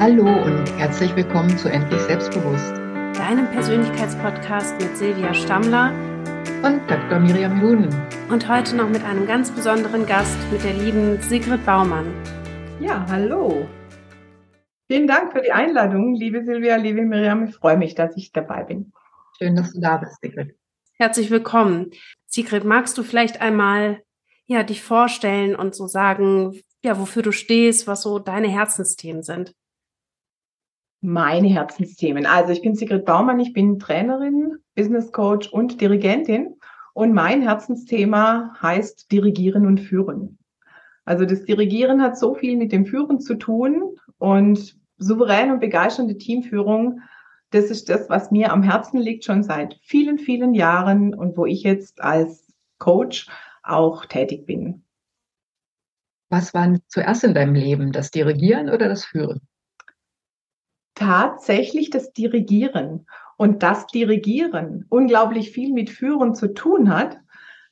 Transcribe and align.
Hallo 0.00 0.26
und 0.44 0.64
herzlich 0.78 1.16
willkommen 1.16 1.58
zu 1.58 1.68
Endlich 1.68 2.00
Selbstbewusst, 2.02 2.70
deinem 3.18 3.50
Persönlichkeitspodcast 3.50 4.80
mit 4.80 4.96
Silvia 4.96 5.34
Stammler 5.34 5.92
und 6.62 6.88
Dr. 6.88 7.18
Miriam 7.18 7.60
Huhn. 7.60 7.88
Und 8.30 8.48
heute 8.48 8.76
noch 8.76 8.88
mit 8.88 9.02
einem 9.02 9.26
ganz 9.26 9.50
besonderen 9.50 10.06
Gast, 10.06 10.38
mit 10.52 10.62
der 10.62 10.74
lieben 10.74 11.20
Sigrid 11.20 11.66
Baumann. 11.66 12.06
Ja, 12.78 13.04
hallo. 13.08 13.66
Vielen 14.86 15.08
Dank 15.08 15.32
für 15.32 15.42
die 15.42 15.50
Einladung, 15.50 16.14
liebe 16.14 16.44
Silvia, 16.44 16.76
liebe 16.76 17.02
Miriam. 17.02 17.46
Ich 17.48 17.56
freue 17.56 17.76
mich, 17.76 17.96
dass 17.96 18.16
ich 18.16 18.30
dabei 18.30 18.62
bin. 18.62 18.92
Schön, 19.36 19.56
dass 19.56 19.72
du 19.72 19.80
da 19.80 19.96
bist, 19.96 20.20
Sigrid. 20.22 20.54
Herzlich 20.94 21.28
willkommen. 21.32 21.90
Sigrid, 22.24 22.62
magst 22.62 22.96
du 22.98 23.02
vielleicht 23.02 23.40
einmal 23.40 24.00
ja, 24.46 24.62
dich 24.62 24.80
vorstellen 24.80 25.56
und 25.56 25.74
so 25.74 25.88
sagen, 25.88 26.62
ja, 26.84 27.00
wofür 27.00 27.22
du 27.22 27.32
stehst, 27.32 27.88
was 27.88 28.02
so 28.02 28.20
deine 28.20 28.46
Herzensthemen 28.46 29.24
sind? 29.24 29.54
Meine 31.00 31.48
Herzensthemen. 31.48 32.26
Also 32.26 32.52
ich 32.52 32.62
bin 32.62 32.74
Sigrid 32.74 33.04
Baumann, 33.04 33.40
ich 33.40 33.52
bin 33.52 33.78
Trainerin, 33.78 34.56
Business 34.74 35.12
Coach 35.12 35.48
und 35.48 35.80
Dirigentin. 35.80 36.56
Und 36.94 37.14
mein 37.14 37.42
Herzensthema 37.42 38.56
heißt 38.60 39.12
Dirigieren 39.12 39.66
und 39.66 39.78
Führen. 39.80 40.38
Also 41.04 41.24
das 41.24 41.44
Dirigieren 41.44 42.02
hat 42.02 42.18
so 42.18 42.34
viel 42.34 42.56
mit 42.56 42.72
dem 42.72 42.84
Führen 42.84 43.20
zu 43.20 43.36
tun 43.36 43.96
und 44.18 44.76
souverän 44.98 45.52
und 45.52 45.60
begeisternde 45.60 46.18
Teamführung, 46.18 47.00
das 47.50 47.70
ist 47.70 47.88
das, 47.88 48.10
was 48.10 48.30
mir 48.30 48.52
am 48.52 48.62
Herzen 48.62 48.98
liegt, 48.98 49.24
schon 49.24 49.42
seit 49.42 49.78
vielen, 49.82 50.18
vielen 50.18 50.54
Jahren 50.54 51.14
und 51.14 51.36
wo 51.36 51.46
ich 51.46 51.62
jetzt 51.62 52.00
als 52.02 52.52
Coach 52.78 53.28
auch 53.62 54.04
tätig 54.04 54.44
bin. 54.44 54.84
Was 56.28 56.52
war 56.52 56.78
zuerst 56.88 57.24
in 57.24 57.32
deinem 57.32 57.54
Leben, 57.54 57.92
das 57.92 58.10
Dirigieren 58.10 58.68
oder 58.68 58.88
das 58.88 59.06
Führen? 59.06 59.40
Tatsächlich 60.98 61.90
das 61.90 62.12
Dirigieren. 62.12 63.06
Und 63.36 63.62
das 63.62 63.86
Dirigieren 63.86 64.84
unglaublich 64.88 65.52
viel 65.52 65.72
mit 65.72 65.90
Führen 65.90 66.34
zu 66.34 66.52
tun 66.54 66.92
hat, 66.92 67.18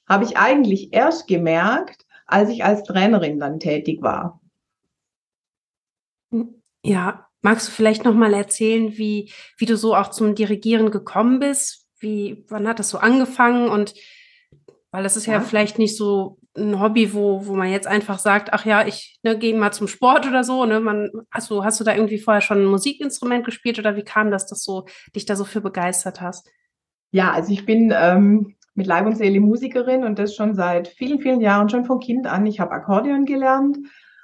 habe 0.09 0.25
ich 0.25 0.37
eigentlich 0.37 0.93
erst 0.93 1.27
gemerkt, 1.27 2.07
als 2.27 2.51
ich 2.51 2.65
als 2.65 2.85
Trainerin 2.85 3.41
dann 3.41 3.59
tätig 3.59 4.01
war. 4.01 4.41
Ja, 6.85 7.27
magst 7.43 7.67
du 7.67 7.73
vielleicht 7.73 8.05
noch 8.05 8.15
mal 8.15 8.33
erzählen, 8.33 8.97
wie, 8.97 9.33
wie 9.59 9.67
du 9.67 9.77
so 9.77 9.97
auch 9.97 10.11
zum 10.11 10.37
Dirigieren 10.37 10.93
gekommen 10.93 11.41
bist? 11.41 11.89
Wie, 11.99 12.45
wann 12.49 12.69
hat 12.69 12.79
das 12.79 12.91
so 12.91 12.99
angefangen? 12.99 13.69
Und 13.69 13.95
weil 14.93 15.03
das 15.03 15.17
ist 15.17 15.27
ja, 15.27 15.35
ja 15.35 15.41
vielleicht 15.41 15.81
nicht 15.81 15.97
so 15.97 16.39
ein 16.57 16.81
Hobby, 16.81 17.12
wo, 17.12 17.47
wo 17.47 17.55
man 17.55 17.71
jetzt 17.71 17.87
einfach 17.87 18.19
sagt, 18.19 18.53
ach 18.53 18.65
ja, 18.65 18.87
ich 18.87 19.19
ne, 19.23 19.39
gehe 19.39 19.57
mal 19.57 19.73
zum 19.73 19.89
Sport 19.89 20.27
oder 20.27 20.45
so. 20.45 20.65
Ne? 20.65 20.81
Man, 20.81 21.11
also 21.31 21.65
hast 21.65 21.81
du 21.81 21.85
da 21.85 21.95
irgendwie 21.95 22.19
vorher 22.19 22.41
schon 22.41 22.63
ein 22.63 22.67
Musikinstrument 22.67 23.45
gespielt 23.45 23.79
oder 23.79 23.97
wie 23.97 24.03
kam 24.03 24.31
das, 24.31 24.47
dass 24.47 24.65
du 24.65 24.85
dich 25.15 25.27
da 25.27 25.37
so 25.37 25.45
für 25.45 25.61
begeistert 25.61 26.21
hast? 26.21 26.51
Ja, 27.11 27.33
also 27.33 27.53
ich 27.53 27.65
bin 27.67 27.93
ähm, 27.97 28.57
mit 28.75 28.87
Leib 28.87 29.07
und 29.07 29.17
Seele 29.17 29.41
Musikerin 29.41 30.05
und 30.05 30.19
das 30.19 30.35
schon 30.35 30.55
seit 30.55 30.89
vielen, 30.89 31.19
vielen 31.19 31.41
Jahren, 31.41 31.69
schon 31.69 31.85
von 31.85 32.01
Kind 32.01 32.27
an. 32.27 32.47
Ich 32.47 32.61
habe 32.61 32.73
Akkordeon 32.73 33.25
gelernt 33.25 33.79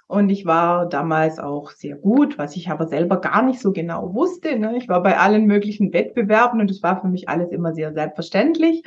und 0.07 0.29
ich 0.29 0.45
war 0.45 0.89
damals 0.89 1.39
auch 1.39 1.71
sehr 1.71 1.97
gut, 1.97 2.37
was 2.39 2.57
ich 2.57 2.71
aber 2.71 2.87
selber 2.87 3.21
gar 3.21 3.43
nicht 3.43 3.61
so 3.61 3.73
genau 3.73 4.15
wusste. 4.15 4.59
Ne? 4.59 4.77
Ich 4.77 4.89
war 4.89 5.03
bei 5.03 5.19
allen 5.19 5.47
möglichen 5.47 5.93
Wettbewerben 5.93 6.61
und 6.61 6.71
es 6.71 6.83
war 6.83 7.01
für 7.01 7.09
mich 7.09 7.29
alles 7.29 7.51
immer 7.51 7.73
sehr 7.73 7.95
selbstverständlich 7.95 8.83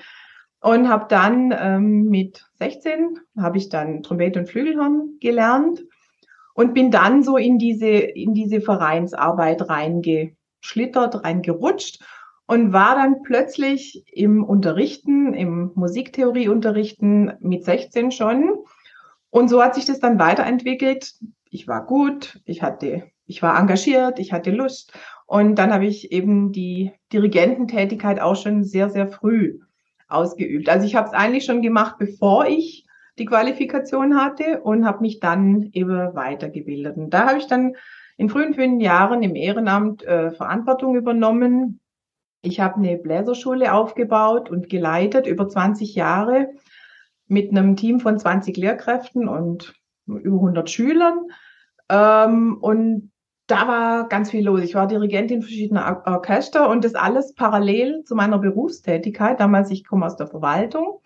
und 0.66 0.90
habe 0.90 1.06
dann 1.10 1.54
ähm, 1.56 2.06
mit 2.06 2.44
16 2.56 3.20
habe 3.38 3.60
ich 3.60 3.70
dann 3.70 4.02
Trompete 4.02 4.40
und 4.40 4.48
Flügelhorn 4.48 5.18
gelernt 5.22 5.86
und 6.56 6.74
bin 6.74 6.90
dann 6.90 7.22
so 7.22 7.38
in 7.38 7.60
diese 7.60 7.86
in 7.86 8.34
diese 8.34 8.62
Vereinsarbeit 8.62 9.70
reingeschlittert, 9.70 11.24
reingerutscht 11.24 12.04
und 12.48 12.74
war 12.74 12.96
dann 12.96 13.22
plötzlich 13.22 14.06
im 14.12 14.44
Unterrichten, 14.44 15.36
im 15.36 15.72
Musiktheorieunterrichten 15.76 17.34
mit 17.42 17.64
16 17.64 18.10
schon. 18.10 18.50
Und 19.30 19.50
so 19.50 19.62
hat 19.62 19.76
sich 19.76 19.86
das 19.86 20.00
dann 20.00 20.18
weiterentwickelt. 20.18 21.14
Ich 21.48 21.68
war 21.68 21.86
gut, 21.86 22.42
ich 22.44 22.64
hatte, 22.64 23.04
ich 23.28 23.44
war 23.44 23.60
engagiert, 23.60 24.18
ich 24.18 24.34
hatte 24.34 24.50
Lust. 24.50 24.94
Und 25.28 25.60
dann 25.60 25.72
habe 25.72 25.86
ich 25.86 26.12
eben 26.12 26.52
die 26.52 26.92
Dirigententätigkeit 27.14 28.20
auch 28.20 28.36
schon 28.36 28.64
sehr, 28.64 28.90
sehr 28.90 29.08
früh 29.08 29.60
ausgeübt. 30.08 30.70
Also 30.70 30.86
ich 30.86 30.96
habe 30.96 31.08
es 31.08 31.14
eigentlich 31.14 31.46
schon 31.46 31.62
gemacht, 31.62 31.96
bevor 31.98 32.46
ich 32.46 32.86
die 33.18 33.26
Qualifikation 33.26 34.20
hatte 34.20 34.62
und 34.62 34.86
habe 34.86 35.02
mich 35.02 35.20
dann 35.20 35.70
eben 35.74 36.16
weitergebildet. 36.16 36.98
Und 36.98 37.12
da 37.12 37.28
habe 37.28 37.38
ich 37.38 37.48
dann 37.48 37.76
in 38.18 38.30
frühen 38.30 38.54
fünf 38.54 38.82
Jahren 38.82 39.24
im 39.24 39.36
Ehrenamt 39.36 40.04
äh, 40.04 40.32
Verantwortung 40.32 40.96
übernommen. 40.96 41.80
Ich 42.42 42.60
habe 42.60 42.76
eine 42.76 42.98
Bläserschule 42.98 43.74
aufgebaut 43.74 44.50
und 44.50 44.70
geleitet 44.70 45.28
über 45.28 45.48
20 45.48 45.96
Jahre 45.96 46.50
mit 47.28 47.50
einem 47.50 47.76
Team 47.76 48.00
von 48.00 48.20
20 48.20 48.56
Lehrkräften 48.58 49.28
und 49.28 49.74
über 50.06 50.36
100 50.36 50.70
Schülern. 50.70 51.28
Ähm, 51.90 52.58
und 52.62 53.12
da 53.48 53.68
war 53.68 54.08
ganz 54.08 54.32
viel 54.32 54.46
los. 54.46 54.62
Ich 54.62 54.76
war 54.76 54.88
Dirigentin 54.88 55.42
verschiedener 55.42 56.04
Orchester 56.06 56.70
und 56.70 56.84
das 56.84 56.96
alles 56.96 57.34
parallel 57.36 58.04
zu 58.04 58.16
meiner 58.16 58.40
Berufstätigkeit. 58.40 59.40
Damals, 59.40 59.70
ich 59.70 59.86
komme 59.86 60.06
aus 60.06 60.16
der 60.16 60.28
Verwaltung 60.28 61.02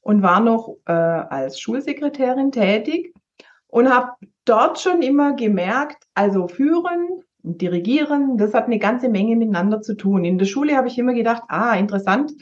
und 0.00 0.22
war 0.22 0.40
noch 0.40 0.76
äh, 0.86 0.92
als 0.92 1.60
Schulsekretärin 1.60 2.50
tätig 2.50 3.12
und 3.66 3.92
habe 3.92 4.12
dort 4.44 4.78
schon 4.78 5.02
immer 5.02 5.34
gemerkt, 5.34 6.04
also 6.14 6.48
führen 6.48 7.22
und 7.42 7.60
dirigieren, 7.60 8.38
das 8.38 8.54
hat 8.54 8.66
eine 8.66 8.78
ganze 8.78 9.08
Menge 9.08 9.36
miteinander 9.36 9.82
zu 9.82 9.94
tun. 9.96 10.24
In 10.24 10.38
der 10.38 10.46
Schule 10.46 10.76
habe 10.76 10.88
ich 10.88 10.98
immer 10.98 11.12
gedacht, 11.12 11.42
ah, 11.48 11.74
interessant, 11.74 12.32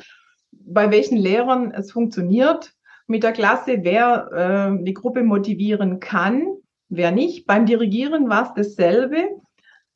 bei 0.52 0.90
welchen 0.90 1.16
Lehrern 1.16 1.72
es 1.72 1.90
funktioniert 1.90 2.72
mit 3.06 3.22
der 3.22 3.32
Klasse, 3.32 3.78
wer 3.82 4.76
äh, 4.78 4.84
die 4.84 4.94
Gruppe 4.94 5.24
motivieren 5.24 5.98
kann 5.98 6.46
wer 6.88 7.10
nicht. 7.10 7.46
Beim 7.46 7.66
Dirigieren 7.66 8.28
war 8.28 8.44
es 8.44 8.54
dasselbe, 8.54 9.28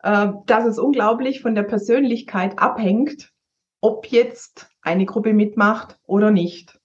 äh, 0.02 0.28
dass 0.46 0.64
es 0.64 0.78
unglaublich 0.78 1.40
von 1.40 1.54
der 1.54 1.64
Persönlichkeit 1.64 2.58
abhängt, 2.58 3.32
ob 3.80 4.06
jetzt 4.06 4.70
eine 4.82 5.06
Gruppe 5.06 5.32
mitmacht 5.32 5.98
oder 6.06 6.30
nicht. 6.30 6.78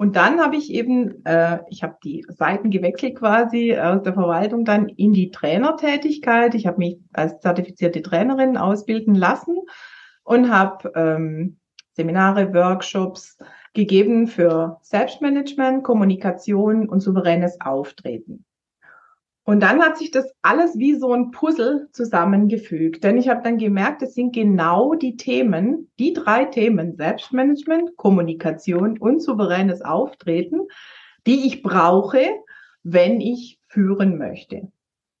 Und 0.00 0.16
dann 0.16 0.40
habe 0.40 0.56
ich 0.56 0.72
eben, 0.72 1.24
äh, 1.26 1.58
ich 1.68 1.82
habe 1.82 1.96
die 2.02 2.24
Seiten 2.28 2.70
gewechselt 2.70 3.16
quasi 3.16 3.76
aus 3.76 4.02
der 4.02 4.14
Verwaltung 4.14 4.64
dann 4.64 4.88
in 4.88 5.12
die 5.12 5.30
Trainertätigkeit. 5.30 6.54
Ich 6.54 6.66
habe 6.66 6.78
mich 6.78 6.98
als 7.12 7.38
zertifizierte 7.40 8.00
Trainerin 8.00 8.56
ausbilden 8.56 9.14
lassen 9.14 9.58
und 10.22 10.50
habe 10.50 10.90
ähm, 10.94 11.58
Seminare, 11.92 12.54
Workshops 12.54 13.36
gegeben 13.74 14.26
für 14.26 14.78
Selbstmanagement, 14.80 15.84
Kommunikation 15.84 16.88
und 16.88 17.00
souveränes 17.00 17.60
Auftreten. 17.60 18.46
Und 19.50 19.58
dann 19.58 19.82
hat 19.82 19.98
sich 19.98 20.12
das 20.12 20.32
alles 20.42 20.78
wie 20.78 20.94
so 20.94 21.12
ein 21.12 21.32
Puzzle 21.32 21.88
zusammengefügt. 21.90 23.02
Denn 23.02 23.18
ich 23.18 23.28
habe 23.28 23.42
dann 23.42 23.58
gemerkt, 23.58 24.00
es 24.00 24.14
sind 24.14 24.32
genau 24.32 24.94
die 24.94 25.16
Themen, 25.16 25.90
die 25.98 26.12
drei 26.12 26.44
Themen, 26.44 26.94
Selbstmanagement, 26.94 27.96
Kommunikation 27.96 28.96
und 28.96 29.20
souveränes 29.20 29.82
Auftreten, 29.82 30.68
die 31.26 31.48
ich 31.48 31.64
brauche, 31.64 32.20
wenn 32.84 33.20
ich 33.20 33.58
führen 33.66 34.18
möchte. 34.18 34.70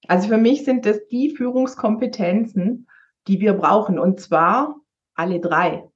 Also 0.06 0.28
für 0.28 0.38
mich 0.38 0.64
sind 0.64 0.86
das 0.86 1.08
die 1.08 1.30
Führungskompetenzen, 1.30 2.86
die 3.26 3.40
wir 3.40 3.54
brauchen. 3.54 3.98
Und 3.98 4.20
zwar 4.20 4.76
alle 5.16 5.40
drei. 5.40 5.90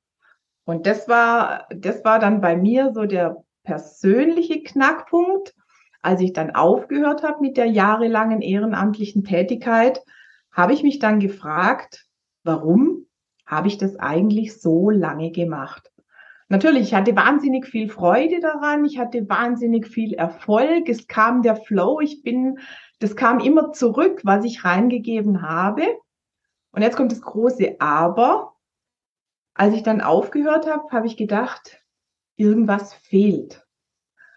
Und 0.64 0.88
das 0.88 1.06
war, 1.06 1.68
das 1.70 2.04
war 2.04 2.18
dann 2.18 2.40
bei 2.40 2.56
mir 2.56 2.90
so 2.94 3.04
der 3.04 3.44
persönliche 3.62 4.60
Knackpunkt 4.64 5.54
als 6.04 6.20
ich 6.20 6.32
dann 6.32 6.54
aufgehört 6.54 7.22
habe 7.22 7.40
mit 7.40 7.56
der 7.56 7.66
jahrelangen 7.66 8.42
ehrenamtlichen 8.42 9.24
Tätigkeit, 9.24 10.02
habe 10.52 10.74
ich 10.74 10.82
mich 10.82 10.98
dann 10.98 11.18
gefragt, 11.18 12.06
warum 12.42 13.06
habe 13.46 13.68
ich 13.68 13.78
das 13.78 13.96
eigentlich 13.96 14.60
so 14.60 14.90
lange 14.90 15.30
gemacht? 15.30 15.90
Natürlich, 16.48 16.82
ich 16.82 16.94
hatte 16.94 17.16
wahnsinnig 17.16 17.66
viel 17.66 17.88
Freude 17.88 18.40
daran, 18.40 18.84
ich 18.84 18.98
hatte 18.98 19.28
wahnsinnig 19.30 19.88
viel 19.88 20.12
Erfolg, 20.12 20.88
es 20.90 21.06
kam 21.06 21.40
der 21.40 21.56
Flow, 21.56 22.00
ich 22.00 22.22
bin, 22.22 22.58
das 23.00 23.16
kam 23.16 23.40
immer 23.40 23.72
zurück, 23.72 24.20
was 24.24 24.44
ich 24.44 24.62
reingegeben 24.62 25.40
habe. 25.40 25.84
Und 26.70 26.82
jetzt 26.82 26.96
kommt 26.96 27.12
das 27.12 27.22
große 27.22 27.76
Aber. 27.80 28.52
Als 29.54 29.72
ich 29.72 29.82
dann 29.82 30.02
aufgehört 30.02 30.70
habe, 30.70 30.84
habe 30.90 31.06
ich 31.06 31.16
gedacht, 31.16 31.80
irgendwas 32.36 32.92
fehlt. 32.92 33.63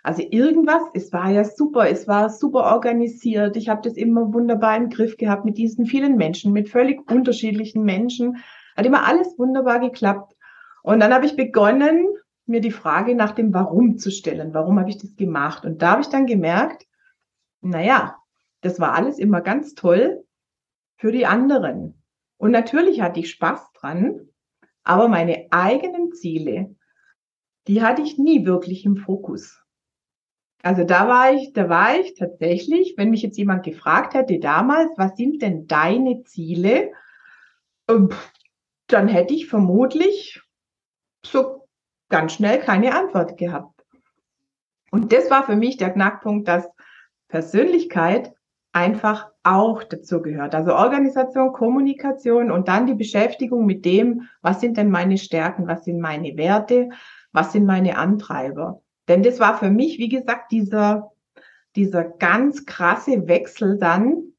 Also 0.07 0.23
irgendwas, 0.31 0.83
es 0.93 1.11
war 1.11 1.31
ja 1.31 1.43
super, 1.43 1.89
es 1.89 2.07
war 2.07 2.29
super 2.29 2.73
organisiert. 2.73 3.57
Ich 3.57 3.67
habe 3.67 3.81
das 3.81 3.97
immer 3.97 4.33
wunderbar 4.33 4.77
im 4.77 4.87
Griff 4.87 5.17
gehabt 5.17 5.43
mit 5.43 5.57
diesen 5.57 5.85
vielen 5.85 6.15
Menschen, 6.15 6.53
mit 6.53 6.69
völlig 6.69 7.11
unterschiedlichen 7.11 7.83
Menschen. 7.83 8.37
Hat 8.77 8.85
immer 8.85 9.05
alles 9.05 9.37
wunderbar 9.37 9.81
geklappt. 9.81 10.33
Und 10.81 11.01
dann 11.01 11.13
habe 11.13 11.25
ich 11.25 11.35
begonnen, 11.35 12.07
mir 12.45 12.61
die 12.61 12.71
Frage 12.71 13.15
nach 13.15 13.31
dem 13.31 13.53
Warum 13.53 13.97
zu 13.97 14.09
stellen. 14.09 14.53
Warum 14.53 14.79
habe 14.79 14.89
ich 14.89 14.97
das 14.97 15.13
gemacht? 15.17 15.65
Und 15.65 15.81
da 15.81 15.91
habe 15.91 16.01
ich 16.03 16.07
dann 16.07 16.25
gemerkt, 16.25 16.87
naja, 17.59 18.15
das 18.61 18.79
war 18.79 18.93
alles 18.93 19.19
immer 19.19 19.41
ganz 19.41 19.75
toll 19.75 20.23
für 20.95 21.11
die 21.11 21.25
anderen. 21.25 22.01
Und 22.37 22.51
natürlich 22.51 23.01
hatte 23.01 23.19
ich 23.19 23.29
Spaß 23.31 23.73
dran, 23.73 24.21
aber 24.83 25.09
meine 25.09 25.47
eigenen 25.51 26.13
Ziele, 26.13 26.77
die 27.67 27.81
hatte 27.81 28.03
ich 28.03 28.17
nie 28.17 28.45
wirklich 28.45 28.85
im 28.85 28.95
Fokus. 28.95 29.66
Also 30.63 30.83
da 30.83 31.07
war 31.07 31.33
ich, 31.33 31.53
da 31.53 31.69
war 31.69 31.97
ich 31.99 32.15
tatsächlich, 32.15 32.95
wenn 32.97 33.11
mich 33.11 33.21
jetzt 33.21 33.37
jemand 33.37 33.63
gefragt 33.63 34.13
hätte 34.13 34.39
damals, 34.39 34.91
was 34.97 35.15
sind 35.15 35.41
denn 35.41 35.67
deine 35.67 36.23
Ziele? 36.23 36.91
Ähm, 37.87 38.09
dann 38.87 39.07
hätte 39.07 39.33
ich 39.33 39.47
vermutlich 39.47 40.41
so 41.25 41.67
ganz 42.09 42.33
schnell 42.33 42.59
keine 42.59 42.95
Antwort 42.95 43.37
gehabt. 43.37 43.85
Und 44.91 45.11
das 45.11 45.29
war 45.29 45.45
für 45.45 45.55
mich 45.55 45.77
der 45.77 45.91
Knackpunkt, 45.91 46.47
dass 46.47 46.67
Persönlichkeit 47.27 48.33
einfach 48.71 49.29
auch 49.43 49.83
dazu 49.83 50.21
gehört. 50.21 50.55
Also 50.55 50.73
Organisation, 50.73 51.51
Kommunikation 51.51 52.51
und 52.51 52.67
dann 52.67 52.85
die 52.85 52.93
Beschäftigung 52.93 53.65
mit 53.65 53.85
dem, 53.85 54.27
was 54.41 54.61
sind 54.61 54.77
denn 54.77 54.89
meine 54.89 55.17
Stärken, 55.17 55.67
was 55.67 55.83
sind 55.83 55.99
meine 55.99 56.37
Werte, 56.37 56.89
was 57.31 57.51
sind 57.51 57.65
meine 57.65 57.97
Antreiber. 57.97 58.81
Denn 59.07 59.23
das 59.23 59.39
war 59.39 59.57
für 59.57 59.69
mich, 59.69 59.97
wie 59.99 60.09
gesagt, 60.09 60.51
dieser, 60.51 61.11
dieser 61.75 62.03
ganz 62.03 62.65
krasse 62.65 63.27
Wechsel 63.27 63.77
dann 63.77 64.33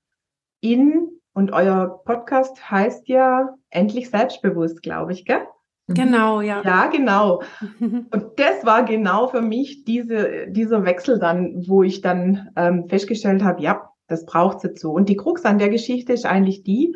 in, 0.60 1.08
und 1.32 1.52
euer 1.52 2.02
Podcast 2.04 2.70
heißt 2.70 3.08
ja 3.08 3.54
endlich 3.70 4.10
selbstbewusst, 4.10 4.82
glaube 4.82 5.12
ich, 5.12 5.24
gell? 5.24 5.46
Mhm. 5.86 5.94
Genau, 5.94 6.40
ja. 6.40 6.62
Ja, 6.62 6.86
genau. 6.86 7.42
Und 7.80 8.26
das 8.36 8.64
war 8.64 8.84
genau 8.84 9.28
für 9.28 9.40
mich 9.40 9.84
diese, 9.84 10.48
dieser 10.48 10.84
Wechsel 10.84 11.18
dann, 11.18 11.66
wo 11.66 11.82
ich 11.82 12.00
dann 12.00 12.50
ähm, 12.56 12.88
festgestellt 12.88 13.42
habe, 13.42 13.62
ja, 13.62 13.88
das 14.06 14.26
braucht 14.26 14.64
dazu. 14.64 14.92
Und 14.92 15.08
die 15.08 15.16
Krux 15.16 15.44
an 15.44 15.58
der 15.58 15.68
Geschichte 15.68 16.12
ist 16.12 16.26
eigentlich 16.26 16.62
die, 16.62 16.94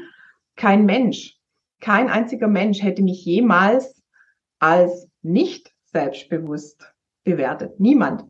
kein 0.57 0.85
Mensch, 0.85 1.37
kein 1.81 2.09
einziger 2.09 2.49
Mensch 2.49 2.83
hätte 2.83 3.03
mich 3.03 3.25
jemals 3.25 4.03
als 4.59 5.09
nicht 5.23 5.73
selbstbewusst 5.85 6.92
bewertet. 7.25 7.79
Niemand. 7.79 8.25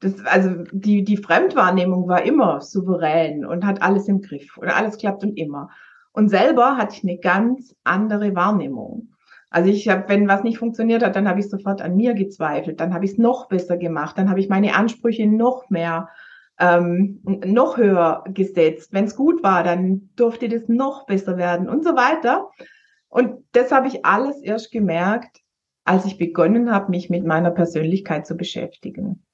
Das, 0.00 0.24
also 0.24 0.64
die, 0.72 1.04
die 1.04 1.18
Fremdwahrnehmung 1.18 2.08
war 2.08 2.22
immer 2.22 2.60
souverän 2.60 3.44
und 3.44 3.66
hat 3.66 3.82
alles 3.82 4.08
im 4.08 4.22
Griff 4.22 4.56
und 4.56 4.68
alles 4.68 4.96
klappt 4.96 5.22
und 5.22 5.36
immer. 5.36 5.70
Und 6.12 6.28
selber 6.28 6.76
hatte 6.76 6.96
ich 6.96 7.04
eine 7.04 7.18
ganz 7.18 7.74
andere 7.84 8.34
Wahrnehmung. 8.34 9.10
Also 9.50 9.68
ich 9.68 9.88
habe, 9.88 10.08
wenn 10.08 10.28
was 10.28 10.42
nicht 10.42 10.58
funktioniert 10.58 11.04
hat, 11.04 11.16
dann 11.16 11.28
habe 11.28 11.40
ich 11.40 11.50
sofort 11.50 11.82
an 11.82 11.96
mir 11.96 12.14
gezweifelt, 12.14 12.80
dann 12.80 12.94
habe 12.94 13.04
ich 13.04 13.12
es 13.12 13.18
noch 13.18 13.48
besser 13.48 13.76
gemacht, 13.76 14.16
dann 14.16 14.30
habe 14.30 14.38
ich 14.38 14.48
meine 14.48 14.76
Ansprüche 14.76 15.26
noch 15.26 15.68
mehr, 15.70 16.08
ähm, 16.58 17.20
noch 17.24 17.76
höher 17.76 18.22
gesetzt. 18.28 18.92
Wenn 18.92 19.04
es 19.04 19.16
gut 19.16 19.42
war, 19.42 19.64
dann 19.64 20.10
durfte 20.14 20.48
das 20.48 20.68
noch 20.68 21.04
besser 21.06 21.36
werden 21.36 21.68
und 21.68 21.84
so 21.84 21.96
weiter. 21.96 22.48
Und 23.08 23.44
das 23.52 23.72
habe 23.72 23.88
ich 23.88 24.04
alles 24.04 24.40
erst 24.40 24.70
gemerkt, 24.70 25.40
als 25.90 26.04
ich 26.04 26.18
begonnen 26.18 26.70
habe, 26.70 26.88
mich 26.90 27.10
mit 27.10 27.26
meiner 27.26 27.50
Persönlichkeit 27.50 28.24
zu 28.24 28.36
beschäftigen. 28.36 29.24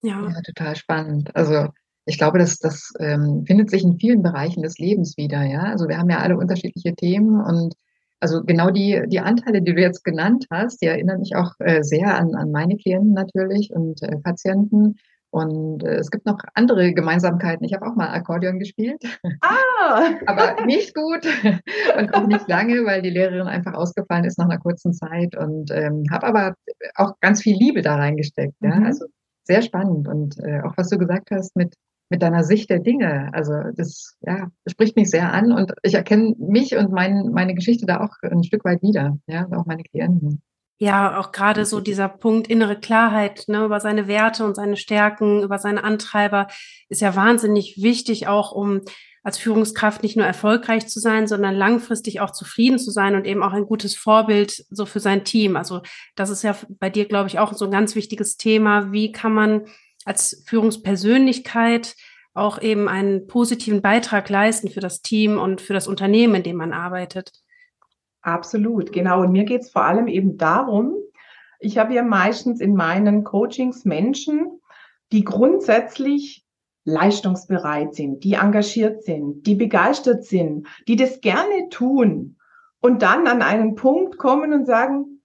Ja, 0.00 0.28
ja 0.28 0.40
total 0.46 0.76
spannend. 0.76 1.34
Also 1.34 1.66
ich 2.04 2.16
glaube, 2.16 2.38
das, 2.38 2.60
das 2.60 2.92
ähm, 3.00 3.44
findet 3.44 3.68
sich 3.68 3.82
in 3.82 3.98
vielen 3.98 4.22
Bereichen 4.22 4.62
des 4.62 4.78
Lebens 4.78 5.16
wieder. 5.16 5.42
Ja, 5.42 5.62
also 5.64 5.88
wir 5.88 5.98
haben 5.98 6.10
ja 6.10 6.18
alle 6.18 6.36
unterschiedliche 6.36 6.94
Themen 6.94 7.40
und 7.40 7.74
also 8.20 8.44
genau 8.44 8.70
die, 8.70 9.02
die 9.08 9.18
Anteile, 9.18 9.62
die 9.62 9.74
du 9.74 9.80
jetzt 9.80 10.04
genannt 10.04 10.46
hast, 10.48 10.80
die 10.80 10.86
erinnern 10.86 11.18
mich 11.18 11.34
auch 11.34 11.54
äh, 11.58 11.82
sehr 11.82 12.16
an, 12.16 12.36
an 12.36 12.52
meine 12.52 12.76
Klienten 12.76 13.12
natürlich 13.12 13.72
und 13.72 14.00
äh, 14.04 14.18
Patienten. 14.18 14.94
Und 15.32 15.82
äh, 15.82 15.96
es 15.96 16.10
gibt 16.10 16.26
noch 16.26 16.38
andere 16.54 16.92
Gemeinsamkeiten. 16.92 17.64
Ich 17.64 17.72
habe 17.72 17.86
auch 17.86 17.96
mal 17.96 18.08
Akkordeon 18.08 18.58
gespielt. 18.58 19.02
Ah! 19.40 20.10
aber 20.26 20.64
nicht 20.66 20.94
gut 20.94 21.26
und 21.98 22.14
auch 22.14 22.26
nicht 22.26 22.46
lange, 22.48 22.84
weil 22.84 23.02
die 23.02 23.10
Lehrerin 23.10 23.48
einfach 23.48 23.74
ausgefallen 23.74 24.24
ist 24.24 24.38
nach 24.38 24.44
einer 24.44 24.58
kurzen 24.58 24.92
Zeit. 24.92 25.36
Und 25.36 25.70
ähm, 25.70 26.04
habe 26.10 26.26
aber 26.26 26.54
auch 26.94 27.14
ganz 27.20 27.42
viel 27.42 27.56
Liebe 27.56 27.82
da 27.82 27.96
reingesteckt. 27.96 28.54
Ja? 28.60 28.76
Mhm. 28.76 28.86
Also 28.86 29.06
sehr 29.44 29.62
spannend. 29.62 30.06
Und 30.06 30.38
äh, 30.38 30.60
auch 30.60 30.74
was 30.76 30.88
du 30.88 30.98
gesagt 30.98 31.30
hast 31.30 31.56
mit 31.56 31.74
mit 32.10 32.20
deiner 32.20 32.44
Sicht 32.44 32.68
der 32.68 32.78
Dinge. 32.78 33.30
Also 33.32 33.54
das, 33.74 34.18
ja, 34.20 34.50
spricht 34.66 34.96
mich 34.96 35.08
sehr 35.08 35.32
an 35.32 35.50
und 35.50 35.72
ich 35.82 35.94
erkenne 35.94 36.34
mich 36.38 36.76
und 36.76 36.92
mein, 36.92 37.30
meine 37.32 37.54
Geschichte 37.54 37.86
da 37.86 38.00
auch 38.00 38.12
ein 38.22 38.44
Stück 38.44 38.66
weit 38.66 38.82
wieder, 38.82 39.18
ja, 39.26 39.46
auch 39.50 39.64
meine 39.64 39.82
Klienten. 39.82 40.42
Ja, 40.82 41.20
auch 41.20 41.30
gerade 41.30 41.64
so 41.64 41.78
dieser 41.78 42.08
Punkt 42.08 42.48
innere 42.48 42.74
Klarheit 42.74 43.44
ne, 43.46 43.64
über 43.64 43.78
seine 43.78 44.08
Werte 44.08 44.44
und 44.44 44.56
seine 44.56 44.76
Stärken, 44.76 45.44
über 45.44 45.60
seine 45.60 45.84
Antreiber 45.84 46.48
ist 46.88 47.00
ja 47.00 47.14
wahnsinnig 47.14 47.80
wichtig, 47.80 48.26
auch 48.26 48.50
um 48.50 48.80
als 49.22 49.38
Führungskraft 49.38 50.02
nicht 50.02 50.16
nur 50.16 50.26
erfolgreich 50.26 50.88
zu 50.88 50.98
sein, 50.98 51.28
sondern 51.28 51.54
langfristig 51.54 52.18
auch 52.18 52.32
zufrieden 52.32 52.80
zu 52.80 52.90
sein 52.90 53.14
und 53.14 53.28
eben 53.28 53.44
auch 53.44 53.52
ein 53.52 53.66
gutes 53.66 53.94
Vorbild 53.94 54.64
so 54.70 54.84
für 54.84 54.98
sein 54.98 55.22
Team. 55.22 55.54
Also 55.54 55.82
das 56.16 56.30
ist 56.30 56.42
ja 56.42 56.56
bei 56.80 56.90
dir, 56.90 57.06
glaube 57.06 57.28
ich, 57.28 57.38
auch 57.38 57.52
so 57.52 57.64
ein 57.66 57.70
ganz 57.70 57.94
wichtiges 57.94 58.36
Thema. 58.36 58.90
Wie 58.90 59.12
kann 59.12 59.34
man 59.34 59.66
als 60.04 60.42
Führungspersönlichkeit 60.48 61.94
auch 62.34 62.60
eben 62.60 62.88
einen 62.88 63.28
positiven 63.28 63.82
Beitrag 63.82 64.28
leisten 64.28 64.68
für 64.68 64.80
das 64.80 65.00
Team 65.00 65.38
und 65.38 65.60
für 65.60 65.74
das 65.74 65.86
Unternehmen, 65.86 66.34
in 66.34 66.42
dem 66.42 66.56
man 66.56 66.72
arbeitet. 66.72 67.30
Absolut, 68.22 68.92
genau. 68.92 69.20
Und 69.22 69.32
mir 69.32 69.44
geht 69.44 69.62
es 69.62 69.70
vor 69.70 69.84
allem 69.84 70.06
eben 70.06 70.38
darum, 70.38 70.94
ich 71.58 71.78
habe 71.78 71.94
ja 71.94 72.02
meistens 72.02 72.60
in 72.60 72.74
meinen 72.74 73.24
Coachings 73.24 73.84
Menschen, 73.84 74.60
die 75.12 75.24
grundsätzlich 75.24 76.44
leistungsbereit 76.84 77.94
sind, 77.94 78.24
die 78.24 78.34
engagiert 78.34 79.04
sind, 79.04 79.46
die 79.46 79.54
begeistert 79.54 80.24
sind, 80.24 80.66
die 80.88 80.96
das 80.96 81.20
gerne 81.20 81.68
tun 81.70 82.36
und 82.80 83.02
dann 83.02 83.28
an 83.28 83.42
einen 83.42 83.76
Punkt 83.76 84.18
kommen 84.18 84.52
und 84.52 84.66
sagen, 84.66 85.22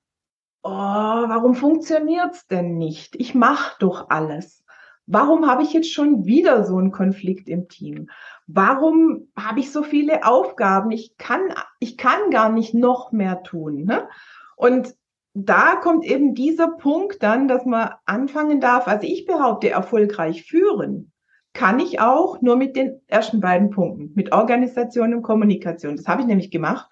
oh, 0.62 0.70
warum 0.70 1.56
funktioniert's 1.56 2.46
denn 2.48 2.78
nicht? 2.78 3.16
Ich 3.16 3.34
mache 3.34 3.76
doch 3.80 4.10
alles. 4.10 4.64
Warum 5.08 5.50
habe 5.50 5.64
ich 5.64 5.74
jetzt 5.74 5.92
schon 5.92 6.26
wieder 6.26 6.66
so 6.66 6.78
einen 6.78 6.92
Konflikt 6.92 7.50
im 7.50 7.70
Team? 7.70 8.10
Warum 8.48 9.28
habe 9.38 9.60
ich 9.60 9.72
so 9.72 9.84
viele 9.84 10.26
Aufgaben? 10.26 10.92
Ich 10.92 11.18
kann, 11.18 11.54
ich 11.80 11.98
kann 11.98 12.32
gar 12.32 12.50
nicht 12.50 12.74
noch 12.74 13.12
mehr 13.12 13.44
tun. 13.44 13.84
Ne? 13.84 14.08
Und 14.56 14.96
da 15.34 15.76
kommt 15.76 16.06
eben 16.06 16.34
dieser 16.34 16.70
Punkt 16.70 17.22
dann, 17.22 17.48
dass 17.48 17.66
man 17.66 17.92
anfangen 18.06 18.60
darf, 18.60 18.88
also 18.88 19.06
ich 19.06 19.26
behaupte, 19.26 19.70
erfolgreich 19.70 20.44
führen 20.44 21.12
kann 21.58 21.80
ich 21.80 22.00
auch 22.00 22.40
nur 22.42 22.56
mit 22.56 22.76
den 22.76 23.02
ersten 23.08 23.42
beiden 23.42 23.72
Punkten, 23.72 24.12
mit 24.14 24.32
Organisation 24.32 25.16
und 25.16 25.24
Kommunikation. 25.24 25.98
Das 25.98 26.08
habe 26.08 26.22
ich 26.22 26.28
nämlich 26.28 26.52
gemacht. 26.52 26.88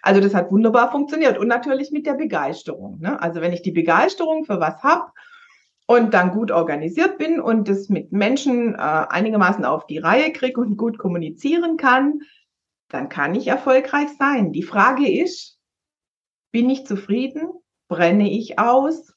Also 0.00 0.22
das 0.22 0.34
hat 0.34 0.50
wunderbar 0.50 0.90
funktioniert 0.90 1.36
und 1.36 1.48
natürlich 1.48 1.90
mit 1.90 2.06
der 2.06 2.14
Begeisterung. 2.14 2.98
Ne? 2.98 3.20
Also 3.20 3.42
wenn 3.42 3.52
ich 3.52 3.60
die 3.60 3.72
Begeisterung 3.72 4.44
für 4.44 4.58
was 4.58 4.82
habe 4.82 5.12
und 5.86 6.14
dann 6.14 6.32
gut 6.32 6.50
organisiert 6.50 7.18
bin 7.18 7.40
und 7.40 7.68
das 7.68 7.88
mit 7.88 8.12
Menschen 8.12 8.74
äh, 8.74 8.78
einigermaßen 8.78 9.64
auf 9.64 9.86
die 9.86 9.98
Reihe 9.98 10.32
kriege 10.32 10.60
und 10.60 10.76
gut 10.76 10.98
kommunizieren 10.98 11.76
kann, 11.76 12.20
dann 12.88 13.08
kann 13.08 13.34
ich 13.34 13.46
erfolgreich 13.46 14.08
sein. 14.18 14.52
Die 14.52 14.62
Frage 14.62 15.10
ist, 15.10 15.58
bin 16.52 16.70
ich 16.70 16.86
zufrieden? 16.86 17.52
Brenne 17.88 18.30
ich 18.30 18.58
aus? 18.58 19.14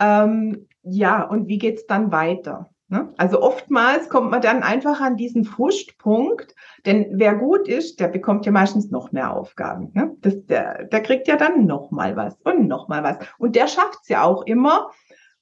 Ähm, 0.00 0.68
ja, 0.82 1.22
und 1.22 1.48
wie 1.48 1.58
geht's 1.58 1.86
dann 1.86 2.12
weiter? 2.12 2.70
Ne? 2.88 3.14
Also 3.16 3.40
oftmals 3.40 4.10
kommt 4.10 4.30
man 4.30 4.42
dann 4.42 4.62
einfach 4.62 5.00
an 5.00 5.16
diesen 5.16 5.44
Frustpunkt, 5.44 6.54
denn 6.84 7.06
wer 7.12 7.34
gut 7.34 7.66
ist, 7.66 8.00
der 8.00 8.08
bekommt 8.08 8.44
ja 8.44 8.52
meistens 8.52 8.90
noch 8.90 9.12
mehr 9.12 9.34
Aufgaben. 9.34 9.92
Ne? 9.94 10.14
Das, 10.20 10.44
der, 10.44 10.84
der 10.84 11.00
kriegt 11.02 11.26
ja 11.26 11.36
dann 11.36 11.64
noch 11.64 11.90
mal 11.90 12.16
was 12.16 12.36
und 12.44 12.68
noch 12.68 12.88
mal 12.88 13.02
was. 13.02 13.16
Und 13.38 13.56
der 13.56 13.66
schafft's 13.66 14.08
ja 14.08 14.24
auch 14.24 14.42
immer, 14.42 14.90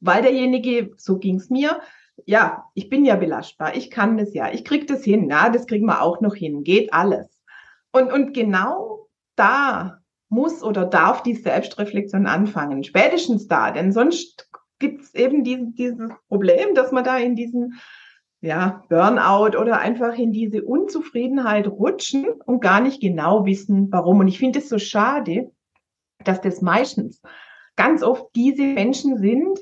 weil 0.00 0.23
derjenige, 0.23 0.92
so 0.97 1.19
ging's 1.19 1.50
mir, 1.50 1.80
ja, 2.26 2.64
ich 2.75 2.88
bin 2.88 3.04
ja 3.04 3.16
belastbar, 3.16 3.76
ich 3.76 3.90
kann 3.90 4.16
das 4.19 4.35
ja, 4.35 4.52
ich 4.52 4.64
krieg 4.64 4.87
das 4.87 5.04
hin, 5.04 5.26
na, 5.28 5.49
das 5.49 5.66
kriegen 5.66 5.87
wir 5.87 6.02
auch 6.02 6.21
noch 6.21 6.35
hin, 6.35 6.64
geht 6.64 6.92
alles. 6.92 7.40
Und, 7.92 8.12
und 8.12 8.35
genau 8.35 9.09
da 9.37 9.99
muss 10.28 10.62
oder 10.62 10.85
darf 10.87 11.23
die 11.23 11.35
Selbstreflexion 11.35 12.26
anfangen, 12.26 12.85
spätestens 12.85 13.49
da, 13.49 13.71
denn 13.71 13.92
sonst 13.92 14.49
gibt's 14.78 15.14
eben 15.14 15.45
die, 15.45 15.73
dieses 15.73 16.11
Problem, 16.28 16.75
dass 16.75 16.92
man 16.92 17.04
da 17.04 17.19
in 17.19 17.37
diesen 17.37 17.80
ja, 18.40 18.83
Burnout 18.88 19.59
oder 19.59 19.78
einfach 19.80 20.16
in 20.16 20.33
diese 20.33 20.62
Unzufriedenheit 20.62 21.69
rutschen 21.69 22.26
und 22.47 22.61
gar 22.61 22.80
nicht 22.80 23.00
genau 23.00 23.45
wissen, 23.45 23.92
warum. 23.92 24.21
Und 24.21 24.28
ich 24.28 24.38
finde 24.38 24.61
es 24.61 24.69
so 24.69 24.78
schade, 24.78 25.52
dass 26.25 26.40
das 26.40 26.62
meistens 26.62 27.21
ganz 27.76 28.02
oft 28.02 28.35
diese 28.35 28.62
Menschen 28.62 29.19
sind, 29.19 29.59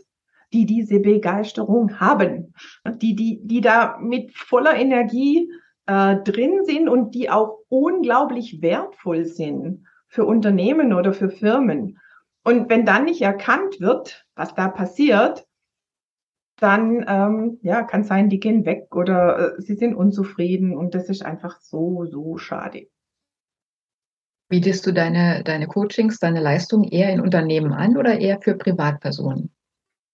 die 0.53 0.67
diese 0.67 1.01
Begeisterung 1.01 2.01
haben, 2.01 2.55
die, 3.03 3.15
die, 3.15 3.41
die 3.43 3.61
da 3.61 3.99
mit 4.01 4.37
voller 4.37 4.77
Energie 4.77 5.51
äh, 5.87 6.17
drin 6.17 6.65
sind 6.65 6.89
und 6.89 7.15
die 7.15 7.31
auch 7.31 7.59
unglaublich 7.69 8.63
wertvoll 8.63 9.25
sind 9.25 9.87
für 10.07 10.25
Unternehmen 10.25 10.93
oder 10.93 11.13
für 11.13 11.31
Firmen. 11.31 11.99
Und 12.45 12.71
wenn 12.71 12.87
dann 12.87 13.05
nicht 13.05 13.21
erkannt 13.21 13.81
wird, 13.81 14.25
was 14.35 14.55
da 14.55 14.69
passiert, 14.69 15.47
dann 16.61 17.05
ähm, 17.07 17.59
ja, 17.63 17.83
kann 17.83 18.05
sein, 18.05 18.29
die 18.31 18.41
gehen 18.41 18.65
weg 18.65 18.95
oder 18.95 19.59
äh, 19.59 19.61
sie 19.63 19.75
sind 19.75 19.95
unzufrieden 19.95 20.77
und 20.77 20.95
das 20.95 21.09
ist 21.09 21.25
einfach 21.25 21.61
so, 21.61 22.07
so 22.07 22.37
schade. 22.37 22.89
Bietest 24.49 24.87
du 24.87 24.93
deine, 24.93 25.45
deine 25.45 25.67
Coachings, 25.67 26.19
deine 26.19 26.41
Leistung 26.41 26.85
eher 26.85 27.13
in 27.13 27.21
Unternehmen 27.21 27.73
an 27.73 27.97
oder 27.97 28.19
eher 28.19 28.41
für 28.41 28.55
Privatpersonen? 28.55 29.53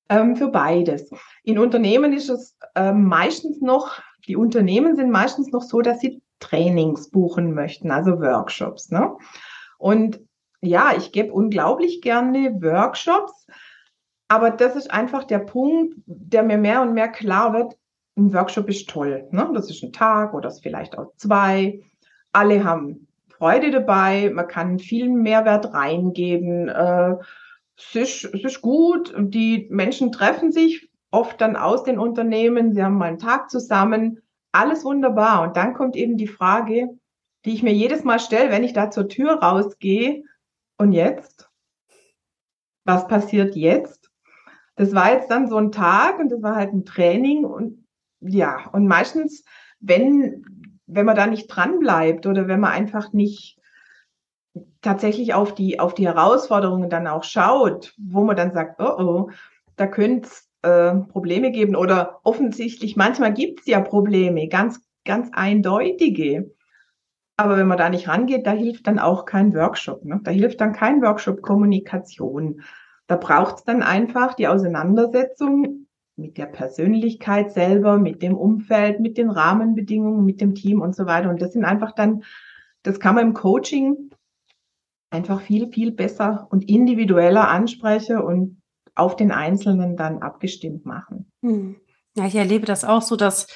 Ähm, 0.08 0.37
für 0.37 0.49
beides. 0.49 1.11
In 1.44 1.58
Unternehmen 1.58 2.12
ist 2.12 2.28
es 2.28 2.56
ähm, 2.75 3.04
meistens 3.04 3.61
noch, 3.61 4.02
die 4.26 4.37
Unternehmen 4.37 4.96
sind 4.96 5.11
meistens 5.11 5.50
noch 5.50 5.62
so, 5.62 5.80
dass 5.80 6.00
sie 6.00 6.23
Trainings 6.40 7.11
buchen 7.11 7.54
möchten, 7.54 7.90
also 7.90 8.20
Workshops. 8.20 8.90
Ne? 8.90 9.16
Und 9.78 10.20
ja, 10.61 10.92
ich 10.96 11.12
gebe 11.12 11.32
unglaublich 11.32 12.02
gerne 12.02 12.61
Workshops, 12.61 13.46
aber 14.28 14.50
das 14.50 14.76
ist 14.76 14.90
einfach 14.90 15.25
der 15.25 15.38
Punkt, 15.38 15.94
der 16.06 16.42
mir 16.42 16.58
mehr 16.58 16.82
und 16.82 16.94
mehr 16.94 17.08
klar 17.08 17.52
wird. 17.52 17.76
Ein 18.16 18.32
Workshop 18.32 18.68
ist 18.68 18.88
toll. 18.88 19.28
Ne? 19.30 19.50
Das 19.54 19.70
ist 19.70 19.82
ein 19.82 19.92
Tag 19.92 20.34
oder 20.34 20.50
vielleicht 20.50 20.96
auch 20.99 21.12
zwei. 21.16 21.80
Alle 22.32 22.64
haben 22.64 23.08
Freude 23.28 23.70
dabei. 23.70 24.30
Man 24.32 24.49
kann 24.49 24.78
viel 24.78 25.08
Mehrwert 25.08 25.73
reingeben. 25.75 26.68
Äh, 26.68 27.16
es, 27.76 27.94
ist, 27.94 28.34
es 28.34 28.44
ist 28.44 28.62
gut. 28.62 29.14
Die 29.16 29.68
Menschen 29.70 30.12
treffen 30.12 30.52
sich 30.52 30.90
oft 31.10 31.40
dann 31.40 31.56
aus 31.56 31.84
den 31.84 31.98
Unternehmen. 31.98 32.72
Sie 32.72 32.82
haben 32.82 32.96
mal 32.96 33.06
einen 33.06 33.18
Tag 33.18 33.50
zusammen. 33.50 34.20
Alles 34.52 34.84
wunderbar. 34.84 35.42
Und 35.42 35.56
dann 35.56 35.74
kommt 35.74 35.96
eben 35.96 36.16
die 36.16 36.28
Frage, 36.28 36.98
die 37.44 37.54
ich 37.54 37.62
mir 37.62 37.72
jedes 37.72 38.04
Mal 38.04 38.18
stelle, 38.18 38.50
wenn 38.50 38.64
ich 38.64 38.72
da 38.72 38.90
zur 38.90 39.08
Tür 39.08 39.34
rausgehe. 39.34 40.24
Und 40.78 40.92
jetzt? 40.92 41.50
Was 42.84 43.06
passiert 43.06 43.54
jetzt? 43.54 44.10
Das 44.76 44.94
war 44.94 45.12
jetzt 45.12 45.30
dann 45.30 45.48
so 45.48 45.56
ein 45.56 45.72
Tag 45.72 46.18
und 46.18 46.30
das 46.30 46.42
war 46.42 46.56
halt 46.56 46.72
ein 46.72 46.84
Training 46.84 47.44
und 47.44 47.86
ja, 48.20 48.68
und 48.72 48.86
meistens, 48.86 49.44
wenn, 49.80 50.44
wenn 50.86 51.06
man 51.06 51.14
da 51.14 51.26
nicht 51.26 51.46
dran 51.46 51.78
bleibt 51.78 52.26
oder 52.26 52.48
wenn 52.48 52.60
man 52.60 52.72
einfach 52.72 53.12
nicht 53.12 53.58
tatsächlich 54.82 55.34
auf 55.34 55.54
die, 55.54 55.80
auf 55.80 55.94
die 55.94 56.06
Herausforderungen 56.06 56.90
dann 56.90 57.06
auch 57.06 57.25
schaut, 57.25 57.94
wo 57.99 58.25
man 58.25 58.37
dann 58.37 58.52
sagt, 58.52 58.80
oh 58.80 58.99
oh, 58.99 59.30
da 59.76 59.87
könnte 59.87 60.28
es 60.28 60.49
äh, 60.62 60.94
Probleme 60.94 61.50
geben 61.50 61.76
oder 61.76 62.20
offensichtlich, 62.23 62.96
manchmal 62.96 63.32
gibt 63.32 63.61
es 63.61 63.66
ja 63.66 63.80
Probleme, 63.80 64.49
ganz, 64.49 64.80
ganz 65.04 65.30
eindeutige. 65.32 66.54
Aber 67.37 67.56
wenn 67.56 67.66
man 67.66 67.78
da 67.78 67.88
nicht 67.88 68.06
rangeht, 68.06 68.46
da 68.46 68.52
hilft 68.52 68.87
dann 68.87 69.00
auch 69.00 69.25
kein 69.25 69.54
Workshop. 69.54 70.04
Ne? 70.04 70.20
Da 70.23 70.30
hilft 70.30 70.61
dann 70.61 70.73
kein 70.73 71.02
Workshop 71.02 71.42
Kommunikation. 71.42 72.62
Da 73.08 73.16
braucht 73.16 73.56
es 73.56 73.64
dann 73.64 73.82
einfach 73.82 74.34
die 74.34 74.46
Auseinandersetzung 74.46 75.87
mit 76.16 76.38
der 76.38 76.46
Persönlichkeit 76.46 77.52
selber, 77.52 77.99
mit 77.99 78.23
dem 78.23 78.37
Umfeld, 78.37 79.00
mit 79.00 79.18
den 79.18 79.30
Rahmenbedingungen, 79.30 80.25
mit 80.25 80.40
dem 80.40 80.54
Team 80.54 80.80
und 80.80 80.94
so 80.94 81.06
weiter. 81.06 81.28
Und 81.28 81.42
das 81.42 81.52
sind 81.52 81.64
einfach 81.64 81.92
dann, 81.92 82.23
das 82.84 83.00
kann 83.00 83.16
man 83.16 83.26
im 83.26 83.34
Coaching 83.34 84.11
einfach 85.14 85.40
viel, 85.40 85.71
viel 85.73 85.92
besser 85.92 86.47
und 86.50 86.68
individueller 86.68 87.49
ansprechen 87.49 88.18
und 88.18 88.61
auf 88.94 89.16
den 89.16 89.33
Einzelnen 89.33 89.97
dann 89.97 90.23
abgestimmt 90.23 90.85
machen. 90.85 91.30
Hm. 91.42 91.76
Ja, 92.16 92.26
ich 92.26 92.35
erlebe 92.35 92.66
das 92.66 92.85
auch 92.85 93.02
so, 93.02 93.16
dass 93.16 93.47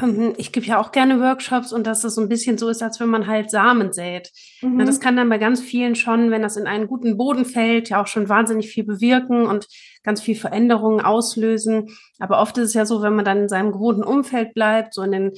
ähm, 0.00 0.34
ich 0.36 0.52
gebe 0.52 0.66
ja 0.66 0.80
auch 0.80 0.92
gerne 0.92 1.20
Workshops 1.20 1.72
und 1.72 1.86
dass 1.86 2.04
es 2.04 2.16
so 2.16 2.20
ein 2.20 2.28
bisschen 2.28 2.58
so 2.58 2.68
ist, 2.68 2.82
als 2.82 2.98
wenn 2.98 3.08
man 3.08 3.26
halt 3.26 3.50
Samen 3.50 3.92
sät. 3.92 4.30
Mhm. 4.60 4.76
Na, 4.76 4.84
das 4.84 5.00
kann 5.00 5.16
dann 5.16 5.28
bei 5.28 5.38
ganz 5.38 5.60
vielen 5.60 5.94
schon, 5.94 6.30
wenn 6.30 6.42
das 6.42 6.56
in 6.56 6.66
einen 6.66 6.88
guten 6.88 7.16
Boden 7.16 7.44
fällt, 7.44 7.88
ja 7.88 8.02
auch 8.02 8.06
schon 8.06 8.28
wahnsinnig 8.28 8.68
viel 8.68 8.84
bewirken 8.84 9.46
und 9.46 9.68
ganz 10.02 10.20
viel 10.20 10.34
Veränderungen 10.34 11.00
auslösen. 11.00 11.88
Aber 12.18 12.40
oft 12.40 12.58
ist 12.58 12.68
es 12.68 12.74
ja 12.74 12.84
so, 12.84 13.02
wenn 13.02 13.14
man 13.14 13.24
dann 13.24 13.42
in 13.42 13.48
seinem 13.48 13.72
gewohnten 13.72 14.04
Umfeld 14.04 14.54
bleibt, 14.54 14.92
so 14.92 15.02
in 15.02 15.12
den 15.12 15.32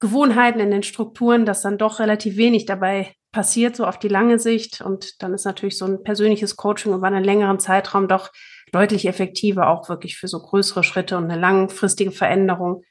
Gewohnheiten, 0.00 0.60
in 0.60 0.70
den 0.70 0.82
Strukturen, 0.82 1.44
dass 1.44 1.62
dann 1.62 1.76
doch 1.76 2.00
relativ 2.00 2.36
wenig 2.36 2.64
dabei 2.64 3.14
passiert, 3.32 3.76
so 3.76 3.86
auf 3.86 3.98
die 3.98 4.08
lange 4.08 4.38
Sicht. 4.38 4.80
Und 4.80 5.22
dann 5.22 5.34
ist 5.34 5.44
natürlich 5.44 5.78
so 5.78 5.86
ein 5.86 6.02
persönliches 6.02 6.56
Coaching 6.56 6.92
über 6.92 7.06
einen 7.06 7.24
längeren 7.24 7.58
Zeitraum 7.58 8.08
doch 8.08 8.30
deutlich 8.72 9.06
effektiver, 9.06 9.68
auch 9.68 9.88
wirklich 9.88 10.16
für 10.16 10.28
so 10.28 10.40
größere 10.40 10.84
Schritte 10.84 11.16
und 11.16 11.24
eine 11.24 11.40
langfristige 11.40 12.10
Veränderung. 12.10 12.82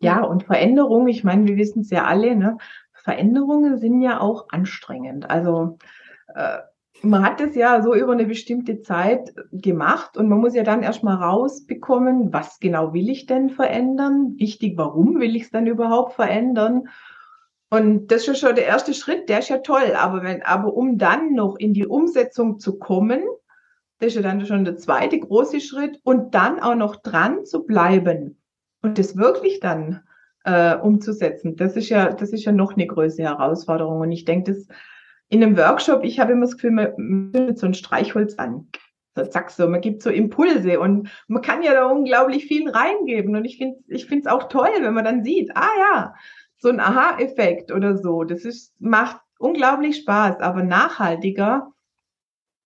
Ja, 0.00 0.22
und 0.22 0.44
Veränderungen, 0.44 1.08
ich 1.08 1.24
meine, 1.24 1.46
wir 1.46 1.56
wissen 1.56 1.80
es 1.80 1.90
ja 1.90 2.04
alle, 2.04 2.36
ne? 2.36 2.58
Veränderungen 2.92 3.78
sind 3.78 4.00
ja 4.00 4.20
auch 4.20 4.46
anstrengend. 4.48 5.28
Also 5.28 5.78
äh, 6.34 6.58
man 7.02 7.24
hat 7.24 7.40
es 7.40 7.54
ja 7.54 7.82
so 7.82 7.94
über 7.94 8.12
eine 8.12 8.26
bestimmte 8.26 8.80
Zeit 8.80 9.34
gemacht 9.52 10.16
und 10.16 10.28
man 10.28 10.40
muss 10.40 10.54
ja 10.54 10.62
dann 10.62 10.82
erstmal 10.82 11.16
rausbekommen, 11.16 12.32
was 12.32 12.58
genau 12.60 12.92
will 12.94 13.08
ich 13.08 13.26
denn 13.26 13.50
verändern? 13.50 14.34
Wichtig, 14.38 14.76
warum 14.76 15.20
will 15.20 15.36
ich 15.36 15.44
es 15.44 15.50
dann 15.50 15.66
überhaupt 15.66 16.14
verändern? 16.14 16.88
Und 17.74 18.06
das 18.12 18.28
ist 18.28 18.38
schon 18.38 18.54
der 18.54 18.66
erste 18.66 18.94
Schritt, 18.94 19.28
der 19.28 19.40
ist 19.40 19.48
ja 19.48 19.58
toll. 19.58 19.96
Aber 19.96 20.22
wenn, 20.22 20.42
aber 20.42 20.72
um 20.74 20.96
dann 20.96 21.32
noch 21.32 21.56
in 21.56 21.74
die 21.74 21.88
Umsetzung 21.88 22.60
zu 22.60 22.78
kommen, 22.78 23.22
das 23.98 24.08
ist 24.08 24.14
ja 24.14 24.22
dann 24.22 24.46
schon 24.46 24.64
der 24.64 24.76
zweite 24.76 25.18
große 25.18 25.60
Schritt 25.60 25.98
und 26.04 26.36
dann 26.36 26.60
auch 26.60 26.76
noch 26.76 26.94
dran 26.94 27.44
zu 27.44 27.64
bleiben 27.64 28.38
und 28.82 28.96
das 28.98 29.16
wirklich 29.16 29.58
dann 29.58 30.04
äh, 30.44 30.76
umzusetzen, 30.76 31.56
das 31.56 31.74
ist 31.74 31.88
ja, 31.88 32.12
das 32.12 32.30
ist 32.30 32.44
ja 32.44 32.52
noch 32.52 32.74
eine 32.74 32.86
größere 32.86 33.26
Herausforderung. 33.26 34.02
Und 34.02 34.12
ich 34.12 34.24
denke, 34.24 34.52
das 34.52 34.68
in 35.28 35.42
einem 35.42 35.56
Workshop, 35.56 36.04
ich 36.04 36.20
habe 36.20 36.32
immer 36.32 36.42
das 36.42 36.54
Gefühl, 36.54 36.70
man 36.70 37.32
findet 37.32 37.58
so 37.58 37.66
ein 37.66 37.74
Streichholz 37.74 38.36
an. 38.36 38.68
So, 39.16 39.24
zack, 39.24 39.50
so, 39.50 39.66
man 39.66 39.80
gibt 39.80 40.02
so 40.02 40.10
Impulse 40.10 40.78
und 40.78 41.08
man 41.26 41.42
kann 41.42 41.62
ja 41.64 41.72
da 41.72 41.86
unglaublich 41.86 42.46
viel 42.46 42.70
reingeben. 42.70 43.34
Und 43.34 43.44
ich 43.44 43.58
finde 43.58 43.78
ich 43.88 44.06
finde 44.06 44.28
es 44.28 44.32
auch 44.32 44.48
toll, 44.48 44.70
wenn 44.80 44.94
man 44.94 45.04
dann 45.04 45.24
sieht, 45.24 45.50
ah 45.56 45.70
ja, 45.78 46.14
so 46.64 46.70
ein 46.70 46.80
Aha-Effekt 46.80 47.70
oder 47.70 47.98
so. 47.98 48.24
Das 48.24 48.46
ist, 48.46 48.72
macht 48.80 49.20
unglaublich 49.38 49.98
Spaß, 49.98 50.40
aber 50.40 50.62
nachhaltiger, 50.62 51.70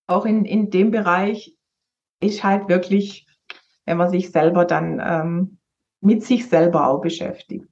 auch 0.07 0.25
in, 0.25 0.45
in 0.45 0.69
dem 0.69 0.89
Bereich, 0.89 1.57
ist 2.21 2.43
halt 2.45 2.69
wirklich, 2.69 3.27
wenn 3.85 3.97
man 3.97 4.09
sich 4.09 4.31
selber 4.31 4.63
dann 4.63 5.01
ähm, 5.03 5.57
mit 5.99 6.23
sich 6.23 6.47
selber 6.47 6.87
auch 6.87 7.01
beschäftigt. 7.01 7.67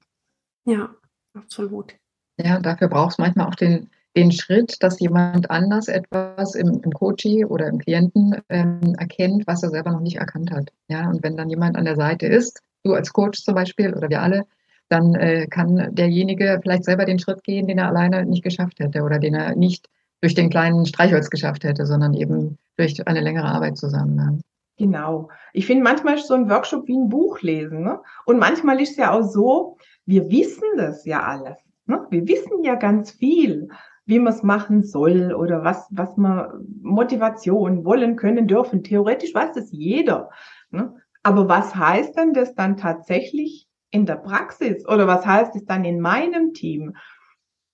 Ja, 0.66 0.94
absolut. 1.32 1.94
Ja, 2.36 2.60
dafür 2.60 2.88
braucht 2.88 3.12
es 3.12 3.18
manchmal 3.18 3.46
auch 3.46 3.54
den, 3.54 3.88
den 4.14 4.30
Schritt, 4.30 4.82
dass 4.82 5.00
jemand 5.00 5.50
anders 5.50 5.88
etwas 5.88 6.54
im, 6.54 6.82
im 6.82 6.92
Coaching 6.92 7.46
oder 7.46 7.68
im 7.68 7.78
Klienten 7.78 8.36
ähm, 8.50 8.94
erkennt, 8.98 9.46
was 9.46 9.62
er 9.62 9.70
selber 9.70 9.92
noch 9.92 10.00
nicht 10.00 10.16
erkannt 10.16 10.50
hat. 10.50 10.70
Ja, 10.88 11.08
und 11.08 11.22
wenn 11.22 11.38
dann 11.38 11.48
jemand 11.48 11.76
an 11.76 11.86
der 11.86 11.96
Seite 11.96 12.26
ist, 12.26 12.60
du 12.84 12.92
als 12.92 13.14
Coach 13.14 13.42
zum 13.42 13.54
Beispiel 13.54 13.94
oder 13.94 14.10
wir 14.10 14.20
alle, 14.20 14.46
dann 14.88 15.14
äh, 15.14 15.46
kann 15.46 15.94
derjenige 15.94 16.58
vielleicht 16.62 16.84
selber 16.84 17.04
den 17.04 17.18
Schritt 17.18 17.44
gehen, 17.44 17.66
den 17.66 17.78
er 17.78 17.88
alleine 17.88 18.24
nicht 18.24 18.42
geschafft 18.42 18.80
hätte 18.80 19.02
oder 19.02 19.18
den 19.18 19.34
er 19.34 19.54
nicht 19.54 19.88
durch 20.20 20.34
den 20.34 20.50
kleinen 20.50 20.86
Streichholz 20.86 21.30
geschafft 21.30 21.64
hätte, 21.64 21.86
sondern 21.86 22.14
eben 22.14 22.58
durch 22.76 23.06
eine 23.06 23.20
längere 23.20 23.46
Arbeit 23.46 23.76
zusammen. 23.76 24.16
Ja. 24.16 24.38
Genau. 24.78 25.28
Ich 25.52 25.66
finde, 25.66 25.82
manchmal 25.82 26.14
ist 26.14 26.28
so 26.28 26.34
ein 26.34 26.48
Workshop 26.48 26.86
wie 26.86 26.96
ein 26.96 27.08
Buch 27.08 27.40
lesen. 27.42 27.82
Ne? 27.82 28.00
Und 28.26 28.38
manchmal 28.38 28.80
ist 28.80 28.92
es 28.92 28.96
ja 28.96 29.12
auch 29.12 29.22
so, 29.22 29.76
wir 30.06 30.30
wissen 30.30 30.76
das 30.76 31.04
ja 31.04 31.22
alles. 31.22 31.58
Ne? 31.86 32.06
Wir 32.10 32.26
wissen 32.28 32.62
ja 32.62 32.76
ganz 32.76 33.10
viel, 33.10 33.68
wie 34.06 34.20
man 34.20 34.32
es 34.32 34.42
machen 34.42 34.84
soll 34.84 35.34
oder 35.34 35.64
was, 35.64 35.88
was 35.90 36.16
man 36.16 36.64
Motivation 36.80 37.84
wollen, 37.84 38.16
können, 38.16 38.46
dürfen. 38.46 38.84
Theoretisch 38.84 39.34
weiß 39.34 39.52
das 39.54 39.70
jeder. 39.72 40.30
Ne? 40.70 40.94
Aber 41.24 41.48
was 41.48 41.74
heißt 41.74 42.16
denn 42.16 42.32
das 42.32 42.54
dann 42.54 42.76
tatsächlich 42.76 43.67
in 43.90 44.06
der 44.06 44.16
Praxis? 44.16 44.86
Oder 44.86 45.06
was 45.06 45.24
heißt 45.24 45.56
es 45.56 45.64
dann 45.64 45.84
in 45.84 46.00
meinem 46.00 46.54
Team? 46.54 46.96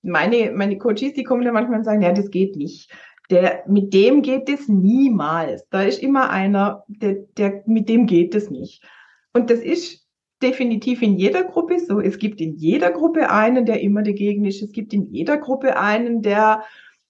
Meine, 0.03 0.53
meine 0.53 0.79
Coaches, 0.79 1.15
die 1.15 1.25
kommen 1.25 1.45
dann 1.45 1.55
manchmal 1.55 1.79
und 1.79 1.85
sagen, 1.85 2.03
ja, 2.03 2.13
das 2.13 2.31
geht 2.31 2.57
nicht 2.57 2.93
der, 3.31 3.65
mit 3.67 3.95
dem 3.95 4.23
geht 4.23 4.49
es 4.49 4.69
niemals. 4.69 5.67
Da 5.71 5.83
ist 5.83 6.03
immer 6.03 6.31
einer, 6.31 6.85
der, 6.89 7.15
der, 7.37 7.63
mit 7.67 7.89
dem 7.89 8.07
geht 8.07 8.35
es 8.35 8.51
nicht. 8.51 8.83
Und 9.33 9.51
das 9.51 9.61
ist 9.61 10.07
definitiv 10.43 11.01
in 11.03 11.17
jeder 11.17 11.45
Gruppe 11.45 11.79
so. 11.81 12.01
Es 12.01 12.19
gibt 12.19 12.41
in 12.41 12.57
jeder 12.57 12.91
Gruppe 12.91 13.31
einen, 13.31 13.65
der 13.65 13.81
immer 13.81 14.03
dagegen 14.03 14.45
ist. 14.45 14.63
Es 14.63 14.73
gibt 14.73 14.93
in 14.93 15.11
jeder 15.11 15.39
Gruppe 15.39 15.79
einen, 15.79 16.23
der 16.23 16.65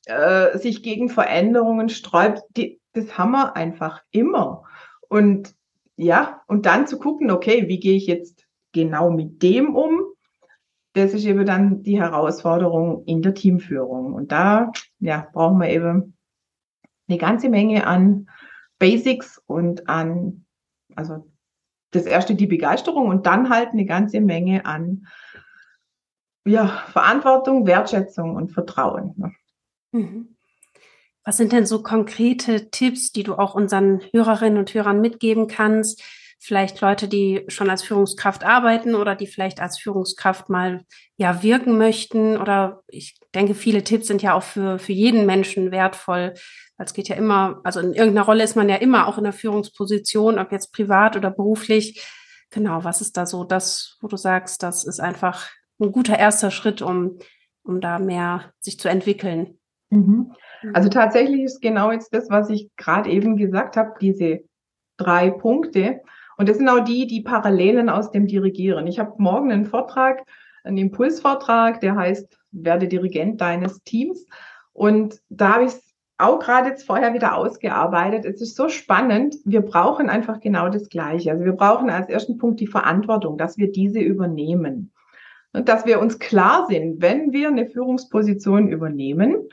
äh, 0.06 0.56
sich 0.58 0.82
gegen 0.82 1.08
Veränderungen 1.08 1.88
sträubt. 1.88 2.42
Die, 2.56 2.80
das 2.92 3.18
haben 3.18 3.32
wir 3.32 3.56
einfach 3.56 4.02
immer. 4.10 4.62
Und 5.08 5.54
ja, 5.96 6.42
und 6.46 6.66
dann 6.66 6.86
zu 6.86 6.98
gucken, 6.98 7.30
okay, 7.30 7.68
wie 7.68 7.80
gehe 7.80 7.96
ich 7.96 8.06
jetzt 8.06 8.43
genau 8.74 9.10
mit 9.10 9.42
dem 9.42 9.74
um? 9.74 10.14
das 10.94 11.12
ist 11.12 11.24
eben 11.24 11.44
dann 11.44 11.82
die 11.82 12.00
Herausforderung 12.00 13.04
in 13.04 13.20
der 13.20 13.34
Teamführung. 13.34 14.14
Und 14.14 14.32
da 14.32 14.70
ja, 15.00 15.28
brauchen 15.32 15.60
wir 15.60 15.68
eben 15.68 16.16
eine 17.08 17.18
ganze 17.18 17.48
Menge 17.48 17.86
an 17.86 18.30
Basics 18.78 19.42
und 19.46 19.88
an, 19.88 20.46
also 20.94 21.28
das 21.90 22.06
erste 22.06 22.36
die 22.36 22.46
Begeisterung 22.46 23.08
und 23.08 23.26
dann 23.26 23.50
halt 23.50 23.70
eine 23.70 23.84
ganze 23.84 24.20
Menge 24.20 24.66
an 24.66 25.06
ja, 26.46 26.68
Verantwortung, 26.92 27.66
Wertschätzung 27.66 28.36
und 28.36 28.52
Vertrauen. 28.52 29.14
Ne? 29.16 29.32
Mhm. 29.92 30.36
Was 31.24 31.38
sind 31.38 31.52
denn 31.52 31.66
so 31.66 31.82
konkrete 31.82 32.70
Tipps, 32.70 33.10
die 33.10 33.22
du 33.22 33.34
auch 33.34 33.54
unseren 33.54 34.00
Hörerinnen 34.12 34.58
und 34.58 34.74
Hörern 34.74 35.00
mitgeben 35.00 35.48
kannst, 35.48 36.02
vielleicht 36.44 36.82
Leute, 36.82 37.08
die 37.08 37.42
schon 37.48 37.70
als 37.70 37.82
Führungskraft 37.82 38.44
arbeiten 38.44 38.94
oder 38.94 39.14
die 39.14 39.26
vielleicht 39.26 39.60
als 39.60 39.78
Führungskraft 39.78 40.50
mal 40.50 40.84
ja 41.16 41.42
wirken 41.42 41.78
möchten? 41.78 42.36
Oder 42.36 42.82
ich 42.86 43.18
denke, 43.34 43.54
viele 43.54 43.82
Tipps 43.82 44.08
sind 44.08 44.20
ja 44.20 44.34
auch 44.34 44.42
für, 44.42 44.78
für 44.78 44.92
jeden 44.92 45.24
Menschen 45.24 45.70
wertvoll. 45.70 46.34
Weil 46.76 46.86
es 46.86 46.92
geht 46.92 47.08
ja 47.08 47.16
immer, 47.16 47.60
also 47.64 47.80
in 47.80 47.94
irgendeiner 47.94 48.26
Rolle 48.26 48.44
ist 48.44 48.56
man 48.56 48.68
ja 48.68 48.76
immer 48.76 49.08
auch 49.08 49.16
in 49.16 49.24
der 49.24 49.32
Führungsposition, 49.32 50.38
ob 50.38 50.52
jetzt 50.52 50.72
privat 50.72 51.16
oder 51.16 51.30
beruflich. 51.30 52.06
Genau, 52.50 52.84
was 52.84 53.00
ist 53.00 53.16
da 53.16 53.24
so 53.24 53.44
das, 53.44 53.96
wo 54.02 54.08
du 54.08 54.18
sagst, 54.18 54.62
das 54.62 54.84
ist 54.84 55.00
einfach 55.00 55.48
ein 55.80 55.92
guter 55.92 56.18
erster 56.18 56.50
Schritt, 56.50 56.82
um, 56.82 57.18
um 57.62 57.80
da 57.80 57.98
mehr 57.98 58.52
sich 58.60 58.78
zu 58.78 58.88
entwickeln? 58.88 59.58
Mhm. 59.88 60.34
Also 60.74 60.90
tatsächlich 60.90 61.42
ist 61.42 61.62
genau 61.62 61.90
jetzt 61.90 62.12
das, 62.12 62.28
was 62.28 62.50
ich 62.50 62.70
gerade 62.76 63.08
eben 63.10 63.38
gesagt 63.38 63.78
habe, 63.78 63.94
diese 63.98 64.40
drei 64.98 65.30
Punkte. 65.30 66.02
Und 66.36 66.48
das 66.48 66.58
sind 66.58 66.68
auch 66.68 66.84
die, 66.84 67.06
die 67.06 67.22
Parallelen 67.22 67.88
aus 67.88 68.10
dem 68.10 68.26
Dirigieren. 68.26 68.86
Ich 68.86 68.98
habe 68.98 69.14
morgen 69.18 69.52
einen 69.52 69.64
Vortrag, 69.64 70.24
einen 70.64 70.78
Impulsvortrag, 70.78 71.80
der 71.80 71.96
heißt, 71.96 72.38
werde 72.52 72.88
Dirigent 72.88 73.40
deines 73.40 73.82
Teams. 73.84 74.26
Und 74.72 75.20
da 75.28 75.54
habe 75.54 75.64
ich 75.64 75.72
es 75.72 75.94
auch 76.18 76.38
gerade 76.38 76.70
jetzt 76.70 76.86
vorher 76.86 77.12
wieder 77.12 77.34
ausgearbeitet. 77.36 78.24
Es 78.24 78.40
ist 78.40 78.56
so 78.56 78.68
spannend. 78.68 79.36
Wir 79.44 79.62
brauchen 79.62 80.08
einfach 80.08 80.40
genau 80.40 80.68
das 80.68 80.88
Gleiche. 80.88 81.32
Also 81.32 81.44
wir 81.44 81.52
brauchen 81.52 81.90
als 81.90 82.08
ersten 82.08 82.38
Punkt 82.38 82.60
die 82.60 82.66
Verantwortung, 82.66 83.36
dass 83.36 83.58
wir 83.58 83.70
diese 83.70 84.00
übernehmen. 84.00 84.92
Und 85.52 85.68
dass 85.68 85.86
wir 85.86 86.00
uns 86.00 86.18
klar 86.18 86.66
sind, 86.68 87.00
wenn 87.00 87.32
wir 87.32 87.48
eine 87.48 87.66
Führungsposition 87.66 88.68
übernehmen, 88.68 89.48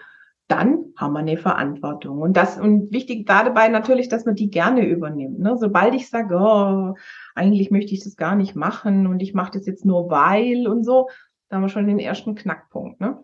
dann 0.52 0.94
haben 0.98 1.14
wir 1.14 1.20
eine 1.20 1.38
Verantwortung. 1.38 2.20
Und 2.20 2.36
das, 2.36 2.60
und 2.60 2.92
wichtig 2.92 3.26
dabei 3.26 3.70
natürlich, 3.70 4.10
dass 4.10 4.26
man 4.26 4.36
die 4.36 4.50
gerne 4.50 4.86
übernimmt. 4.86 5.40
Ne? 5.40 5.56
Sobald 5.58 5.96
ich 5.96 6.10
sage, 6.10 6.36
oh, 6.36 6.96
eigentlich 7.36 7.72
möchte 7.72 7.94
ich 7.94 8.04
das 8.04 8.18
gar 8.18 8.36
nicht 8.36 8.56
machen 8.56 9.08
und 9.08 9.22
ich 9.22 9.34
mache 9.34 9.52
das 9.54 9.66
jetzt 9.66 9.86
nur 9.86 10.10
weil 10.10 10.68
und 10.68 10.84
so, 10.84 11.10
da 11.48 11.56
haben 11.56 11.64
wir 11.64 11.70
schon 11.70 11.88
den 11.88 12.00
ersten 12.00 12.36
Knackpunkt. 12.36 13.00
Ne? 13.00 13.24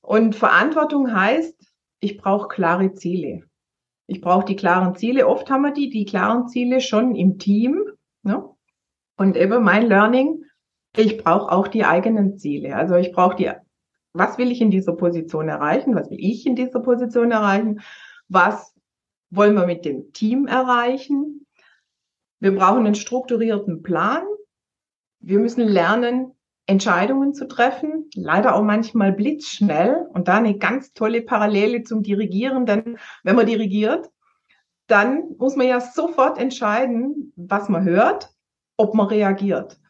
Und 0.00 0.34
Verantwortung 0.34 1.14
heißt, 1.14 1.54
ich 2.00 2.18
brauche 2.18 2.48
klare 2.48 2.92
Ziele. 2.94 3.44
Ich 4.06 4.20
brauche 4.20 4.44
die 4.44 4.56
klaren 4.56 4.96
Ziele. 4.96 5.28
Oft 5.28 5.50
haben 5.50 5.62
wir 5.62 5.72
die, 5.72 5.90
die 5.90 6.06
klaren 6.06 6.48
Ziele 6.48 6.80
schon 6.80 7.14
im 7.14 7.38
Team. 7.38 7.84
Ne? 8.22 8.44
Und 9.16 9.36
eben 9.36 9.62
mein 9.62 9.86
Learning, 9.86 10.42
ich 10.96 11.18
brauche 11.18 11.52
auch 11.52 11.68
die 11.68 11.84
eigenen 11.84 12.36
Ziele. 12.36 12.74
Also 12.74 12.96
ich 12.96 13.12
brauche 13.12 13.36
die 13.36 13.50
was 14.18 14.36
will 14.38 14.50
ich 14.50 14.60
in 14.60 14.70
dieser 14.70 14.94
Position 14.94 15.48
erreichen? 15.48 15.94
Was 15.94 16.10
will 16.10 16.18
ich 16.20 16.46
in 16.46 16.56
dieser 16.56 16.80
Position 16.80 17.30
erreichen? 17.30 17.80
Was 18.28 18.74
wollen 19.30 19.54
wir 19.54 19.66
mit 19.66 19.84
dem 19.84 20.12
Team 20.12 20.46
erreichen? 20.46 21.46
Wir 22.40 22.54
brauchen 22.54 22.86
einen 22.86 22.94
strukturierten 22.94 23.82
Plan. 23.82 24.22
Wir 25.20 25.38
müssen 25.38 25.66
lernen, 25.66 26.32
Entscheidungen 26.66 27.32
zu 27.32 27.48
treffen, 27.48 28.10
leider 28.14 28.54
auch 28.54 28.62
manchmal 28.62 29.12
blitzschnell 29.12 30.06
und 30.12 30.28
da 30.28 30.36
eine 30.36 30.58
ganz 30.58 30.92
tolle 30.92 31.22
Parallele 31.22 31.82
zum 31.82 32.02
Dirigieren, 32.02 32.66
denn 32.66 32.98
wenn 33.24 33.36
man 33.36 33.46
dirigiert, 33.46 34.10
dann 34.86 35.34
muss 35.38 35.56
man 35.56 35.66
ja 35.66 35.80
sofort 35.80 36.38
entscheiden, 36.38 37.32
was 37.36 37.70
man 37.70 37.84
hört, 37.84 38.30
ob 38.76 38.94
man 38.94 39.06
reagiert. 39.06 39.80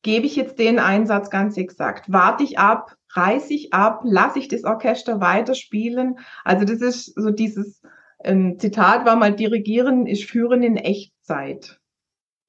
Gebe 0.00 0.26
ich 0.26 0.34
jetzt 0.34 0.58
den 0.58 0.78
Einsatz 0.78 1.28
ganz 1.28 1.56
exakt? 1.58 2.10
Warte 2.10 2.44
ich 2.44 2.58
ab? 2.58 2.96
Reiße 3.14 3.52
ich 3.52 3.72
ab? 3.72 4.00
Lasse 4.04 4.38
ich 4.38 4.48
das 4.48 4.64
Orchester 4.64 5.20
weiterspielen? 5.20 6.18
Also 6.44 6.64
das 6.64 6.80
ist 6.80 7.14
so 7.14 7.30
dieses 7.30 7.82
ein 8.24 8.58
Zitat 8.58 9.04
war 9.04 9.16
mal, 9.16 9.34
dirigieren 9.34 10.06
ist 10.06 10.24
führen 10.24 10.62
in 10.62 10.76
Echtzeit. 10.76 11.78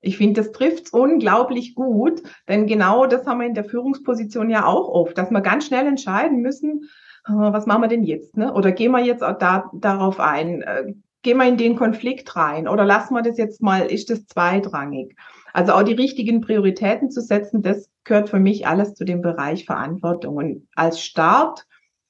Ich 0.01 0.17
finde, 0.17 0.41
das 0.41 0.51
trifft 0.51 0.93
unglaublich 0.93 1.75
gut, 1.75 2.21
denn 2.47 2.67
genau 2.67 3.05
das 3.05 3.25
haben 3.25 3.39
wir 3.39 3.47
in 3.47 3.53
der 3.53 3.63
Führungsposition 3.63 4.49
ja 4.49 4.65
auch 4.65 4.89
oft, 4.89 5.17
dass 5.17 5.31
wir 5.31 5.41
ganz 5.41 5.65
schnell 5.65 5.87
entscheiden 5.87 6.41
müssen, 6.41 6.89
ah, 7.23 7.53
was 7.53 7.65
machen 7.65 7.83
wir 7.83 7.87
denn 7.87 8.03
jetzt? 8.03 8.35
Ne? 8.35 8.53
Oder 8.53 8.73
gehen 8.73 8.91
wir 8.91 9.03
jetzt 9.03 9.23
auch 9.23 9.37
da, 9.37 9.71
darauf 9.73 10.19
ein? 10.19 10.61
Äh, 10.61 10.93
gehen 11.21 11.37
wir 11.37 11.47
in 11.47 11.57
den 11.57 11.77
Konflikt 11.77 12.35
rein? 12.35 12.67
Oder 12.67 12.83
lassen 12.83 13.13
wir 13.13 13.21
das 13.21 13.37
jetzt 13.37 13.61
mal, 13.61 13.85
ist 13.85 14.09
das 14.09 14.25
zweitrangig? 14.25 15.15
Also 15.53 15.73
auch 15.73 15.83
die 15.83 15.93
richtigen 15.93 16.41
Prioritäten 16.41 17.11
zu 17.11 17.21
setzen, 17.21 17.61
das 17.61 17.89
gehört 18.03 18.29
für 18.29 18.39
mich 18.39 18.67
alles 18.67 18.95
zu 18.95 19.05
dem 19.05 19.21
Bereich 19.21 19.65
Verantwortung. 19.65 20.35
Und 20.35 20.67
als 20.75 20.99
Start, 20.99 21.65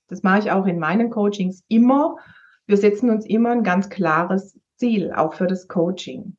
das 0.08 0.24
mache 0.24 0.40
ich 0.40 0.52
auch 0.52 0.66
in 0.66 0.80
meinen 0.80 1.10
Coachings 1.10 1.64
immer, 1.68 2.16
wir 2.66 2.78
setzen 2.78 3.10
uns 3.10 3.26
immer 3.26 3.52
ein 3.52 3.64
ganz 3.64 3.90
klares 3.90 4.58
Ziel, 4.78 5.12
auch 5.12 5.34
für 5.34 5.48
das 5.48 5.68
Coaching. 5.68 6.38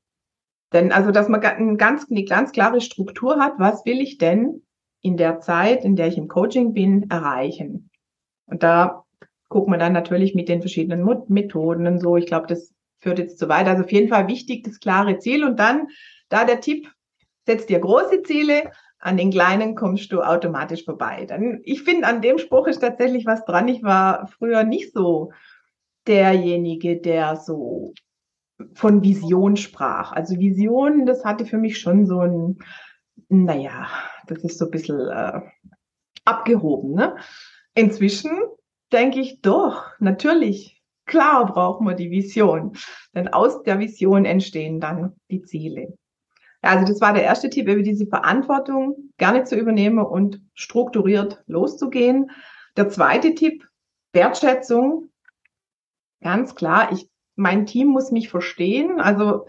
Denn 0.73 0.93
also, 0.93 1.11
dass 1.11 1.29
man 1.29 1.43
eine 1.43 1.77
ganz, 1.77 2.11
eine 2.11 2.25
ganz 2.25 2.53
klare 2.53 2.81
Struktur 2.81 3.39
hat, 3.39 3.53
was 3.59 3.85
will 3.85 4.01
ich 4.01 4.17
denn 4.17 4.63
in 5.03 5.19
der 5.19 5.41
Zeit, 5.41 5.85
in 5.85 5.97
der 5.97 6.09
ich 6.09 6.17
im 6.17 6.29
Coaching 6.29 6.73
bin, 6.73 7.11
erreichen? 7.11 7.91
Und 8.47 8.63
da 8.63 9.05
guckt 9.51 9.69
man 9.69 9.79
dann 9.79 9.93
natürlich 9.93 10.35
mit 10.35 10.49
den 10.49 10.63
verschiedenen 10.63 11.07
Methoden 11.29 11.87
und 11.87 12.01
so. 12.01 12.17
Ich 12.17 12.27
glaube, 12.27 12.47
das 12.47 12.73
führt 12.99 13.19
jetzt 13.19 13.39
zu 13.39 13.49
weit. 13.51 13.67
Also 13.67 13.85
auf 13.85 13.93
jeden 13.93 14.09
Fall 14.09 14.27
wichtig, 14.27 14.65
das 14.65 14.81
klare 14.81 15.19
Ziel 15.19 15.45
und 15.45 15.61
dann 15.61 15.89
da 16.29 16.45
der 16.45 16.61
Tipp, 16.61 16.91
setz 17.47 17.67
dir 17.67 17.79
große 17.79 18.23
Ziele, 18.23 18.71
an 18.99 19.17
den 19.17 19.31
kleinen 19.31 19.75
kommst 19.75 20.13
du 20.13 20.23
automatisch 20.23 20.85
vorbei. 20.85 21.27
Dann, 21.27 21.61
ich 21.63 21.83
finde, 21.83 22.07
an 22.07 22.23
dem 22.23 22.39
Spruch 22.39 22.67
ist 22.67 22.81
tatsächlich 22.81 23.27
was 23.27 23.45
dran. 23.45 23.69
Ich 23.69 23.83
war 23.83 24.29
früher 24.29 24.65
nicht 24.65 24.93
so 24.93 25.31
derjenige, 26.07 27.01
der 27.01 27.37
so 27.37 27.93
von 28.75 29.03
Vision 29.03 29.57
sprach. 29.57 30.13
Also 30.13 30.39
Vision, 30.39 31.07
das 31.07 31.25
hatte 31.25 31.45
für 31.45 31.59
mich 31.59 31.79
schon 31.79 32.07
so 32.07 32.21
ein, 32.21 32.59
naja, 33.29 33.89
das 34.27 34.43
ist 34.45 34.59
so 34.59 34.67
ein 34.67 34.71
bisschen 34.71 35.01
äh, 35.09 35.41
abgehoben. 36.25 36.95
Ne? 36.95 37.17
Inzwischen 37.75 38.31
denke 38.93 39.21
ich 39.21 39.41
doch, 39.43 39.85
natürlich, 39.99 40.81
klar 41.05 41.47
brauchen 41.47 41.87
wir 41.87 41.95
die 41.95 42.11
Vision. 42.11 42.77
Denn 43.15 43.29
aus 43.29 43.63
der 43.65 43.79
Vision 43.79 44.25
entstehen 44.25 44.81
dann 44.81 45.17
die 45.31 45.43
Ziele. 45.43 45.99
Also 46.65 46.87
das 46.87 47.01
war 47.01 47.13
der 47.13 47.23
erste 47.23 47.51
Tipp, 47.51 47.69
über 47.69 47.83
diese 47.83 48.07
Verantwortung 48.07 49.11
gerne 49.19 49.45
zu 49.45 49.57
übernehmen 49.57 50.05
und 50.05 50.41
strukturiert 50.55 51.43
loszugehen. 51.47 52.31
Der 52.77 52.89
zweite 52.89 53.35
Tipp, 53.35 53.67
Wertschätzung. 54.13 55.11
Ganz 56.21 56.55
klar, 56.55 56.91
ich, 56.93 57.09
mein 57.37 57.67
Team 57.67 57.89
muss 57.89 58.11
mich 58.11 58.29
verstehen. 58.29 59.01
Also 59.01 59.47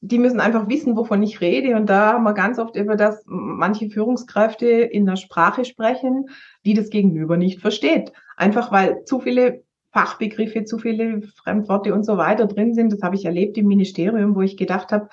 die 0.00 0.18
müssen 0.18 0.40
einfach 0.40 0.68
wissen, 0.68 0.96
wovon 0.96 1.22
ich 1.22 1.40
rede. 1.40 1.76
Und 1.76 1.88
da 1.88 2.12
haben 2.12 2.24
wir 2.24 2.34
ganz 2.34 2.58
oft 2.58 2.76
über 2.76 2.94
das, 2.96 3.22
manche 3.26 3.88
Führungskräfte 3.88 4.66
in 4.66 5.06
der 5.06 5.16
Sprache 5.16 5.64
sprechen, 5.64 6.26
die 6.66 6.74
das 6.74 6.90
Gegenüber 6.90 7.36
nicht 7.38 7.60
versteht. 7.60 8.12
Einfach 8.36 8.70
weil 8.70 9.04
zu 9.04 9.20
viele 9.20 9.62
Fachbegriffe, 9.92 10.64
zu 10.64 10.78
viele 10.78 11.22
Fremdworte 11.22 11.94
und 11.94 12.04
so 12.04 12.18
weiter 12.18 12.46
drin 12.46 12.74
sind. 12.74 12.92
Das 12.92 13.00
habe 13.00 13.14
ich 13.16 13.24
erlebt 13.24 13.56
im 13.56 13.66
Ministerium, 13.66 14.34
wo 14.34 14.42
ich 14.42 14.56
gedacht 14.56 14.92
habe, 14.92 15.08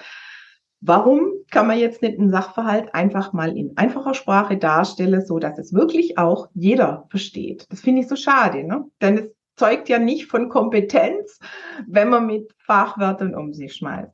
Warum 0.81 1.31
kann 1.51 1.67
man 1.67 1.77
jetzt 1.77 2.01
nicht 2.01 2.17
einen 2.17 2.31
Sachverhalt 2.31 2.95
einfach 2.95 3.33
mal 3.33 3.55
in 3.55 3.77
einfacher 3.77 4.15
Sprache 4.15 4.57
darstellen, 4.57 5.23
so 5.23 5.37
dass 5.37 5.59
es 5.59 5.73
wirklich 5.73 6.17
auch 6.17 6.49
jeder 6.55 7.05
versteht? 7.09 7.67
Das 7.69 7.81
finde 7.81 8.01
ich 8.01 8.07
so 8.07 8.15
schade, 8.15 8.63
ne? 8.63 8.85
Denn 8.99 9.17
es 9.17 9.31
zeugt 9.55 9.89
ja 9.89 9.99
nicht 9.99 10.25
von 10.25 10.49
Kompetenz, 10.49 11.39
wenn 11.87 12.09
man 12.09 12.25
mit 12.25 12.51
Fachwörtern 12.65 13.35
um 13.35 13.53
sich 13.53 13.75
schmeißt. 13.75 14.11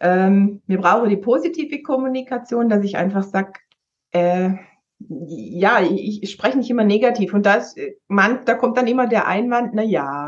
Ähm, 0.00 0.62
wir 0.66 0.78
brauchen 0.78 1.10
die 1.10 1.16
positive 1.16 1.82
Kommunikation, 1.82 2.68
dass 2.68 2.82
ich 2.82 2.96
einfach 2.96 3.22
sage, 3.22 3.52
äh, 4.10 4.50
ja, 4.98 5.80
ich, 5.80 6.24
ich 6.24 6.30
spreche 6.32 6.58
nicht 6.58 6.70
immer 6.70 6.84
negativ 6.84 7.32
und 7.32 7.46
das, 7.46 7.76
man, 8.08 8.44
da 8.44 8.54
kommt 8.54 8.76
dann 8.76 8.88
immer 8.88 9.06
der 9.06 9.28
Einwand, 9.28 9.70
na 9.74 9.82
ja, 9.82 10.27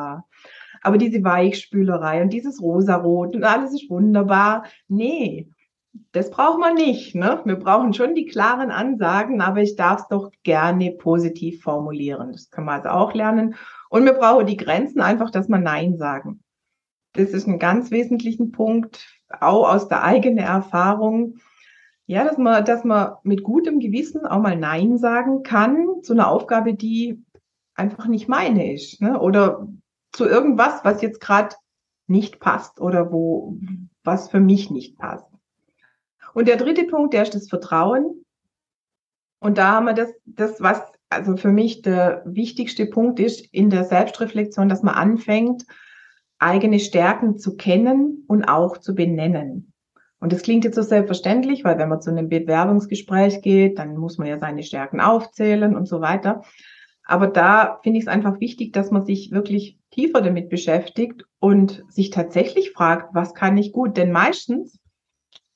aber 0.82 0.98
diese 0.98 1.22
Weichspülerei 1.22 2.22
und 2.22 2.32
dieses 2.32 2.60
Rosarot 2.60 3.34
und 3.34 3.44
alles 3.44 3.72
ist 3.74 3.90
wunderbar. 3.90 4.64
Nee, 4.88 5.48
das 6.12 6.30
braucht 6.30 6.58
man 6.58 6.74
nicht. 6.74 7.14
Ne? 7.14 7.40
Wir 7.44 7.56
brauchen 7.56 7.92
schon 7.94 8.14
die 8.14 8.26
klaren 8.26 8.70
Ansagen, 8.70 9.40
aber 9.40 9.60
ich 9.60 9.76
darf 9.76 10.02
es 10.02 10.08
doch 10.08 10.30
gerne 10.42 10.92
positiv 10.92 11.62
formulieren. 11.62 12.32
Das 12.32 12.50
kann 12.50 12.64
man 12.64 12.76
also 12.76 12.90
auch 12.90 13.14
lernen. 13.14 13.54
Und 13.88 14.04
wir 14.04 14.12
brauchen 14.12 14.46
die 14.46 14.56
Grenzen 14.56 15.00
einfach, 15.00 15.30
dass 15.30 15.48
man 15.48 15.62
Nein 15.62 15.96
sagen. 15.96 16.42
Das 17.12 17.30
ist 17.30 17.48
ein 17.48 17.58
ganz 17.58 17.90
wesentlichen 17.90 18.52
Punkt, 18.52 19.08
auch 19.40 19.68
aus 19.68 19.88
der 19.88 20.04
eigenen 20.04 20.38
Erfahrung. 20.38 21.38
Ja, 22.06 22.24
dass 22.24 22.38
man, 22.38 22.64
dass 22.64 22.84
man 22.84 23.14
mit 23.22 23.42
gutem 23.42 23.78
Gewissen 23.80 24.26
auch 24.26 24.40
mal 24.40 24.56
Nein 24.56 24.98
sagen 24.98 25.42
kann 25.42 26.02
zu 26.02 26.12
einer 26.12 26.28
Aufgabe, 26.28 26.74
die 26.74 27.24
einfach 27.74 28.06
nicht 28.06 28.28
meine 28.28 28.72
ist. 28.72 29.00
Ne? 29.00 29.18
Oder 29.18 29.68
zu 30.12 30.26
irgendwas, 30.26 30.84
was 30.84 31.02
jetzt 31.02 31.20
gerade 31.20 31.56
nicht 32.06 32.40
passt 32.40 32.80
oder 32.80 33.12
wo 33.12 33.56
was 34.02 34.30
für 34.30 34.40
mich 34.40 34.70
nicht 34.70 34.98
passt. 34.98 35.26
Und 36.34 36.48
der 36.48 36.56
dritte 36.56 36.84
Punkt, 36.84 37.14
der 37.14 37.22
ist 37.22 37.34
das 37.34 37.48
Vertrauen. 37.48 38.24
Und 39.40 39.58
da 39.58 39.72
haben 39.72 39.86
wir 39.86 39.94
das, 39.94 40.12
das 40.24 40.60
was 40.60 40.82
also 41.10 41.36
für 41.36 41.50
mich 41.50 41.82
der 41.82 42.22
wichtigste 42.24 42.86
Punkt 42.86 43.18
ist 43.18 43.46
in 43.52 43.68
der 43.68 43.84
Selbstreflexion, 43.84 44.68
dass 44.68 44.82
man 44.82 44.94
anfängt, 44.94 45.66
eigene 46.38 46.78
Stärken 46.78 47.36
zu 47.36 47.56
kennen 47.56 48.24
und 48.28 48.44
auch 48.44 48.78
zu 48.78 48.94
benennen. 48.94 49.72
Und 50.20 50.32
das 50.32 50.42
klingt 50.42 50.64
jetzt 50.64 50.76
so 50.76 50.82
selbstverständlich, 50.82 51.64
weil 51.64 51.78
wenn 51.78 51.88
man 51.88 52.00
zu 52.00 52.10
einem 52.10 52.28
Bewerbungsgespräch 52.28 53.42
geht, 53.42 53.78
dann 53.78 53.96
muss 53.96 54.18
man 54.18 54.28
ja 54.28 54.38
seine 54.38 54.62
Stärken 54.62 55.00
aufzählen 55.00 55.74
und 55.74 55.86
so 55.86 56.00
weiter. 56.00 56.42
Aber 57.10 57.26
da 57.26 57.80
finde 57.82 57.98
ich 57.98 58.04
es 58.04 58.08
einfach 58.08 58.38
wichtig, 58.38 58.72
dass 58.72 58.92
man 58.92 59.04
sich 59.04 59.32
wirklich 59.32 59.76
tiefer 59.90 60.20
damit 60.22 60.48
beschäftigt 60.48 61.24
und 61.40 61.82
sich 61.88 62.10
tatsächlich 62.10 62.70
fragt, 62.70 63.12
was 63.16 63.34
kann 63.34 63.58
ich 63.58 63.72
gut? 63.72 63.96
Denn 63.96 64.12
meistens, 64.12 64.78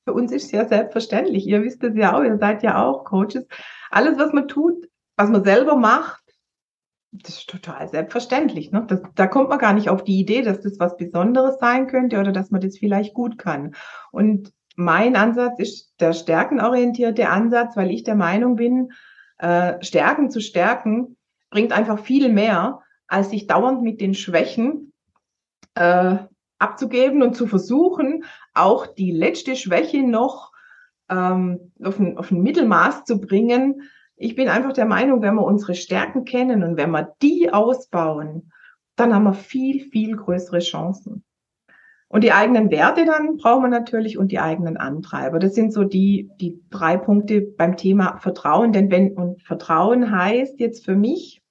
für 0.05 0.15
uns 0.15 0.33
ist 0.33 0.47
es 0.47 0.51
ja 0.51 0.67
selbstverständlich, 0.67 1.47
ihr 1.47 1.63
wisst 1.63 1.85
es 1.85 1.95
ja 1.95 2.17
auch, 2.17 2.25
ihr 2.25 2.39
seid 2.39 2.65
ja 2.65 2.85
auch 2.85 3.05
Coaches, 3.05 3.47
alles, 3.93 4.19
was 4.19 4.33
man 4.33 4.49
tut, 4.49 4.89
was 5.17 5.31
man 5.31 5.45
selber 5.45 5.77
macht, 5.77 6.25
das 7.13 7.37
ist 7.37 7.49
total 7.49 7.87
selbstverständlich. 7.87 8.73
Ne? 8.73 8.85
Das, 8.89 9.03
da 9.15 9.29
kommt 9.29 9.49
man 9.49 9.61
gar 9.61 9.75
nicht 9.75 9.89
auf 9.89 10.03
die 10.03 10.19
Idee, 10.19 10.43
dass 10.43 10.61
das 10.61 10.81
was 10.81 10.97
Besonderes 10.97 11.61
sein 11.61 11.87
könnte 11.87 12.19
oder 12.19 12.33
dass 12.33 12.51
man 12.51 12.63
das 12.63 12.79
vielleicht 12.79 13.15
gut 13.15 13.39
kann. 13.39 13.77
Und 14.11 14.53
mein 14.75 15.15
Ansatz 15.15 15.61
ist 15.61 15.95
der 16.01 16.15
stärkenorientierte 16.15 17.29
Ansatz, 17.29 17.77
weil 17.77 17.93
ich 17.93 18.03
der 18.03 18.17
Meinung 18.17 18.57
bin, 18.57 18.91
äh, 19.39 19.81
Stärken 19.85 20.31
zu 20.31 20.41
stärken 20.41 21.17
bringt 21.55 21.71
einfach 21.71 22.01
viel 22.01 22.33
mehr, 22.33 22.81
als 23.07 23.31
sich 23.31 23.47
dauernd 23.47 23.81
mit 23.81 24.01
den 24.01 24.15
Schwächen 24.15 24.93
äh, 25.77 26.17
abzugeben 26.59 27.23
und 27.23 27.37
zu 27.37 27.47
versuchen, 27.47 28.25
auch 28.55 28.89
die 28.89 29.13
letzte 29.13 29.55
Schwäche 29.55 30.03
noch 30.03 30.51
ähm, 31.09 31.71
auf, 31.81 32.01
ein, 32.01 32.19
auf 32.19 32.33
ein 32.33 32.43
Mittelmaß 32.43 33.05
zu 33.05 33.21
bringen. 33.21 33.83
Ich 34.17 34.35
bin 34.35 34.49
einfach 34.49 34.73
der 34.73 34.85
Meinung, 34.85 35.23
wenn 35.23 35.37
wir 35.37 35.45
unsere 35.45 35.77
Stärken 35.77 36.25
kennen 36.25 36.65
und 36.65 36.77
wenn 36.77 36.91
wir 36.91 37.15
die 37.23 37.53
ausbauen, 37.53 38.51
dann 38.97 39.15
haben 39.15 39.25
wir 39.25 39.35
viel, 39.35 39.89
viel 39.91 40.17
größere 40.17 40.59
Chancen. 40.59 41.23
Und 42.09 42.25
die 42.25 42.33
eigenen 42.33 42.73
Werte 42.73 43.05
dann 43.05 43.37
brauchen 43.37 43.63
wir 43.63 43.69
natürlich 43.69 44.19
und 44.19 44.33
die 44.33 44.41
eigenen 44.41 44.77
Antreiber. 44.77 45.39
Das 45.39 45.55
sind 45.55 45.73
so 45.73 45.85
die, 45.85 46.31
die 46.41 46.61
drei 46.71 46.97
Punkte 46.97 47.43
beim 47.43 47.77
Thema 47.77 48.19
Vertrauen. 48.19 48.73
Denn 48.73 48.91
wenn, 48.91 49.13
und 49.13 49.41
Vertrauen 49.43 50.11
heißt 50.11 50.59
jetzt 50.59 50.85
für 50.85 50.97
mich, 50.97 51.44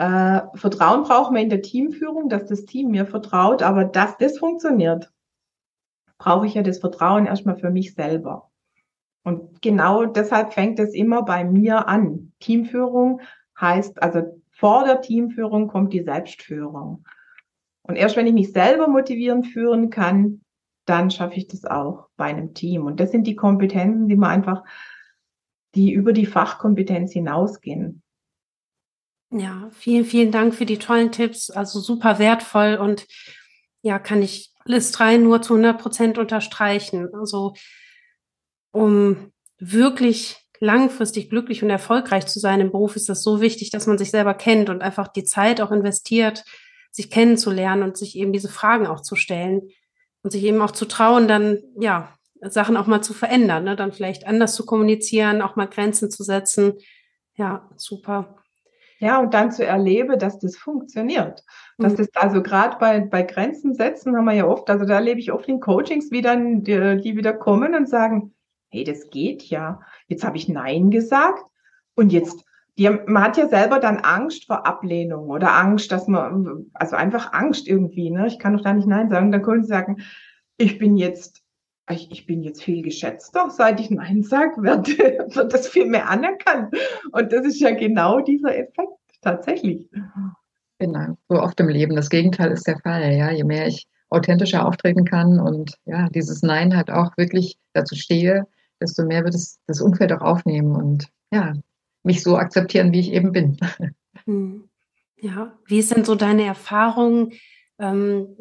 äh, 0.00 0.40
Vertrauen 0.54 1.02
brauchen 1.02 1.34
wir 1.34 1.42
in 1.42 1.50
der 1.50 1.60
Teamführung, 1.60 2.30
dass 2.30 2.46
das 2.46 2.64
Team 2.64 2.90
mir 2.90 3.04
vertraut, 3.04 3.62
aber 3.62 3.84
dass 3.84 4.16
das 4.16 4.38
funktioniert, 4.38 5.12
brauche 6.16 6.46
ich 6.46 6.54
ja 6.54 6.62
das 6.62 6.78
Vertrauen 6.78 7.26
erstmal 7.26 7.58
für 7.58 7.70
mich 7.70 7.92
selber. 7.92 8.50
Und 9.24 9.60
genau 9.60 10.06
deshalb 10.06 10.54
fängt 10.54 10.78
es 10.78 10.94
immer 10.94 11.22
bei 11.22 11.44
mir 11.44 11.86
an. 11.86 12.32
Teamführung 12.40 13.20
heißt, 13.60 14.02
also 14.02 14.40
vor 14.50 14.84
der 14.84 15.02
Teamführung 15.02 15.68
kommt 15.68 15.92
die 15.92 16.02
Selbstführung. 16.02 17.04
Und 17.82 17.96
erst 17.96 18.16
wenn 18.16 18.26
ich 18.26 18.32
mich 18.32 18.52
selber 18.52 18.88
motivierend 18.88 19.48
führen 19.48 19.90
kann, 19.90 20.40
dann 20.86 21.10
schaffe 21.10 21.36
ich 21.36 21.46
das 21.46 21.66
auch 21.66 22.08
bei 22.16 22.24
einem 22.24 22.54
Team. 22.54 22.86
Und 22.86 23.00
das 23.00 23.10
sind 23.10 23.26
die 23.26 23.36
Kompetenzen, 23.36 24.08
die 24.08 24.16
man 24.16 24.30
einfach, 24.30 24.64
die 25.74 25.92
über 25.92 26.14
die 26.14 26.26
Fachkompetenz 26.26 27.12
hinausgehen. 27.12 28.02
Ja, 29.32 29.70
vielen, 29.72 30.04
vielen 30.04 30.32
Dank 30.32 30.54
für 30.54 30.66
die 30.66 30.78
tollen 30.78 31.12
Tipps. 31.12 31.50
Also 31.50 31.80
super 31.80 32.18
wertvoll 32.18 32.76
und 32.80 33.06
ja, 33.82 33.98
kann 33.98 34.22
ich 34.22 34.52
alles 34.64 34.90
drei 34.92 35.16
nur 35.16 35.40
zu 35.42 35.54
100 35.54 35.80
Prozent 35.80 36.18
unterstreichen. 36.18 37.08
Also, 37.14 37.54
um 38.72 39.32
wirklich 39.58 40.36
langfristig 40.60 41.30
glücklich 41.30 41.62
und 41.62 41.70
erfolgreich 41.70 42.26
zu 42.26 42.38
sein 42.38 42.60
im 42.60 42.70
Beruf, 42.70 42.96
ist 42.96 43.08
das 43.08 43.22
so 43.22 43.40
wichtig, 43.40 43.70
dass 43.70 43.86
man 43.86 43.98
sich 43.98 44.10
selber 44.10 44.34
kennt 44.34 44.68
und 44.68 44.82
einfach 44.82 45.08
die 45.08 45.24
Zeit 45.24 45.60
auch 45.60 45.70
investiert, 45.70 46.44
sich 46.90 47.10
kennenzulernen 47.10 47.82
und 47.82 47.96
sich 47.96 48.16
eben 48.16 48.32
diese 48.32 48.48
Fragen 48.48 48.86
auch 48.86 49.00
zu 49.00 49.16
stellen 49.16 49.62
und 50.22 50.30
sich 50.32 50.44
eben 50.44 50.60
auch 50.60 50.72
zu 50.72 50.86
trauen, 50.86 51.28
dann, 51.28 51.60
ja, 51.80 52.14
Sachen 52.42 52.76
auch 52.76 52.86
mal 52.86 53.02
zu 53.02 53.12
verändern, 53.14 53.64
ne? 53.64 53.76
dann 53.76 53.92
vielleicht 53.92 54.26
anders 54.26 54.54
zu 54.54 54.64
kommunizieren, 54.64 55.42
auch 55.42 55.56
mal 55.56 55.66
Grenzen 55.66 56.10
zu 56.10 56.22
setzen. 56.24 56.74
Ja, 57.36 57.68
super. 57.76 58.39
Ja, 59.00 59.18
und 59.18 59.32
dann 59.32 59.50
zu 59.50 59.64
erleben, 59.64 60.18
dass 60.18 60.38
das 60.38 60.56
funktioniert. 60.56 61.42
Dass 61.78 61.94
mhm. 61.94 61.96
das 61.96 62.08
also 62.14 62.42
gerade 62.42 62.76
bei, 62.78 63.00
bei 63.00 63.22
Grenzen 63.22 63.74
setzen 63.74 64.14
haben 64.14 64.26
wir 64.26 64.34
ja 64.34 64.46
oft, 64.46 64.68
also 64.68 64.84
da 64.84 64.96
erlebe 64.96 65.18
ich 65.20 65.32
oft 65.32 65.48
in 65.48 65.58
Coachings, 65.58 66.10
wie 66.10 66.20
dann 66.20 66.62
die, 66.62 67.00
die 67.02 67.16
wieder 67.16 67.32
kommen 67.32 67.74
und 67.74 67.88
sagen, 67.88 68.34
hey, 68.68 68.84
das 68.84 69.08
geht 69.08 69.42
ja. 69.44 69.80
Jetzt 70.06 70.22
habe 70.22 70.36
ich 70.36 70.48
Nein 70.48 70.90
gesagt 70.90 71.42
und 71.94 72.12
jetzt, 72.12 72.44
die, 72.76 72.90
man 72.90 73.22
hat 73.22 73.38
ja 73.38 73.48
selber 73.48 73.78
dann 73.80 73.98
Angst 73.98 74.46
vor 74.46 74.66
Ablehnung 74.66 75.30
oder 75.30 75.56
Angst, 75.56 75.90
dass 75.92 76.06
man, 76.06 76.66
also 76.74 76.94
einfach 76.94 77.32
Angst 77.32 77.66
irgendwie, 77.66 78.10
ne? 78.10 78.26
Ich 78.26 78.38
kann 78.38 78.54
doch 78.54 78.62
da 78.62 78.74
nicht 78.74 78.86
Nein 78.86 79.08
sagen. 79.08 79.32
Dann 79.32 79.42
können 79.42 79.62
sie 79.62 79.68
sagen, 79.68 80.02
ich 80.58 80.78
bin 80.78 80.98
jetzt 80.98 81.39
ich, 81.90 82.10
ich 82.10 82.26
bin 82.26 82.42
jetzt 82.42 82.62
viel 82.62 82.82
geschätzter, 82.82 83.50
seit 83.50 83.80
ich 83.80 83.90
Nein 83.90 84.22
sage, 84.22 84.62
wird, 84.62 84.88
wird 85.36 85.52
das 85.52 85.68
viel 85.68 85.86
mehr 85.86 86.08
anerkannt. 86.08 86.74
Und 87.12 87.32
das 87.32 87.46
ist 87.46 87.60
ja 87.60 87.70
genau 87.70 88.20
dieser 88.20 88.56
Effekt 88.56 88.92
tatsächlich. 89.22 89.88
Genau, 90.78 91.18
so 91.28 91.40
oft 91.40 91.60
im 91.60 91.68
Leben. 91.68 91.96
Das 91.96 92.10
Gegenteil 92.10 92.50
ist 92.50 92.66
der 92.66 92.78
Fall. 92.78 93.12
Ja, 93.14 93.30
je 93.30 93.44
mehr 93.44 93.66
ich 93.66 93.86
authentischer 94.08 94.66
auftreten 94.66 95.04
kann 95.04 95.38
und 95.38 95.74
ja, 95.84 96.08
dieses 96.08 96.42
Nein 96.42 96.76
halt 96.76 96.90
auch 96.90 97.16
wirklich 97.16 97.58
dazu 97.72 97.94
stehe, 97.94 98.46
desto 98.80 99.04
mehr 99.04 99.24
wird 99.24 99.34
es 99.34 99.60
das 99.66 99.80
Umfeld 99.80 100.12
auch 100.12 100.22
aufnehmen 100.22 100.74
und 100.74 101.08
ja, 101.30 101.52
mich 102.02 102.22
so 102.22 102.36
akzeptieren, 102.36 102.92
wie 102.92 103.00
ich 103.00 103.12
eben 103.12 103.32
bin. 103.32 103.56
Hm. 104.26 104.68
Ja, 105.16 105.56
wie 105.66 105.78
ist 105.78 105.94
denn 105.94 106.04
so 106.04 106.14
deine 106.14 106.44
Erfahrung? 106.44 107.32
Ähm, 107.78 108.36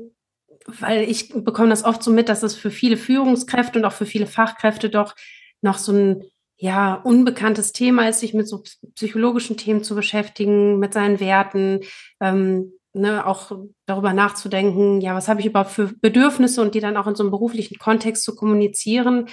weil 0.65 1.09
ich 1.09 1.29
bekomme 1.29 1.69
das 1.69 1.83
oft 1.83 2.03
so 2.03 2.11
mit, 2.11 2.29
dass 2.29 2.43
es 2.43 2.55
für 2.55 2.71
viele 2.71 2.97
Führungskräfte 2.97 3.79
und 3.79 3.85
auch 3.85 3.93
für 3.93 4.05
viele 4.05 4.27
Fachkräfte 4.27 4.89
doch 4.89 5.15
noch 5.61 5.77
so 5.77 5.91
ein 5.91 6.23
ja 6.57 6.95
unbekanntes 6.95 7.71
Thema 7.71 8.09
ist, 8.09 8.19
sich 8.19 8.33
mit 8.33 8.47
so 8.47 8.63
psychologischen 8.95 9.57
Themen 9.57 9.83
zu 9.83 9.95
beschäftigen, 9.95 10.77
mit 10.77 10.93
seinen 10.93 11.19
Werten, 11.19 11.79
ähm, 12.19 12.73
ne, 12.93 13.25
auch 13.25 13.51
darüber 13.85 14.13
nachzudenken, 14.13 14.99
ja, 15.01 15.15
was 15.15 15.27
habe 15.27 15.39
ich 15.39 15.45
überhaupt 15.45 15.71
für 15.71 15.93
Bedürfnisse 16.01 16.61
und 16.61 16.75
die 16.75 16.81
dann 16.81 16.97
auch 16.97 17.07
in 17.07 17.15
so 17.15 17.23
einem 17.23 17.31
beruflichen 17.31 17.77
Kontext 17.77 18.23
zu 18.23 18.35
kommunizieren. 18.35 19.27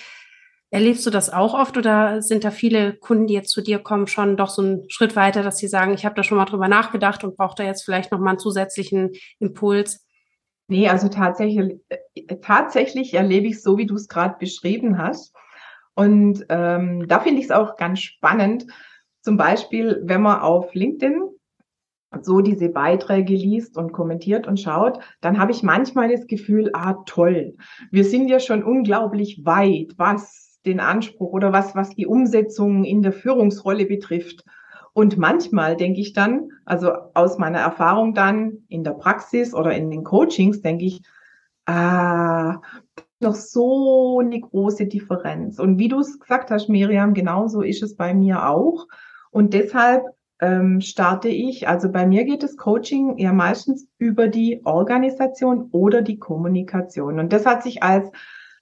Erlebst 0.71 1.07
du 1.07 1.11
das 1.11 1.31
auch 1.31 1.55
oft 1.55 1.77
oder 1.77 2.23
sind 2.23 2.45
da 2.45 2.51
viele 2.51 2.95
Kunden, 2.95 3.27
die 3.27 3.35
jetzt 3.35 3.51
zu 3.51 3.61
dir 3.61 3.79
kommen, 3.79 4.09
schon 4.09 4.37
doch 4.37 4.51
so 4.51 4.63
einen 4.63 4.91
Schritt 4.91 5.17
weiter, 5.17 5.43
dass 5.43 5.59
sie 5.59 5.69
sagen, 5.69 5.95
ich 5.95 6.05
habe 6.05 6.15
da 6.15 6.23
schon 6.23 6.39
mal 6.39 6.45
drüber 6.45 6.69
nachgedacht 6.69 7.25
und 7.25 7.37
brauche 7.37 7.55
da 7.57 7.65
jetzt 7.65 7.85
vielleicht 7.85 8.13
noch 8.13 8.19
mal 8.19 8.31
einen 8.31 8.39
zusätzlichen 8.39 9.13
Impuls? 9.39 10.06
Nee, 10.69 10.89
also 10.89 11.09
tatsächlich, 11.09 11.81
äh, 11.89 12.37
tatsächlich 12.43 13.15
erlebe 13.15 13.47
ich 13.47 13.55
es 13.55 13.63
so, 13.63 13.79
wie 13.79 13.87
du 13.87 13.95
es 13.95 14.09
gerade 14.09 14.37
beschrieben 14.39 14.99
hast. 14.99 15.35
Und 15.95 16.45
ähm, 16.49 17.07
da 17.07 17.21
finde 17.21 17.41
ich 17.41 17.47
es 17.47 17.51
auch 17.51 17.77
ganz 17.77 18.01
spannend. 18.01 18.67
Zum 19.23 19.37
Beispiel, 19.37 20.03
wenn 20.05 20.23
man 20.23 20.41
auf 20.41 20.75
LinkedIn 20.75 21.23
so 22.23 22.41
diese 22.41 22.69
Beiträge 22.69 23.35
liest 23.35 23.77
und 23.77 23.93
kommentiert 23.93 24.47
und 24.47 24.61
schaut, 24.61 24.99
dann 25.21 25.39
habe 25.39 25.53
ich 25.53 25.63
manchmal 25.63 26.11
das 26.11 26.27
Gefühl, 26.27 26.71
ah 26.73 27.03
toll, 27.07 27.57
wir 27.91 28.05
sind 28.05 28.29
ja 28.29 28.41
schon 28.41 28.63
unglaublich 28.63 29.43
weit, 29.45 29.93
was 29.97 30.61
den 30.65 30.81
Anspruch 30.81 31.33
oder 31.33 31.53
was, 31.53 31.75
was 31.75 31.91
die 31.91 32.07
Umsetzung 32.07 32.85
in 32.85 33.03
der 33.03 33.13
Führungsrolle 33.13 33.87
betrifft. 33.87 34.45
Und 34.97 35.19
manchmal 35.19 35.77
denke 35.77 36.01
ich 36.01 36.15
dann, 36.15 36.53
also 36.65 36.91
aus 37.13 37.37
meiner 37.37 37.59
Erfahrung 37.59 38.15
dann 38.15 38.65
in 38.69 38.83
der 38.83 38.93
Praxis 38.93 39.53
oder 39.53 39.73
in 39.73 39.91
den 39.91 40.05
Coachings, 40.05 40.63
denke 40.63 40.87
ich, 40.87 41.03
ah, 41.67 42.63
noch 43.21 43.35
so 43.35 44.21
eine 44.21 44.41
große 44.41 44.87
Differenz. 44.87 45.59
Und 45.59 45.79
wie 45.79 45.89
du 45.89 45.99
es 45.99 46.19
gesagt 46.19 46.51
hast, 46.51 46.71
Miriam, 46.71 47.13
genauso 47.13 47.61
ist 47.61 47.83
es 47.83 47.95
bei 47.95 48.15
mir 48.15 48.49
auch. 48.49 48.89
Und 49.31 49.53
deshalb 49.53 50.03
ähm, 50.41 50.81
starte 50.81 51.29
ich, 51.29 51.69
also 51.69 51.93
bei 51.93 52.07
mir 52.07 52.25
geht 52.25 52.43
das 52.43 52.57
Coaching 52.57 53.19
ja 53.19 53.35
meistens 53.35 53.87
über 53.99 54.29
die 54.29 54.63
Organisation 54.65 55.69
oder 55.73 56.01
die 56.01 56.19
Kommunikation. 56.19 57.21
Und 57.21 57.35
das 57.35 57.45
hat 57.45 57.63
sich 57.63 57.83
als 57.83 58.11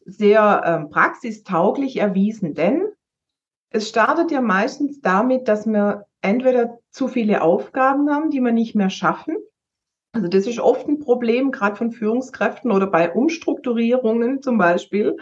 sehr 0.04 0.62
ähm, 0.64 0.90
praxistauglich 0.90 1.98
erwiesen, 2.00 2.54
denn 2.54 2.88
es 3.74 3.88
startet 3.88 4.30
ja 4.30 4.40
meistens 4.40 5.00
damit, 5.00 5.48
dass 5.48 5.66
wir 5.66 6.06
entweder 6.22 6.78
zu 6.90 7.08
viele 7.08 7.42
Aufgaben 7.42 8.08
haben, 8.08 8.30
die 8.30 8.40
wir 8.40 8.52
nicht 8.52 8.76
mehr 8.76 8.88
schaffen. 8.88 9.36
Also 10.12 10.28
das 10.28 10.46
ist 10.46 10.60
oft 10.60 10.86
ein 10.86 11.00
Problem, 11.00 11.50
gerade 11.50 11.74
von 11.74 11.90
Führungskräften 11.90 12.70
oder 12.70 12.86
bei 12.86 13.12
Umstrukturierungen 13.12 14.42
zum 14.42 14.58
Beispiel, 14.58 15.16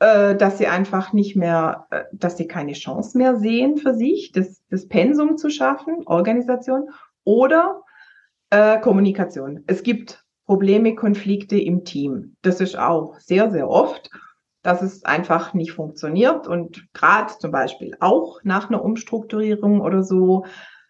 äh, 0.00 0.34
dass 0.34 0.58
sie 0.58 0.66
einfach 0.66 1.12
nicht 1.12 1.36
mehr, 1.36 1.86
äh, 1.90 2.02
dass 2.12 2.36
sie 2.36 2.48
keine 2.48 2.72
Chance 2.72 3.16
mehr 3.16 3.36
sehen 3.36 3.76
für 3.76 3.94
sich, 3.94 4.32
das, 4.32 4.60
das 4.70 4.88
Pensum 4.88 5.36
zu 5.36 5.48
schaffen, 5.48 6.04
Organisation 6.04 6.90
oder 7.22 7.82
äh, 8.50 8.80
Kommunikation. 8.80 9.62
Es 9.68 9.84
gibt 9.84 10.24
Probleme, 10.46 10.96
Konflikte 10.96 11.60
im 11.60 11.84
Team. 11.84 12.34
Das 12.42 12.60
ist 12.60 12.76
auch 12.76 13.20
sehr, 13.20 13.52
sehr 13.52 13.68
oft 13.70 14.10
dass 14.62 14.82
es 14.82 15.04
einfach 15.04 15.54
nicht 15.54 15.72
funktioniert 15.72 16.46
und 16.46 16.92
gerade 16.92 17.32
zum 17.38 17.50
Beispiel 17.50 17.96
auch 18.00 18.40
nach 18.42 18.68
einer 18.68 18.84
Umstrukturierung 18.84 19.80
oder 19.80 20.02
so. 20.02 20.44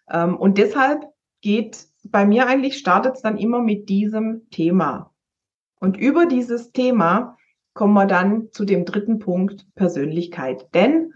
Ähm, 0.09 0.35
und 0.35 0.57
deshalb 0.57 1.05
geht 1.41 1.87
bei 2.03 2.25
mir 2.25 2.47
eigentlich, 2.47 2.77
startet 2.77 3.15
es 3.15 3.21
dann 3.21 3.37
immer 3.37 3.61
mit 3.61 3.89
diesem 3.89 4.49
Thema. 4.49 5.13
Und 5.79 5.97
über 5.97 6.25
dieses 6.25 6.71
Thema 6.71 7.37
kommen 7.73 7.93
wir 7.93 8.05
dann 8.05 8.51
zu 8.51 8.65
dem 8.65 8.85
dritten 8.85 9.19
Punkt 9.19 9.65
Persönlichkeit. 9.75 10.73
Denn 10.73 11.13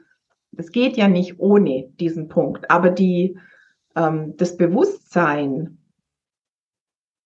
es 0.55 0.71
geht 0.71 0.95
ja 0.97 1.07
nicht 1.07 1.39
ohne 1.39 1.89
diesen 1.99 2.27
Punkt. 2.27 2.69
Aber 2.69 2.89
die, 2.89 3.37
ähm, 3.95 4.35
das 4.37 4.55
Bewusstsein, 4.55 5.79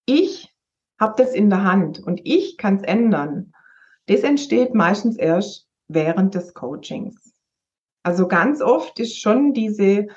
ich 0.05 0.53
habe 0.99 1.21
das 1.21 1.33
in 1.33 1.49
der 1.49 1.63
Hand 1.63 1.99
und 1.99 2.21
ich 2.23 2.57
kann 2.57 2.77
es 2.77 2.83
ändern, 2.83 3.53
das 4.07 4.21
entsteht 4.21 4.73
meistens 4.73 5.17
erst 5.17 5.67
während 5.87 6.35
des 6.35 6.53
Coachings. 6.53 7.33
Also 8.03 8.27
ganz 8.27 8.61
oft 8.61 8.99
ist 8.99 9.19
schon 9.19 9.53
diese 9.53 10.07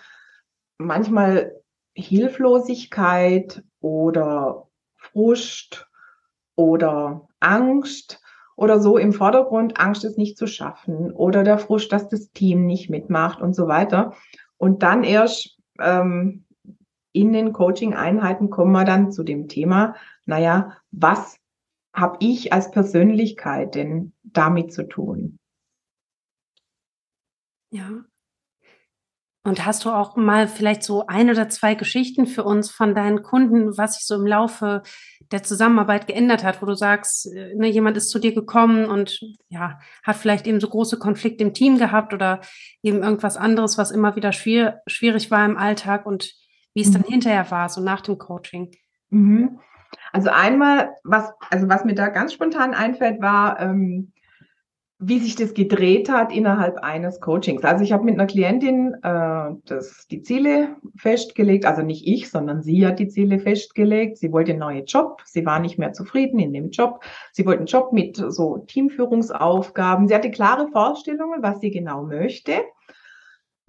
manchmal 0.78 1.60
Hilflosigkeit 1.94 3.62
oder 3.80 4.68
Frust 4.96 5.88
oder 6.54 7.28
Angst 7.40 8.22
oder 8.56 8.78
so 8.80 8.98
im 8.98 9.12
Vordergrund, 9.12 9.80
Angst 9.80 10.04
es 10.04 10.16
nicht 10.16 10.36
zu 10.36 10.46
schaffen 10.46 11.12
oder 11.12 11.44
der 11.44 11.58
Frust, 11.58 11.92
dass 11.92 12.08
das 12.08 12.30
Team 12.30 12.66
nicht 12.66 12.90
mitmacht 12.90 13.40
und 13.40 13.54
so 13.54 13.68
weiter. 13.68 14.14
Und 14.56 14.82
dann 14.82 15.02
erst 15.02 15.58
ähm, 15.80 16.44
in 17.12 17.32
den 17.32 17.52
Coaching-Einheiten 17.52 18.50
kommen 18.50 18.72
wir 18.72 18.84
dann 18.84 19.10
zu 19.10 19.24
dem 19.24 19.48
Thema, 19.48 19.96
naja, 20.26 20.76
was 20.90 21.38
habe 21.92 22.16
ich 22.20 22.52
als 22.52 22.70
Persönlichkeit 22.70 23.74
denn 23.74 24.12
damit 24.22 24.72
zu 24.72 24.88
tun? 24.88 25.38
Ja. 27.70 28.04
Und 29.42 29.64
hast 29.64 29.86
du 29.86 29.90
auch 29.90 30.16
mal 30.16 30.48
vielleicht 30.48 30.82
so 30.82 31.06
ein 31.06 31.30
oder 31.30 31.48
zwei 31.48 31.74
Geschichten 31.74 32.26
für 32.26 32.44
uns 32.44 32.70
von 32.70 32.94
deinen 32.94 33.22
Kunden, 33.22 33.78
was 33.78 33.94
sich 33.94 34.04
so 34.04 34.16
im 34.16 34.26
Laufe 34.26 34.82
der 35.30 35.42
Zusammenarbeit 35.42 36.06
geändert 36.06 36.44
hat, 36.44 36.60
wo 36.60 36.66
du 36.66 36.74
sagst, 36.74 37.32
äh, 37.32 37.54
ne, 37.54 37.68
jemand 37.68 37.96
ist 37.96 38.10
zu 38.10 38.18
dir 38.18 38.34
gekommen 38.34 38.84
und 38.84 39.18
ja, 39.48 39.78
hat 40.02 40.16
vielleicht 40.16 40.46
eben 40.46 40.60
so 40.60 40.68
große 40.68 40.98
Konflikte 40.98 41.42
im 41.42 41.54
Team 41.54 41.78
gehabt 41.78 42.12
oder 42.12 42.42
eben 42.82 43.02
irgendwas 43.02 43.38
anderes, 43.38 43.78
was 43.78 43.90
immer 43.90 44.14
wieder 44.14 44.32
schwier 44.32 44.82
schwierig 44.86 45.30
war 45.30 45.46
im 45.46 45.56
Alltag 45.56 46.04
und 46.04 46.34
wie 46.74 46.82
es 46.82 46.88
mhm. 46.88 46.92
dann 46.94 47.04
hinterher 47.04 47.50
war, 47.50 47.70
so 47.70 47.80
nach 47.80 48.02
dem 48.02 48.18
Coaching? 48.18 48.72
Mhm. 49.08 49.58
Also 50.12 50.30
einmal, 50.30 50.90
was, 51.04 51.30
also 51.50 51.68
was 51.68 51.84
mir 51.84 51.94
da 51.94 52.08
ganz 52.08 52.32
spontan 52.32 52.74
einfällt, 52.74 53.20
war, 53.20 53.60
ähm, 53.60 54.12
wie 55.02 55.18
sich 55.18 55.34
das 55.34 55.54
gedreht 55.54 56.10
hat 56.10 56.30
innerhalb 56.30 56.76
eines 56.78 57.20
Coachings. 57.20 57.64
Also 57.64 57.82
ich 57.82 57.92
habe 57.92 58.04
mit 58.04 58.14
einer 58.14 58.26
Klientin 58.26 58.94
äh, 59.02 59.50
das, 59.64 60.06
die 60.08 60.20
Ziele 60.20 60.76
festgelegt, 60.94 61.64
also 61.64 61.80
nicht 61.80 62.06
ich, 62.06 62.30
sondern 62.30 62.62
sie 62.62 62.86
hat 62.86 62.98
die 62.98 63.08
Ziele 63.08 63.38
festgelegt. 63.38 64.18
Sie 64.18 64.30
wollte 64.30 64.50
einen 64.50 64.60
neuen 64.60 64.84
Job, 64.84 65.22
sie 65.24 65.46
war 65.46 65.58
nicht 65.58 65.78
mehr 65.78 65.94
zufrieden 65.94 66.38
in 66.38 66.52
dem 66.52 66.68
Job. 66.68 67.02
Sie 67.32 67.46
wollte 67.46 67.60
einen 67.60 67.66
Job 67.66 67.94
mit 67.94 68.16
so 68.16 68.58
Teamführungsaufgaben. 68.58 70.06
Sie 70.06 70.14
hatte 70.14 70.30
klare 70.30 70.68
Vorstellungen, 70.68 71.42
was 71.42 71.60
sie 71.60 71.70
genau 71.70 72.02
möchte 72.02 72.52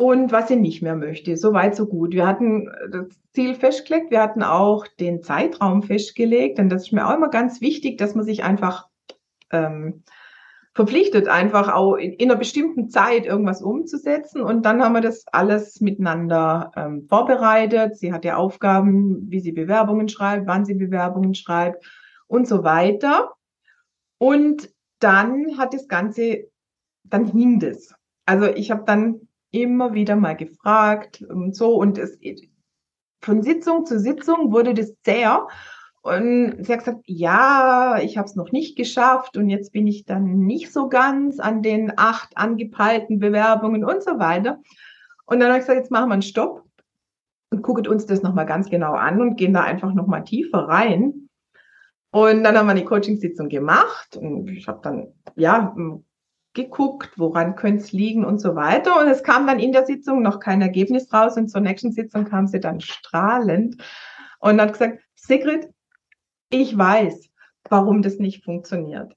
und 0.02 0.32
was 0.32 0.48
sie 0.48 0.56
nicht 0.56 0.82
mehr 0.82 0.96
möchte. 0.96 1.38
So 1.38 1.54
weit, 1.54 1.76
so 1.76 1.86
gut. 1.86 2.14
Wir 2.14 2.26
hatten 2.26 2.72
das 2.90 3.06
Ziel 3.34 3.54
festgelegt, 3.54 4.10
wir 4.10 4.20
hatten 4.20 4.42
auch 4.42 4.88
den 4.88 5.22
Zeitraum 5.22 5.84
festgelegt, 5.84 6.58
denn 6.58 6.70
das 6.70 6.86
ist 6.86 6.92
mir 6.92 7.08
auch 7.08 7.16
immer 7.16 7.30
ganz 7.30 7.62
wichtig, 7.62 8.00
dass 8.00 8.16
man 8.16 8.26
sich 8.26 8.44
einfach 8.44 8.88
ähm, 9.52 10.02
verpflichtet, 10.74 11.28
einfach 11.28 11.72
auch 11.72 11.98
in, 11.98 12.14
in, 12.14 12.32
einer 12.32 12.40
bestimmten 12.40 12.90
Zeit 12.90 13.28
irgendwas 13.28 13.62
umzusetzen. 13.62 14.42
Und 14.42 14.66
dann 14.66 14.84
haben 14.84 14.94
wir 14.94 15.02
das 15.02 15.24
alles 15.32 15.82
miteinander 15.82 16.72
ähm, 16.76 17.06
vorbereitet. 17.08 17.96
Sie 17.96 18.12
hat 18.12 18.26
ja 18.26 18.38
Aufgaben, 18.38 19.30
wie 19.30 19.40
sie 19.40 19.52
Bewerbungen 19.52 20.10
schreibt, 20.10 20.48
wann 20.48 20.66
sie 20.66 20.74
Bewerbungen 20.74 21.36
schreibt 21.36 21.86
und 22.26 22.48
so 22.48 22.64
weiter. 22.64 23.34
Und 24.18 24.68
dann 24.98 25.60
hat 25.60 25.76
das 25.76 25.88
Ganze, 25.88 26.50
dann 27.04 27.26
hing 27.26 27.60
das. 27.60 27.94
Also 28.26 28.48
ich 28.48 28.72
habe 28.72 28.84
dann 28.88 29.28
immer 29.52 29.94
wieder 29.94 30.16
mal 30.16 30.36
gefragt 30.36 31.24
und 31.28 31.56
so 31.56 31.76
und 31.76 31.98
es, 31.98 32.18
von 33.22 33.44
Sitzung 33.44 33.86
zu 33.86 34.00
Sitzung 34.00 34.52
wurde 34.52 34.74
das 34.74 34.94
zäher 35.04 35.48
und 36.02 36.66
sie 36.66 36.74
hat 36.74 36.80
gesagt, 36.80 37.04
ja, 37.06 38.00
ich 38.02 38.18
habe 38.18 38.26
es 38.26 38.36
noch 38.36 38.52
nicht 38.52 38.76
geschafft 38.76 39.38
und 39.38 39.50
jetzt 39.50 39.72
bin 39.72 39.86
ich 39.86 40.06
dann 40.06 40.40
nicht 40.40 40.74
so 40.74 40.90
ganz 40.90 41.40
an 41.40 41.62
den 41.62 41.94
acht 41.96 42.36
angepeilten 42.36 43.20
Bewerbungen 43.20 43.86
und 43.86 44.02
so 44.02 44.18
weiter. 44.18 44.60
Und 45.26 45.40
dann 45.40 45.50
habe 45.50 45.60
ich 45.60 45.66
gesagt, 45.66 45.78
jetzt 45.78 45.92
machen 45.92 46.10
wir 46.10 46.14
einen 46.14 46.24
Stopp 46.24 46.64
und 47.52 47.62
gucken 47.62 47.88
uns 47.88 48.08
das 48.08 48.24
nochmal 48.24 48.48
ganz 48.48 48.70
genau 48.70 48.94
an 48.94 49.22
und 49.22 49.36
gehen 49.36 49.54
da 49.54 49.62
einfach 49.62 49.94
nochmal 49.94 50.24
tiefer 50.24 50.68
rein. 50.68 51.30
Und 52.12 52.44
dann 52.44 52.58
haben 52.58 52.66
wir 52.66 52.72
eine 52.72 52.84
Coachingsitzung 52.84 53.48
gemacht 53.48 54.18
und 54.18 54.50
ich 54.50 54.68
habe 54.68 54.80
dann, 54.82 55.14
ja, 55.36 55.76
geguckt, 56.54 57.12
woran 57.18 57.56
könnte 57.56 57.84
es 57.84 57.92
liegen 57.92 58.26
und 58.26 58.40
so 58.40 58.56
weiter. 58.56 59.00
Und 59.00 59.08
es 59.08 59.24
kam 59.24 59.48
dann 59.48 59.60
in 59.60 59.72
der 59.72 59.86
Sitzung 59.86 60.22
noch 60.22 60.40
kein 60.40 60.62
Ergebnis 60.62 61.12
raus 61.14 61.38
und 61.38 61.50
zur 61.50 61.62
nächsten 61.62 61.92
Sitzung 61.92 62.26
kam 62.26 62.48
sie 62.48 62.60
dann 62.60 62.82
strahlend 62.82 63.82
und 64.40 64.60
hat 64.60 64.74
gesagt, 64.74 65.00
Sigrid, 65.16 65.70
ich 66.50 66.78
weiß, 66.78 67.30
warum 67.70 68.02
das 68.02 68.18
nicht 68.18 68.44
funktioniert. 68.44 69.16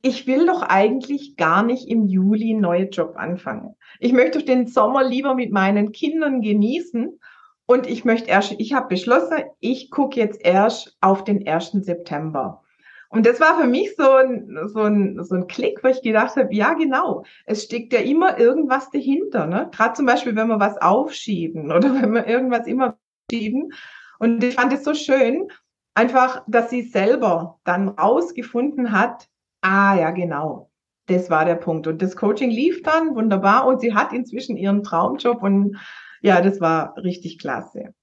Ich 0.00 0.28
will 0.28 0.46
doch 0.46 0.62
eigentlich 0.62 1.36
gar 1.36 1.64
nicht 1.64 1.88
im 1.88 2.06
Juli 2.06 2.52
einen 2.52 2.60
neuen 2.60 2.90
Job 2.90 3.14
anfangen. 3.16 3.74
Ich 3.98 4.12
möchte 4.12 4.44
den 4.44 4.68
Sommer 4.68 5.02
lieber 5.02 5.34
mit 5.34 5.50
meinen 5.50 5.90
Kindern 5.90 6.40
genießen 6.40 7.18
und 7.66 7.86
ich 7.88 8.04
möchte 8.04 8.30
erst, 8.30 8.54
ich 8.58 8.72
habe 8.72 8.86
beschlossen, 8.86 9.38
ich 9.58 9.90
gucke 9.90 10.20
jetzt 10.20 10.40
erst 10.40 10.96
auf 11.00 11.24
den 11.24 11.46
1. 11.46 11.72
September. 11.72 12.62
Und 13.10 13.24
das 13.24 13.40
war 13.40 13.58
für 13.58 13.66
mich 13.66 13.96
so 13.96 14.10
ein, 14.12 14.58
so 14.66 14.82
ein, 14.82 15.22
so 15.24 15.34
ein 15.34 15.46
Klick, 15.46 15.82
wo 15.82 15.88
ich 15.88 16.02
gedacht 16.02 16.36
habe, 16.36 16.54
ja 16.54 16.74
genau, 16.74 17.24
es 17.46 17.64
steckt 17.64 17.92
ja 17.94 18.00
immer 18.00 18.38
irgendwas 18.38 18.90
dahinter. 18.90 19.46
Ne? 19.46 19.70
Gerade 19.72 19.94
zum 19.94 20.04
Beispiel, 20.04 20.36
wenn 20.36 20.48
wir 20.48 20.60
was 20.60 20.76
aufschieben 20.78 21.72
oder 21.72 21.94
wenn 21.94 22.12
wir 22.12 22.26
irgendwas 22.26 22.66
immer 22.66 22.98
schieben. 23.30 23.72
Und 24.18 24.44
ich 24.44 24.56
fand 24.56 24.72
es 24.72 24.84
so 24.84 24.94
schön, 24.94 25.48
einfach, 25.94 26.42
dass 26.46 26.70
sie 26.70 26.82
selber 26.82 27.58
dann 27.64 27.88
rausgefunden 27.88 28.92
hat, 28.92 29.28
ah 29.62 29.96
ja, 29.96 30.10
genau, 30.10 30.70
das 31.06 31.30
war 31.30 31.44
der 31.44 31.54
Punkt. 31.54 31.86
Und 31.86 32.02
das 32.02 32.14
Coaching 32.14 32.50
lief 32.50 32.82
dann 32.82 33.14
wunderbar 33.14 33.66
und 33.66 33.80
sie 33.80 33.94
hat 33.94 34.12
inzwischen 34.12 34.56
ihren 34.56 34.82
Traumjob 34.82 35.42
und 35.42 35.76
ja, 36.20 36.40
das 36.40 36.60
war 36.60 36.96
richtig 36.96 37.38
klasse. 37.38 37.94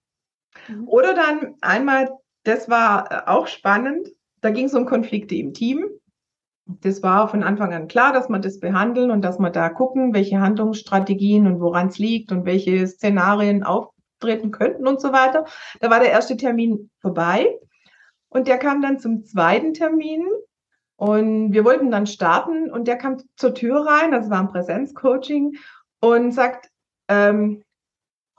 Mhm. 0.68 0.88
Oder 0.88 1.14
dann 1.14 1.56
einmal, 1.62 2.10
das 2.44 2.70
war 2.70 3.12
äh, 3.12 3.30
auch 3.30 3.48
spannend, 3.48 4.08
da 4.46 4.52
ging 4.52 4.66
es 4.66 4.76
um 4.76 4.86
Konflikte 4.86 5.34
im 5.34 5.54
Team. 5.54 5.90
Das 6.68 7.02
war 7.02 7.28
von 7.28 7.42
Anfang 7.42 7.74
an 7.74 7.88
klar, 7.88 8.14
dass 8.14 8.30
wir 8.30 8.38
das 8.38 8.60
behandeln 8.60 9.10
und 9.10 9.24
dass 9.24 9.40
wir 9.40 9.50
da 9.50 9.70
gucken, 9.70 10.14
welche 10.14 10.40
Handlungsstrategien 10.40 11.48
und 11.48 11.60
woran 11.60 11.88
es 11.88 11.98
liegt 11.98 12.32
und 12.32 12.46
welche 12.46 12.86
Szenarien 12.86 13.64
auftreten 13.64 14.52
könnten 14.52 14.88
und 14.88 15.02
so 15.02 15.12
weiter. 15.12 15.46
Da 15.80 15.90
war 15.90 16.00
der 16.00 16.12
erste 16.12 16.38
Termin 16.38 16.92
vorbei. 17.00 17.58
Und 18.30 18.48
der 18.48 18.60
kam 18.60 18.84
dann 18.84 19.00
zum 19.00 19.24
zweiten 19.24 19.74
Termin 19.74 20.28
und 20.96 21.52
wir 21.52 21.66
wollten 21.66 21.90
dann 21.90 22.06
starten 22.06 22.70
und 22.70 22.88
der 22.88 22.98
kam 22.98 23.18
zur 23.38 23.56
Tür 23.56 23.86
rein, 23.86 24.12
das 24.12 24.30
war 24.30 24.42
ein 24.42 24.50
Präsenzcoaching 24.50 25.58
und 26.02 26.34
sagt, 26.34 26.70
ähm, 27.08 27.64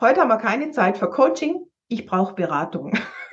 heute 0.01 0.21
haben 0.21 0.29
wir 0.29 0.38
keine 0.38 0.71
Zeit 0.71 0.99
für 0.99 1.11
Coaching, 1.11 1.66
ich 1.88 2.07
brauche 2.07 2.35
Beratung. 2.35 2.92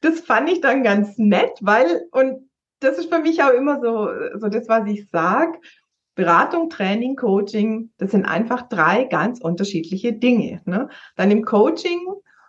das 0.00 0.20
fand 0.20 0.50
ich 0.50 0.60
dann 0.60 0.82
ganz 0.82 1.18
nett, 1.18 1.52
weil, 1.60 2.02
und 2.12 2.50
das 2.80 2.98
ist 2.98 3.12
für 3.12 3.20
mich 3.20 3.42
auch 3.42 3.52
immer 3.52 3.80
so, 3.80 4.08
so 4.38 4.48
das, 4.48 4.68
was 4.68 4.88
ich 4.88 5.08
sage, 5.10 5.58
Beratung, 6.14 6.70
Training, 6.70 7.16
Coaching, 7.16 7.90
das 7.98 8.10
sind 8.10 8.24
einfach 8.24 8.68
drei 8.68 9.04
ganz 9.04 9.40
unterschiedliche 9.40 10.12
Dinge. 10.12 10.60
Ne? 10.64 10.88
Dann 11.16 11.30
im 11.30 11.44
Coaching 11.44 12.00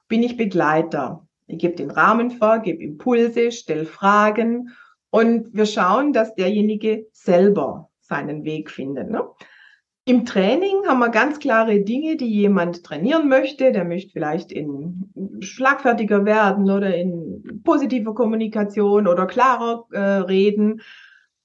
bin 0.08 0.24
ich 0.24 0.38
Begleiter. 0.38 1.28
Ich 1.48 1.60
gebe 1.60 1.76
den 1.76 1.92
Rahmen 1.92 2.32
vor, 2.32 2.60
gebe 2.60 2.84
Impulse, 2.84 3.52
stelle 3.52 3.86
Fragen 3.86 4.70
und 5.10 5.54
wir 5.54 5.66
schauen, 5.66 6.14
dass 6.14 6.36
derjenige 6.36 7.08
selber 7.12 7.90
seinen 8.00 8.44
Weg 8.44 8.72
findet. 8.72 9.10
Ne? 9.10 9.24
Im 10.06 10.26
Training 10.26 10.88
haben 10.88 11.00
wir 11.00 11.10
ganz 11.10 11.38
klare 11.38 11.82
Dinge, 11.82 12.18
die 12.18 12.30
jemand 12.30 12.84
trainieren 12.84 13.30
möchte. 13.30 13.72
Der 13.72 13.86
möchte 13.86 14.12
vielleicht 14.12 14.52
in 14.52 15.12
schlagfertiger 15.42 16.26
werden 16.26 16.72
oder 16.72 16.96
in 16.96 17.62
positiver 17.64 18.16
Kommunikation 18.16 19.08
oder 19.08 19.28
klarer 19.28 19.86
äh, 19.92 20.00
reden. 20.00 20.82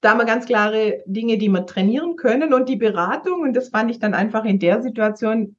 Da 0.01 0.11
haben 0.11 0.19
wir 0.19 0.25
ganz 0.25 0.47
klare 0.47 1.03
Dinge, 1.05 1.37
die 1.37 1.49
wir 1.49 1.67
trainieren 1.67 2.15
können. 2.15 2.51
Und 2.51 2.67
die 2.67 2.75
Beratung, 2.77 3.41
und 3.41 3.53
das 3.53 3.69
fand 3.69 3.91
ich 3.91 3.99
dann 3.99 4.15
einfach 4.15 4.43
in 4.43 4.57
der 4.57 4.81
Situation 4.81 5.55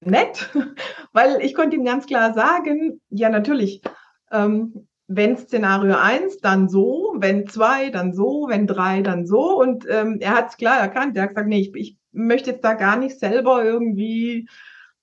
nett, 0.00 0.48
weil 1.12 1.40
ich 1.42 1.54
konnte 1.54 1.76
ihm 1.76 1.84
ganz 1.84 2.06
klar 2.06 2.32
sagen, 2.32 3.00
ja 3.08 3.28
natürlich, 3.28 3.82
ähm, 4.30 4.86
wenn 5.08 5.36
Szenario 5.36 5.96
eins, 5.96 6.38
dann 6.38 6.68
so, 6.68 7.14
wenn 7.18 7.46
zwei, 7.46 7.90
dann 7.90 8.12
so, 8.12 8.46
wenn 8.48 8.66
drei, 8.66 9.02
dann 9.02 9.26
so. 9.26 9.60
Und 9.60 9.84
ähm, 9.88 10.18
er 10.20 10.36
hat 10.36 10.50
es 10.50 10.56
klar 10.56 10.80
erkannt. 10.80 11.16
Er 11.16 11.24
hat 11.24 11.30
gesagt, 11.30 11.48
nee, 11.48 11.60
ich, 11.60 11.74
ich 11.74 11.96
möchte 12.16 12.50
jetzt 12.50 12.64
da 12.64 12.74
gar 12.74 12.96
nicht 12.96 13.18
selber 13.18 13.64
irgendwie 13.64 14.48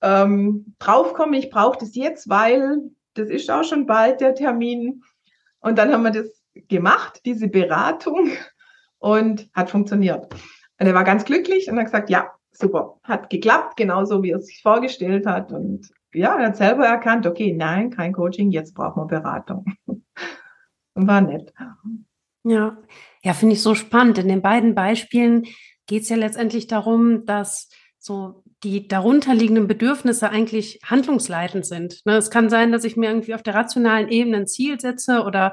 ähm, 0.02 0.74
draufkommen. 0.78 1.34
Ich 1.34 1.50
brauche 1.50 1.78
das 1.78 1.94
jetzt, 1.94 2.28
weil 2.28 2.90
das 3.14 3.28
ist 3.28 3.50
auch 3.50 3.64
schon 3.64 3.86
bald 3.86 4.20
der 4.20 4.34
Termin. 4.34 5.02
Und 5.60 5.78
dann 5.78 5.92
haben 5.92 6.02
wir 6.02 6.10
das 6.10 6.42
gemacht, 6.68 7.20
diese 7.24 7.48
Beratung. 7.48 8.30
und 9.04 9.50
hat 9.52 9.68
funktioniert. 9.68 10.32
Und 10.80 10.86
er 10.86 10.94
war 10.94 11.04
ganz 11.04 11.26
glücklich 11.26 11.68
und 11.68 11.76
hat 11.76 11.84
gesagt, 11.84 12.08
ja, 12.08 12.32
super, 12.52 12.98
hat 13.02 13.28
geklappt, 13.28 13.76
genauso 13.76 14.22
wie 14.22 14.30
er 14.30 14.40
sich 14.40 14.62
vorgestellt 14.62 15.26
hat. 15.26 15.52
Und 15.52 15.90
ja, 16.14 16.38
er 16.38 16.46
hat 16.46 16.56
selber 16.56 16.86
erkannt, 16.86 17.26
okay, 17.26 17.52
nein, 17.52 17.90
kein 17.90 18.14
Coaching, 18.14 18.50
jetzt 18.50 18.74
brauchen 18.74 19.02
wir 19.02 19.20
Beratung. 19.20 19.66
Und 20.94 21.06
war 21.08 21.20
nett. 21.20 21.52
Ja, 22.44 22.78
ja, 23.22 23.34
finde 23.34 23.56
ich 23.56 23.62
so 23.62 23.74
spannend. 23.74 24.16
In 24.16 24.28
den 24.28 24.40
beiden 24.40 24.74
Beispielen 24.74 25.44
geht 25.86 26.02
es 26.02 26.08
ja 26.08 26.16
letztendlich 26.16 26.66
darum, 26.66 27.24
dass 27.26 27.68
so 27.98 28.42
die 28.62 28.88
darunterliegenden 28.88 29.66
Bedürfnisse 29.66 30.30
eigentlich 30.30 30.80
handlungsleitend 30.84 31.66
sind. 31.66 32.00
Ne, 32.04 32.16
es 32.16 32.30
kann 32.30 32.50
sein, 32.50 32.72
dass 32.72 32.84
ich 32.84 32.96
mir 32.96 33.08
irgendwie 33.08 33.34
auf 33.34 33.42
der 33.42 33.54
rationalen 33.54 34.08
Ebene 34.08 34.38
ein 34.38 34.46
Ziel 34.46 34.80
setze 34.80 35.22
oder 35.22 35.52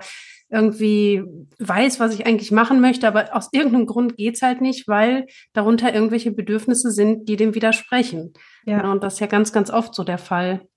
irgendwie 0.49 1.23
weiß, 1.59 2.01
was 2.01 2.13
ich 2.13 2.25
eigentlich 2.25 2.51
machen 2.51 2.81
möchte, 2.81 3.07
aber 3.07 3.35
aus 3.35 3.49
irgendeinem 3.53 3.85
Grund 3.85 4.17
geht's 4.17 4.41
halt 4.41 4.59
nicht, 4.59 4.87
weil 4.87 5.27
darunter 5.53 5.93
irgendwelche 5.93 6.31
Bedürfnisse 6.31 6.91
sind, 6.91 7.29
die 7.29 7.37
dem 7.37 7.55
widersprechen. 7.55 8.33
Ja. 8.65 8.83
Ne, 8.83 8.91
und 8.91 9.03
das 9.03 9.13
ist 9.13 9.19
ja 9.21 9.27
ganz, 9.27 9.53
ganz 9.53 9.69
oft 9.69 9.95
so 9.95 10.03
der 10.03 10.17
Fall. 10.17 10.67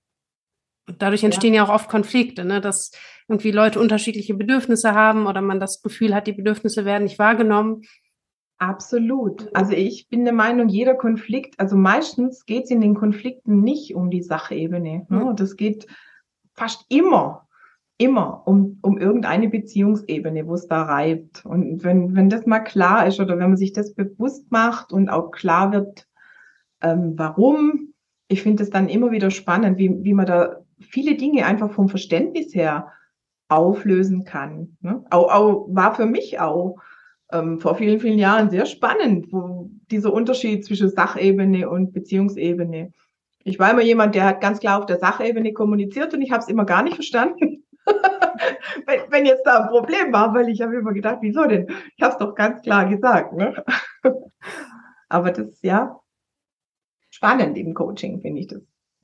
Und 0.87 1.01
dadurch 1.01 1.23
entstehen 1.23 1.53
ja. 1.53 1.63
ja 1.63 1.67
auch 1.67 1.73
oft 1.73 1.89
Konflikte, 1.89 2.45
ne? 2.45 2.61
dass 2.61 2.91
irgendwie 3.27 3.51
Leute 3.51 3.79
unterschiedliche 3.79 4.35
Bedürfnisse 4.35 4.93
haben 4.93 5.25
oder 5.25 5.41
man 5.41 5.59
das 5.59 5.81
Gefühl 5.81 6.13
hat, 6.13 6.27
die 6.27 6.33
Bedürfnisse 6.33 6.85
werden 6.85 7.03
nicht 7.03 7.17
wahrgenommen. 7.17 7.81
Absolut. 8.57 9.53
Also 9.53 9.73
ich 9.73 10.07
bin 10.07 10.23
der 10.23 10.33
Meinung, 10.33 10.69
jeder 10.69 10.95
Konflikt, 10.95 11.59
also 11.59 11.75
meistens 11.75 12.45
geht 12.45 12.65
es 12.65 12.71
in 12.71 12.81
den 12.81 12.95
Konflikten 12.95 13.61
nicht 13.61 13.95
um 13.95 14.09
die 14.09 14.23
Sachebene. 14.23 15.05
Ne? 15.09 15.25
Mhm. 15.25 15.35
Das 15.35 15.57
geht 15.57 15.87
fast 16.53 16.85
immer, 16.87 17.47
immer 17.97 18.43
um, 18.45 18.79
um 18.81 18.97
irgendeine 18.97 19.49
Beziehungsebene, 19.49 20.47
wo 20.47 20.53
es 20.53 20.67
da 20.67 20.83
reibt. 20.83 21.45
Und 21.45 21.83
wenn, 21.83 22.15
wenn 22.15 22.29
das 22.29 22.45
mal 22.45 22.61
klar 22.61 23.05
ist 23.07 23.19
oder 23.19 23.37
wenn 23.37 23.49
man 23.49 23.57
sich 23.57 23.73
das 23.73 23.93
bewusst 23.93 24.49
macht 24.51 24.93
und 24.93 25.09
auch 25.09 25.31
klar 25.31 25.73
wird, 25.73 26.07
ähm, 26.81 27.13
warum, 27.17 27.93
ich 28.29 28.41
finde 28.41 28.63
es 28.63 28.69
dann 28.69 28.87
immer 28.87 29.11
wieder 29.11 29.31
spannend, 29.31 29.77
wie, 29.77 30.03
wie 30.03 30.13
man 30.13 30.27
da 30.27 30.61
viele 30.79 31.15
Dinge 31.15 31.45
einfach 31.45 31.71
vom 31.71 31.89
Verständnis 31.89 32.55
her 32.55 32.91
auflösen 33.49 34.23
kann. 34.23 34.77
Ne? 34.79 35.03
Auch, 35.09 35.31
auch, 35.31 35.67
war 35.69 35.93
für 35.93 36.05
mich 36.05 36.39
auch 36.39 36.77
ähm, 37.31 37.59
vor 37.59 37.75
vielen, 37.75 37.99
vielen 37.99 38.19
Jahren 38.19 38.49
sehr 38.49 38.65
spannend, 38.65 39.31
wo 39.31 39.69
dieser 39.91 40.13
Unterschied 40.13 40.65
zwischen 40.65 40.89
Sachebene 40.89 41.69
und 41.69 41.93
Beziehungsebene. 41.93 42.91
Ich 43.43 43.59
war 43.59 43.71
immer 43.71 43.81
jemand, 43.81 44.15
der 44.15 44.25
hat 44.25 44.41
ganz 44.41 44.59
klar 44.59 44.79
auf 44.79 44.85
der 44.85 44.99
Sachebene 44.99 45.53
kommuniziert 45.53 46.13
und 46.13 46.21
ich 46.21 46.31
habe 46.31 46.41
es 46.41 46.49
immer 46.49 46.65
gar 46.65 46.83
nicht 46.83 46.95
verstanden. 46.95 47.63
wenn, 48.85 49.01
wenn, 49.09 49.25
jetzt 49.25 49.43
da 49.45 49.63
ein 49.63 49.69
Problem 49.69 50.11
war, 50.11 50.33
weil 50.33 50.49
ich 50.49 50.61
habe 50.61 50.75
immer 50.75 50.93
gedacht, 50.93 51.19
wieso 51.21 51.45
denn? 51.45 51.67
Ich 51.95 52.03
habe 52.03 52.13
es 52.13 52.17
doch 52.17 52.33
ganz 52.33 52.61
klar 52.61 52.89
gesagt. 52.89 53.33
Ne? 53.33 53.63
Aber 55.09 55.31
das 55.31 55.61
ja 55.61 55.99
spannend 57.11 57.57
im 57.57 57.73
Coaching, 57.73 58.21
finde 58.21 58.41
ich 58.41 58.47
das. 58.47 58.61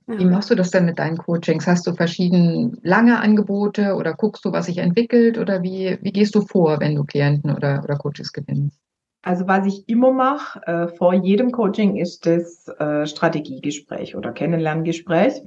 Wie 0.07 0.25
machst 0.25 0.49
du 0.49 0.55
das 0.55 0.71
denn 0.71 0.85
mit 0.85 0.99
deinen 0.99 1.17
Coachings? 1.17 1.67
Hast 1.67 1.85
du 1.87 1.93
verschiedene 1.93 2.71
lange 2.81 3.19
Angebote 3.19 3.95
oder 3.95 4.13
guckst 4.13 4.43
du, 4.43 4.51
was 4.51 4.65
sich 4.65 4.79
entwickelt 4.79 5.37
oder 5.37 5.63
wie, 5.63 5.97
wie 6.01 6.11
gehst 6.11 6.35
du 6.35 6.41
vor, 6.41 6.79
wenn 6.79 6.95
du 6.95 7.03
Klienten 7.03 7.51
oder, 7.51 7.81
oder 7.83 7.97
Coaches 7.97 8.33
gewinnst? 8.33 8.79
Also 9.23 9.47
was 9.47 9.67
ich 9.67 9.87
immer 9.87 10.11
mache 10.11 10.65
äh, 10.65 10.87
vor 10.87 11.13
jedem 11.13 11.51
Coaching 11.51 11.95
ist 11.95 12.25
das 12.25 12.67
äh, 12.79 13.05
Strategiegespräch 13.05 14.15
oder 14.15 14.31
Kennenlerngespräch. 14.31 15.43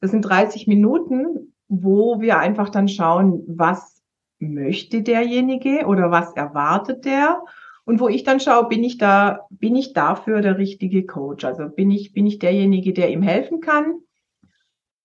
Das 0.00 0.10
sind 0.10 0.22
30 0.22 0.66
Minuten, 0.66 1.52
wo 1.68 2.20
wir 2.20 2.38
einfach 2.38 2.70
dann 2.70 2.88
schauen, 2.88 3.44
was 3.46 4.02
möchte 4.38 5.02
derjenige 5.02 5.86
oder 5.86 6.10
was 6.10 6.32
erwartet 6.34 7.04
der 7.04 7.42
und 7.84 8.00
wo 8.00 8.08
ich 8.08 8.22
dann 8.22 8.40
schaue, 8.40 8.68
bin 8.68 8.84
ich 8.84 8.98
da, 8.98 9.46
bin 9.50 9.74
ich 9.74 9.92
dafür 9.92 10.40
der 10.40 10.58
richtige 10.58 11.04
Coach? 11.04 11.44
Also 11.44 11.68
bin 11.68 11.90
ich, 11.90 12.12
bin 12.12 12.26
ich 12.26 12.38
derjenige, 12.38 12.92
der 12.92 13.10
ihm 13.10 13.22
helfen 13.22 13.60
kann 13.60 13.96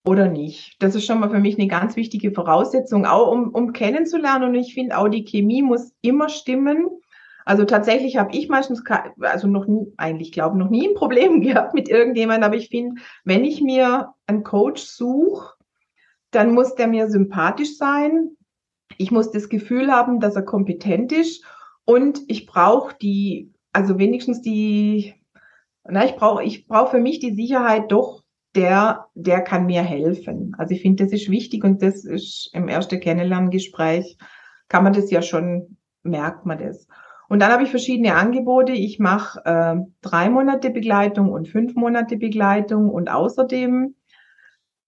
oder 0.05 0.27
nicht? 0.27 0.75
Das 0.79 0.93
ist 0.93 1.05
schon 1.05 1.19
mal 1.19 1.29
für 1.29 1.39
mich 1.39 1.57
eine 1.57 1.67
ganz 1.67 1.95
wichtige 1.95 2.31
Voraussetzung, 2.31 3.05
auch 3.05 3.31
um, 3.31 3.49
um 3.49 3.73
kennenzulernen. 3.73 4.49
Und 4.49 4.55
ich 4.55 4.75
finde 4.75 4.97
auch 4.97 5.07
die 5.07 5.25
Chemie 5.25 5.63
muss 5.63 5.91
immer 6.01 6.29
stimmen. 6.29 6.87
Also 7.45 7.65
tatsächlich 7.65 8.17
habe 8.17 8.35
ich 8.35 8.47
meistens, 8.47 8.83
also 9.21 9.47
noch 9.47 9.65
nie, 9.65 9.91
eigentlich 9.97 10.31
glaube 10.31 10.57
noch 10.57 10.69
nie 10.69 10.87
ein 10.87 10.95
Problem 10.95 11.41
gehabt 11.41 11.73
mit 11.73 11.89
irgendjemandem, 11.89 12.43
aber 12.43 12.57
ich 12.57 12.69
finde, 12.69 13.01
wenn 13.23 13.43
ich 13.43 13.61
mir 13.61 14.13
einen 14.27 14.43
Coach 14.43 14.83
suche, 14.83 15.55
dann 16.29 16.53
muss 16.53 16.75
der 16.75 16.87
mir 16.87 17.09
sympathisch 17.09 17.77
sein. 17.77 18.31
Ich 18.97 19.11
muss 19.11 19.31
das 19.31 19.49
Gefühl 19.49 19.91
haben, 19.91 20.19
dass 20.19 20.35
er 20.35 20.43
kompetent 20.43 21.11
ist 21.11 21.43
und 21.87 22.19
ich 22.27 22.45
brauche 22.45 22.95
die, 23.01 23.53
also 23.71 23.97
wenigstens 23.97 24.41
die, 24.41 25.15
na, 25.85 26.03
ich 26.03 26.17
brauche, 26.17 26.43
ich 26.43 26.67
brauche 26.67 26.91
für 26.91 26.99
mich 26.99 27.19
die 27.19 27.33
Sicherheit 27.33 27.93
doch, 27.93 28.23
der, 28.55 29.05
der 29.15 29.39
kann 29.39 29.67
mir 29.67 29.83
helfen. 29.83 30.53
Also 30.57 30.73
ich 30.73 30.81
finde, 30.81 31.05
das 31.05 31.13
ist 31.13 31.29
wichtig 31.29 31.63
und 31.63 31.81
das 31.81 32.03
ist 32.03 32.49
im 32.53 32.67
ersten 32.67 32.99
Kennenlerngespräch, 32.99 34.17
kann 34.67 34.83
man 34.83 34.91
das 34.91 35.09
ja 35.11 35.21
schon, 35.21 35.77
merkt 36.03 36.45
man 36.45 36.57
das. 36.57 36.87
Und 37.29 37.39
dann 37.41 37.53
habe 37.53 37.63
ich 37.63 37.69
verschiedene 37.69 38.15
Angebote. 38.15 38.73
Ich 38.73 38.99
mache 38.99 39.39
äh, 39.45 39.75
drei 40.01 40.29
Monate 40.29 40.71
Begleitung 40.71 41.31
und 41.31 41.47
fünf 41.47 41.75
Monate 41.75 42.17
Begleitung 42.17 42.89
und 42.89 43.09
außerdem, 43.09 43.95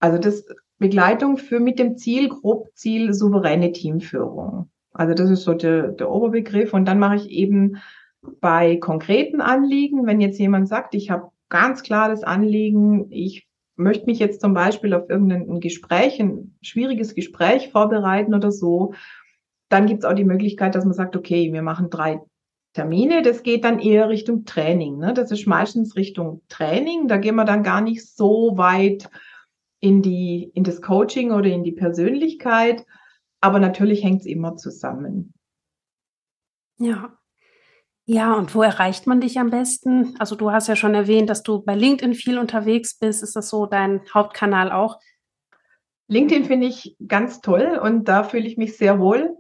also 0.02 0.18
das 0.18 0.46
Begleitung 0.80 1.38
für 1.38 1.62
mit 1.62 1.80
dem 1.80 1.96
Ziel, 1.96 2.28
Grobziel, 2.28 3.14
souveräne 3.14 3.72
Teamführung. 3.72 4.70
Also 4.94 5.14
das 5.14 5.30
ist 5.30 5.44
so 5.44 5.54
der, 5.54 5.90
der 5.90 6.10
Oberbegriff. 6.10 6.74
Und 6.74 6.86
dann 6.86 7.00
mache 7.00 7.16
ich 7.16 7.30
eben 7.30 7.78
bei 8.22 8.78
konkreten 8.78 9.42
Anliegen, 9.42 10.06
wenn 10.06 10.22
jetzt 10.22 10.40
jemand 10.40 10.68
sagt, 10.68 10.96
ich 10.96 11.10
habe 11.10 11.30
ganz 11.50 11.84
klar 11.84 12.10
das 12.10 12.24
Anliegen, 12.24 13.08
ich 13.12 13.48
möchte 13.76 14.06
mich 14.08 14.20
jetzt 14.20 14.42
zum 14.42 14.54
Beispiel 14.54 14.94
auf 14.94 15.10
irgendein 15.10 15.60
Gespräch, 15.62 16.20
ein 16.20 16.58
schwieriges 16.62 17.16
Gespräch 17.16 17.70
vorbereiten 17.72 18.34
oder 18.34 18.52
so, 18.52 18.94
dann 19.70 19.86
gibt 19.86 20.04
es 20.04 20.10
auch 20.10 20.16
die 20.16 20.26
Möglichkeit, 20.26 20.76
dass 20.76 20.84
man 20.84 20.94
sagt, 20.94 21.16
okay, 21.16 21.54
wir 21.54 21.62
machen 21.62 21.90
drei 21.90 22.20
Termine. 22.74 23.22
Das 23.22 23.44
geht 23.44 23.64
dann 23.64 23.80
eher 23.80 24.10
Richtung 24.10 24.46
Training. 24.46 24.98
Ne? 24.98 25.14
Das 25.14 25.32
ist 25.32 25.48
meistens 25.48 25.96
Richtung 25.96 26.42
Training. 26.50 27.08
Da 27.08 27.18
gehen 27.18 27.36
wir 27.36 27.46
dann 27.46 27.64
gar 27.64 27.82
nicht 27.82 28.06
so 28.06 28.58
weit 28.58 29.10
in 29.80 30.02
die, 30.02 30.52
in 30.54 30.64
das 30.64 30.82
Coaching 30.82 31.32
oder 31.32 31.48
in 31.48 31.64
die 31.64 31.72
Persönlichkeit, 31.72 32.86
aber 33.42 33.60
natürlich 33.60 34.04
hängt 34.04 34.22
es 34.22 34.26
immer 34.26 34.58
zusammen. 34.58 35.34
Ja. 36.78 37.16
Ja, 38.06 38.34
und 38.34 38.56
wo 38.56 38.64
erreicht 38.64 39.06
man 39.06 39.22
dich 39.22 39.40
am 39.40 39.52
besten? 39.52 40.16
Also 40.18 40.36
du 40.36 40.52
hast 40.52 40.68
ja 40.68 40.76
schon 40.76 40.96
erwähnt, 40.96 41.30
dass 41.30 41.44
du 41.44 41.62
bei 41.62 41.76
LinkedIn 41.76 42.16
viel 42.16 42.40
unterwegs 42.40 42.98
bist. 42.98 43.22
Ist 43.22 43.36
das 43.36 43.50
so 43.50 43.68
dein 43.68 44.02
Hauptkanal 44.12 44.72
auch? 44.72 45.00
LinkedIn 46.08 46.46
finde 46.46 46.66
ich 46.66 46.98
ganz 47.08 47.40
toll 47.42 47.80
und 47.82 48.08
da 48.08 48.24
fühle 48.24 48.48
ich 48.48 48.58
mich 48.58 48.78
sehr 48.78 49.00
wohl. 49.00 49.38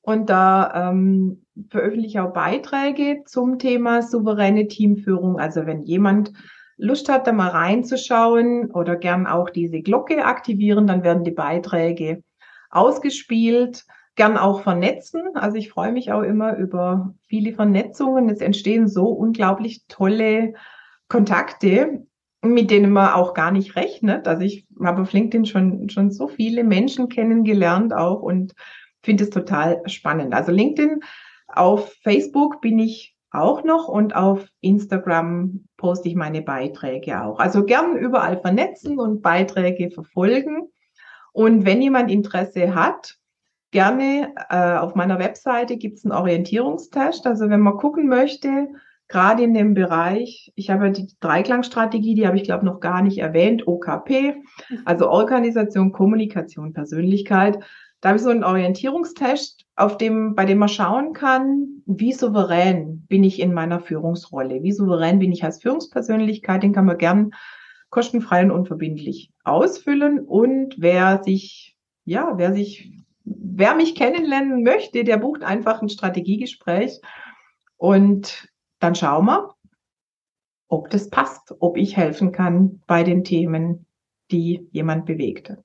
Und 0.00 0.30
da 0.30 0.90
ähm, 0.90 1.44
veröffentliche 1.70 2.18
ich 2.18 2.20
auch 2.20 2.32
Beiträge 2.32 3.22
zum 3.24 3.58
Thema 3.58 4.02
souveräne 4.02 4.66
Teamführung. 4.66 5.38
Also 5.38 5.64
wenn 5.66 5.82
jemand 5.82 6.32
Lust 6.76 7.08
hat, 7.08 7.26
da 7.26 7.32
mal 7.32 7.50
reinzuschauen 7.50 8.70
oder 8.72 8.96
gern 8.96 9.28
auch 9.28 9.50
diese 9.50 9.80
Glocke 9.80 10.24
aktivieren, 10.24 10.88
dann 10.88 11.04
werden 11.04 11.22
die 11.22 11.30
Beiträge 11.30 12.24
ausgespielt, 12.70 13.84
gern 14.16 14.36
auch 14.36 14.62
vernetzen. 14.62 15.22
Also 15.34 15.56
ich 15.56 15.70
freue 15.70 15.92
mich 15.92 16.12
auch 16.12 16.22
immer 16.22 16.56
über 16.56 17.14
viele 17.26 17.52
Vernetzungen. 17.52 18.28
Es 18.28 18.40
entstehen 18.40 18.88
so 18.88 19.06
unglaublich 19.06 19.86
tolle 19.86 20.54
Kontakte, 21.08 22.04
mit 22.42 22.70
denen 22.70 22.92
man 22.92 23.14
auch 23.14 23.34
gar 23.34 23.50
nicht 23.50 23.76
rechnet. 23.76 24.28
Also 24.28 24.42
ich 24.42 24.66
habe 24.82 25.02
auf 25.02 25.12
LinkedIn 25.12 25.46
schon, 25.46 25.88
schon 25.88 26.10
so 26.10 26.28
viele 26.28 26.64
Menschen 26.64 27.08
kennengelernt 27.08 27.94
auch 27.94 28.20
und 28.20 28.54
finde 29.02 29.24
es 29.24 29.30
total 29.30 29.82
spannend. 29.86 30.34
Also 30.34 30.52
LinkedIn, 30.52 31.00
auf 31.48 31.94
Facebook 32.02 32.60
bin 32.60 32.78
ich 32.78 33.16
auch 33.30 33.62
noch 33.64 33.88
und 33.88 34.16
auf 34.16 34.48
Instagram 34.60 35.64
poste 35.76 36.08
ich 36.08 36.14
meine 36.14 36.42
Beiträge 36.42 37.22
auch. 37.22 37.38
Also 37.38 37.64
gern 37.64 37.96
überall 37.96 38.40
vernetzen 38.40 38.98
und 38.98 39.22
Beiträge 39.22 39.90
verfolgen. 39.90 40.70
Und 41.32 41.64
wenn 41.64 41.82
jemand 41.82 42.10
Interesse 42.10 42.74
hat, 42.74 43.16
gerne 43.70 44.34
äh, 44.48 44.76
auf 44.76 44.94
meiner 44.94 45.18
Webseite 45.18 45.76
gibt 45.76 45.98
es 45.98 46.04
einen 46.04 46.12
Orientierungstest. 46.12 47.26
Also 47.26 47.50
wenn 47.50 47.60
man 47.60 47.76
gucken 47.76 48.08
möchte, 48.08 48.68
gerade 49.08 49.42
in 49.42 49.54
dem 49.54 49.74
Bereich, 49.74 50.52
ich 50.54 50.70
habe 50.70 50.90
die 50.90 51.08
Dreiklangstrategie, 51.20 52.14
die 52.14 52.26
habe 52.26 52.36
ich 52.36 52.44
glaube 52.44 52.64
noch 52.64 52.80
gar 52.80 53.02
nicht 53.02 53.18
erwähnt, 53.18 53.66
OKP, 53.66 54.36
also 54.84 55.08
Organisation, 55.08 55.92
Kommunikation, 55.92 56.72
Persönlichkeit. 56.72 57.58
Da 58.00 58.10
habe 58.10 58.16
ich 58.18 58.22
so 58.22 58.30
einen 58.30 58.44
Orientierungstest, 58.44 59.64
auf 59.74 59.96
dem, 59.96 60.34
bei 60.34 60.44
dem 60.44 60.58
man 60.58 60.68
schauen 60.68 61.12
kann, 61.12 61.82
wie 61.86 62.12
souverän 62.12 63.04
bin 63.08 63.24
ich 63.24 63.40
in 63.40 63.52
meiner 63.52 63.80
Führungsrolle, 63.80 64.62
wie 64.62 64.72
souverän 64.72 65.18
bin 65.18 65.32
ich 65.32 65.42
als 65.42 65.62
Führungspersönlichkeit, 65.62 66.62
den 66.62 66.72
kann 66.72 66.84
man 66.84 66.98
gern 66.98 67.32
kostenfrei 67.90 68.42
und 68.42 68.50
unverbindlich 68.50 69.30
ausfüllen. 69.44 70.20
Und 70.20 70.76
wer 70.78 71.22
sich, 71.22 71.76
ja, 72.04 72.34
wer 72.36 72.52
sich, 72.52 72.92
wer 73.24 73.74
mich 73.74 73.94
kennenlernen 73.94 74.62
möchte, 74.62 75.04
der 75.04 75.18
bucht 75.18 75.42
einfach 75.42 75.82
ein 75.82 75.88
Strategiegespräch. 75.88 77.00
Und 77.76 78.48
dann 78.78 78.94
schauen 78.94 79.26
wir, 79.26 79.54
ob 80.68 80.90
das 80.90 81.08
passt, 81.08 81.54
ob 81.60 81.76
ich 81.76 81.96
helfen 81.96 82.32
kann 82.32 82.82
bei 82.86 83.02
den 83.02 83.24
Themen, 83.24 83.86
die 84.30 84.68
jemand 84.72 85.06
bewegte. 85.06 85.64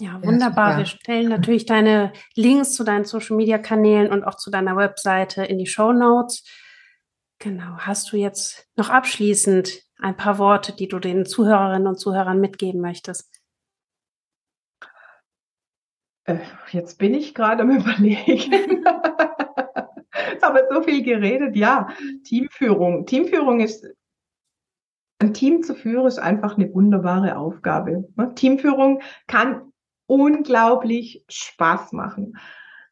Ja, 0.00 0.22
wunderbar. 0.22 0.72
Ja, 0.72 0.78
Wir 0.78 0.86
stellen 0.86 1.28
natürlich 1.28 1.66
deine 1.66 2.12
Links 2.34 2.74
zu 2.74 2.84
deinen 2.84 3.04
Social 3.04 3.36
Media 3.36 3.58
Kanälen 3.58 4.10
und 4.10 4.24
auch 4.24 4.36
zu 4.36 4.50
deiner 4.50 4.76
Webseite 4.76 5.44
in 5.44 5.58
die 5.58 5.66
Show 5.66 5.92
Notes. 5.92 6.44
Genau. 7.40 7.78
Hast 7.78 8.12
du 8.12 8.16
jetzt 8.16 8.66
noch 8.76 8.90
abschließend 8.90 9.87
ein 9.98 10.16
paar 10.16 10.38
Worte, 10.38 10.74
die 10.74 10.88
du 10.88 10.98
den 10.98 11.26
Zuhörerinnen 11.26 11.86
und 11.86 11.98
Zuhörern 11.98 12.40
mitgeben 12.40 12.80
möchtest? 12.80 13.40
Äh, 16.24 16.38
jetzt 16.70 16.98
bin 16.98 17.14
ich 17.14 17.34
gerade 17.34 17.62
am 17.62 17.70
Überlegen. 17.76 18.84
Jetzt 20.32 20.42
haben 20.42 20.56
wir 20.56 20.68
so 20.70 20.82
viel 20.82 21.02
geredet. 21.02 21.56
Ja, 21.56 21.88
Teamführung. 22.24 23.06
Teamführung 23.06 23.60
ist, 23.60 23.86
ein 25.20 25.34
Team 25.34 25.62
zu 25.62 25.74
führen, 25.74 26.06
ist 26.06 26.18
einfach 26.18 26.56
eine 26.56 26.72
wunderbare 26.72 27.36
Aufgabe. 27.36 28.08
Ne? 28.14 28.34
Teamführung 28.34 29.00
kann 29.26 29.72
unglaublich 30.06 31.24
Spaß 31.28 31.92
machen 31.92 32.38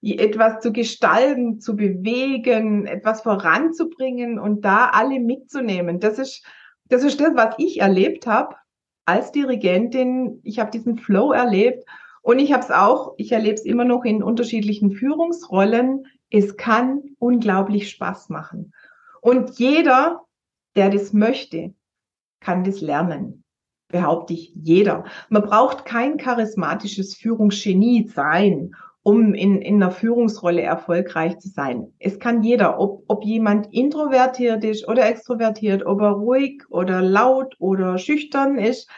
etwas 0.02 0.60
zu 0.60 0.72
gestalten, 0.72 1.58
zu 1.58 1.74
bewegen, 1.74 2.86
etwas 2.86 3.22
voranzubringen 3.22 4.38
und 4.38 4.64
da 4.64 4.90
alle 4.90 5.18
mitzunehmen. 5.18 6.00
Das 6.00 6.18
ist 6.18 6.44
das, 6.88 7.02
ist 7.02 7.20
das 7.20 7.34
was 7.34 7.54
ich 7.58 7.80
erlebt 7.80 8.26
habe 8.26 8.56
als 9.04 9.32
Dirigentin. 9.32 10.40
Ich 10.42 10.58
habe 10.58 10.70
diesen 10.70 10.98
Flow 10.98 11.32
erlebt 11.32 11.84
und 12.22 12.38
ich 12.38 12.52
habe 12.52 12.62
es 12.62 12.70
auch, 12.70 13.14
ich 13.16 13.32
erlebe 13.32 13.54
es 13.54 13.64
immer 13.64 13.84
noch 13.84 14.04
in 14.04 14.22
unterschiedlichen 14.22 14.92
Führungsrollen. 14.92 16.06
Es 16.30 16.56
kann 16.56 17.02
unglaublich 17.18 17.90
Spaß 17.90 18.30
machen. 18.30 18.72
Und 19.20 19.58
jeder, 19.58 20.22
der 20.74 20.90
das 20.90 21.12
möchte, 21.12 21.74
kann 22.40 22.64
das 22.64 22.80
lernen 22.80 23.44
behaupte 23.88 24.32
ich 24.32 24.52
jeder. 24.54 25.04
Man 25.28 25.42
braucht 25.42 25.84
kein 25.84 26.16
charismatisches 26.16 27.14
Führungsgenie 27.14 28.08
sein 28.08 28.74
um 29.06 29.34
in, 29.34 29.62
in 29.62 29.80
einer 29.80 29.92
Führungsrolle 29.92 30.62
erfolgreich 30.62 31.38
zu 31.38 31.48
sein. 31.48 31.92
Es 32.00 32.18
kann 32.18 32.42
jeder, 32.42 32.80
ob, 32.80 33.04
ob 33.06 33.24
jemand 33.24 33.72
introvertiert 33.72 34.64
ist 34.64 34.88
oder 34.88 35.08
extrovertiert, 35.08 35.86
ob 35.86 36.00
er 36.00 36.10
ruhig 36.10 36.64
oder 36.70 37.02
laut 37.02 37.54
oder 37.60 37.98
schüchtern 37.98 38.58
ist. 38.58 38.90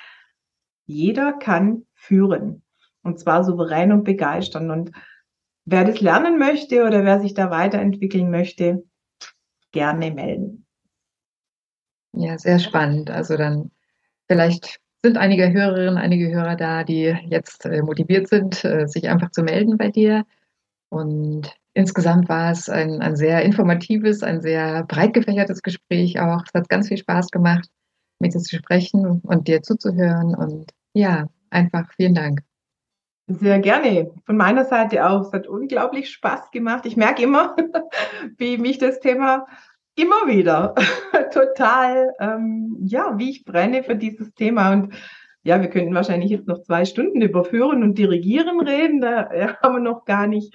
Jeder 0.86 1.34
kann 1.34 1.84
führen. 1.92 2.62
Und 3.02 3.20
zwar 3.20 3.44
souverän 3.44 3.92
und 3.92 4.04
begeistern. 4.04 4.70
Und 4.70 4.92
wer 5.66 5.84
das 5.84 6.00
lernen 6.00 6.38
möchte 6.38 6.86
oder 6.86 7.04
wer 7.04 7.20
sich 7.20 7.34
da 7.34 7.50
weiterentwickeln 7.50 8.30
möchte, 8.30 8.84
gerne 9.72 10.10
melden. 10.10 10.64
Ja, 12.14 12.38
sehr 12.38 12.60
spannend. 12.60 13.10
Also 13.10 13.36
dann 13.36 13.72
vielleicht 14.26 14.80
sind 15.02 15.16
einige 15.16 15.52
Hörerinnen, 15.52 15.96
einige 15.96 16.30
Hörer 16.30 16.56
da, 16.56 16.84
die 16.84 17.16
jetzt 17.26 17.64
äh, 17.66 17.82
motiviert 17.82 18.28
sind, 18.28 18.64
äh, 18.64 18.86
sich 18.86 19.08
einfach 19.08 19.30
zu 19.30 19.42
melden 19.42 19.78
bei 19.78 19.90
dir. 19.90 20.24
Und 20.90 21.54
insgesamt 21.74 22.28
war 22.28 22.50
es 22.50 22.68
ein, 22.68 23.00
ein 23.00 23.14
sehr 23.16 23.42
informatives, 23.42 24.22
ein 24.22 24.40
sehr 24.40 24.84
breit 24.84 25.14
gefächertes 25.14 25.62
Gespräch 25.62 26.18
auch. 26.20 26.42
Es 26.46 26.54
hat 26.54 26.68
ganz 26.68 26.88
viel 26.88 26.98
Spaß 26.98 27.30
gemacht, 27.30 27.68
mit 28.18 28.34
dir 28.34 28.40
zu 28.40 28.56
sprechen 28.56 29.20
und 29.22 29.46
dir 29.46 29.62
zuzuhören. 29.62 30.34
Und 30.34 30.72
ja, 30.94 31.28
einfach 31.50 31.92
vielen 31.94 32.14
Dank. 32.14 32.40
Sehr 33.28 33.58
gerne. 33.60 34.10
Von 34.24 34.38
meiner 34.38 34.64
Seite 34.64 35.06
auch. 35.06 35.26
Es 35.26 35.32
hat 35.32 35.46
unglaublich 35.46 36.10
Spaß 36.10 36.50
gemacht. 36.50 36.86
Ich 36.86 36.96
merke 36.96 37.22
immer, 37.22 37.54
wie 38.38 38.56
mich 38.56 38.78
das 38.78 39.00
Thema 39.00 39.46
immer 39.98 40.26
wieder 40.26 40.74
total, 41.32 42.12
ähm, 42.20 42.76
ja, 42.84 43.18
wie 43.18 43.30
ich 43.30 43.44
brenne 43.44 43.82
für 43.82 43.96
dieses 43.96 44.32
Thema. 44.34 44.72
Und 44.72 44.94
ja, 45.42 45.60
wir 45.60 45.68
könnten 45.68 45.94
wahrscheinlich 45.94 46.30
jetzt 46.30 46.46
noch 46.46 46.62
zwei 46.62 46.84
Stunden 46.84 47.22
überführen 47.22 47.82
und 47.82 47.96
dirigieren 47.96 48.60
reden. 48.60 49.00
Da 49.00 49.30
haben 49.62 49.74
wir 49.74 49.80
noch 49.80 50.04
gar 50.04 50.26
nicht 50.26 50.54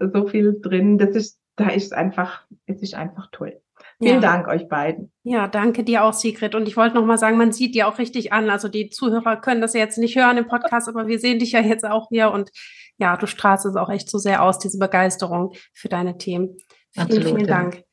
so 0.00 0.26
viel 0.26 0.58
drin. 0.60 0.98
Das 0.98 1.10
ist, 1.10 1.40
da 1.56 1.68
ist 1.68 1.92
einfach, 1.92 2.44
es 2.66 2.82
ist 2.82 2.94
einfach 2.94 3.28
toll. 3.32 3.60
Vielen 3.98 4.14
ja. 4.14 4.20
Dank 4.20 4.48
euch 4.48 4.66
beiden. 4.66 5.12
Ja, 5.24 5.46
danke 5.46 5.84
dir 5.84 6.04
auch, 6.04 6.14
Sigrid. 6.14 6.54
Und 6.54 6.66
ich 6.66 6.76
wollte 6.76 6.94
noch 6.94 7.04
mal 7.04 7.18
sagen, 7.18 7.36
man 7.36 7.52
sieht 7.52 7.74
dir 7.74 7.86
auch 7.86 7.98
richtig 7.98 8.32
an. 8.32 8.48
Also 8.48 8.68
die 8.68 8.88
Zuhörer 8.88 9.36
können 9.36 9.60
das 9.60 9.74
ja 9.74 9.80
jetzt 9.80 9.98
nicht 9.98 10.16
hören 10.16 10.38
im 10.38 10.48
Podcast, 10.48 10.88
aber 10.88 11.06
wir 11.06 11.18
sehen 11.18 11.38
dich 11.38 11.52
ja 11.52 11.60
jetzt 11.60 11.84
auch 11.84 12.08
hier. 12.08 12.30
Und 12.30 12.50
ja, 12.96 13.16
du 13.18 13.26
strahlst 13.26 13.66
es 13.66 13.76
auch 13.76 13.90
echt 13.90 14.08
so 14.08 14.16
sehr 14.16 14.42
aus, 14.42 14.58
diese 14.58 14.78
Begeisterung 14.78 15.52
für 15.74 15.88
deine 15.90 16.16
Themen. 16.16 16.56
Vielen, 16.92 17.06
Absolut, 17.06 17.24
vielen 17.26 17.46
Dank. 17.46 17.84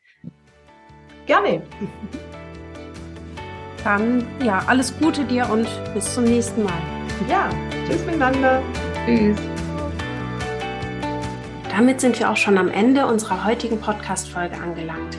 Gerne. 1.28 1.62
Dann 3.84 4.26
ja, 4.44 4.64
alles 4.68 4.98
Gute 5.00 5.24
dir 5.24 5.48
und 5.50 5.68
bis 5.94 6.14
zum 6.14 6.24
nächsten 6.24 6.64
Mal. 6.64 6.82
Ja, 7.30 7.50
tschüss 7.86 8.06
miteinander. 8.06 8.62
Tschüss. 9.06 9.38
Damit 11.70 12.02
sind 12.02 12.20
wir 12.20 12.32
auch 12.32 12.38
schon 12.38 12.58
am 12.58 12.70
Ende 12.70 13.06
unserer 13.06 13.46
heutigen 13.46 13.80
Podcast-Folge 13.80 14.56
angelangt. 14.56 15.18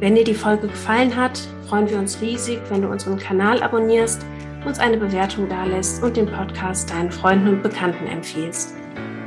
Wenn 0.00 0.14
dir 0.14 0.24
die 0.24 0.34
Folge 0.34 0.68
gefallen 0.68 1.14
hat, 1.14 1.38
freuen 1.68 1.88
wir 1.90 1.98
uns 1.98 2.20
riesig, 2.20 2.58
wenn 2.70 2.82
du 2.82 2.88
unseren 2.88 3.18
Kanal 3.18 3.62
abonnierst, 3.62 4.24
uns 4.64 4.78
eine 4.78 4.96
Bewertung 4.96 5.48
dalässt 5.48 6.02
und 6.02 6.16
den 6.16 6.26
Podcast 6.26 6.90
deinen 6.90 7.12
Freunden 7.12 7.48
und 7.48 7.62
Bekannten 7.62 8.06
empfiehlst. 8.06 8.74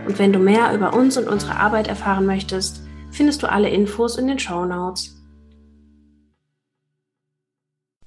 Und 0.07 0.17
wenn 0.19 0.33
du 0.33 0.39
mehr 0.39 0.73
über 0.73 0.93
uns 0.93 1.17
und 1.17 1.27
unsere 1.27 1.57
Arbeit 1.57 1.87
erfahren 1.87 2.25
möchtest, 2.25 2.81
findest 3.11 3.43
du 3.43 3.51
alle 3.51 3.69
Infos 3.69 4.17
in 4.17 4.27
den 4.27 4.39
Show 4.39 4.65
Notes. 4.65 5.16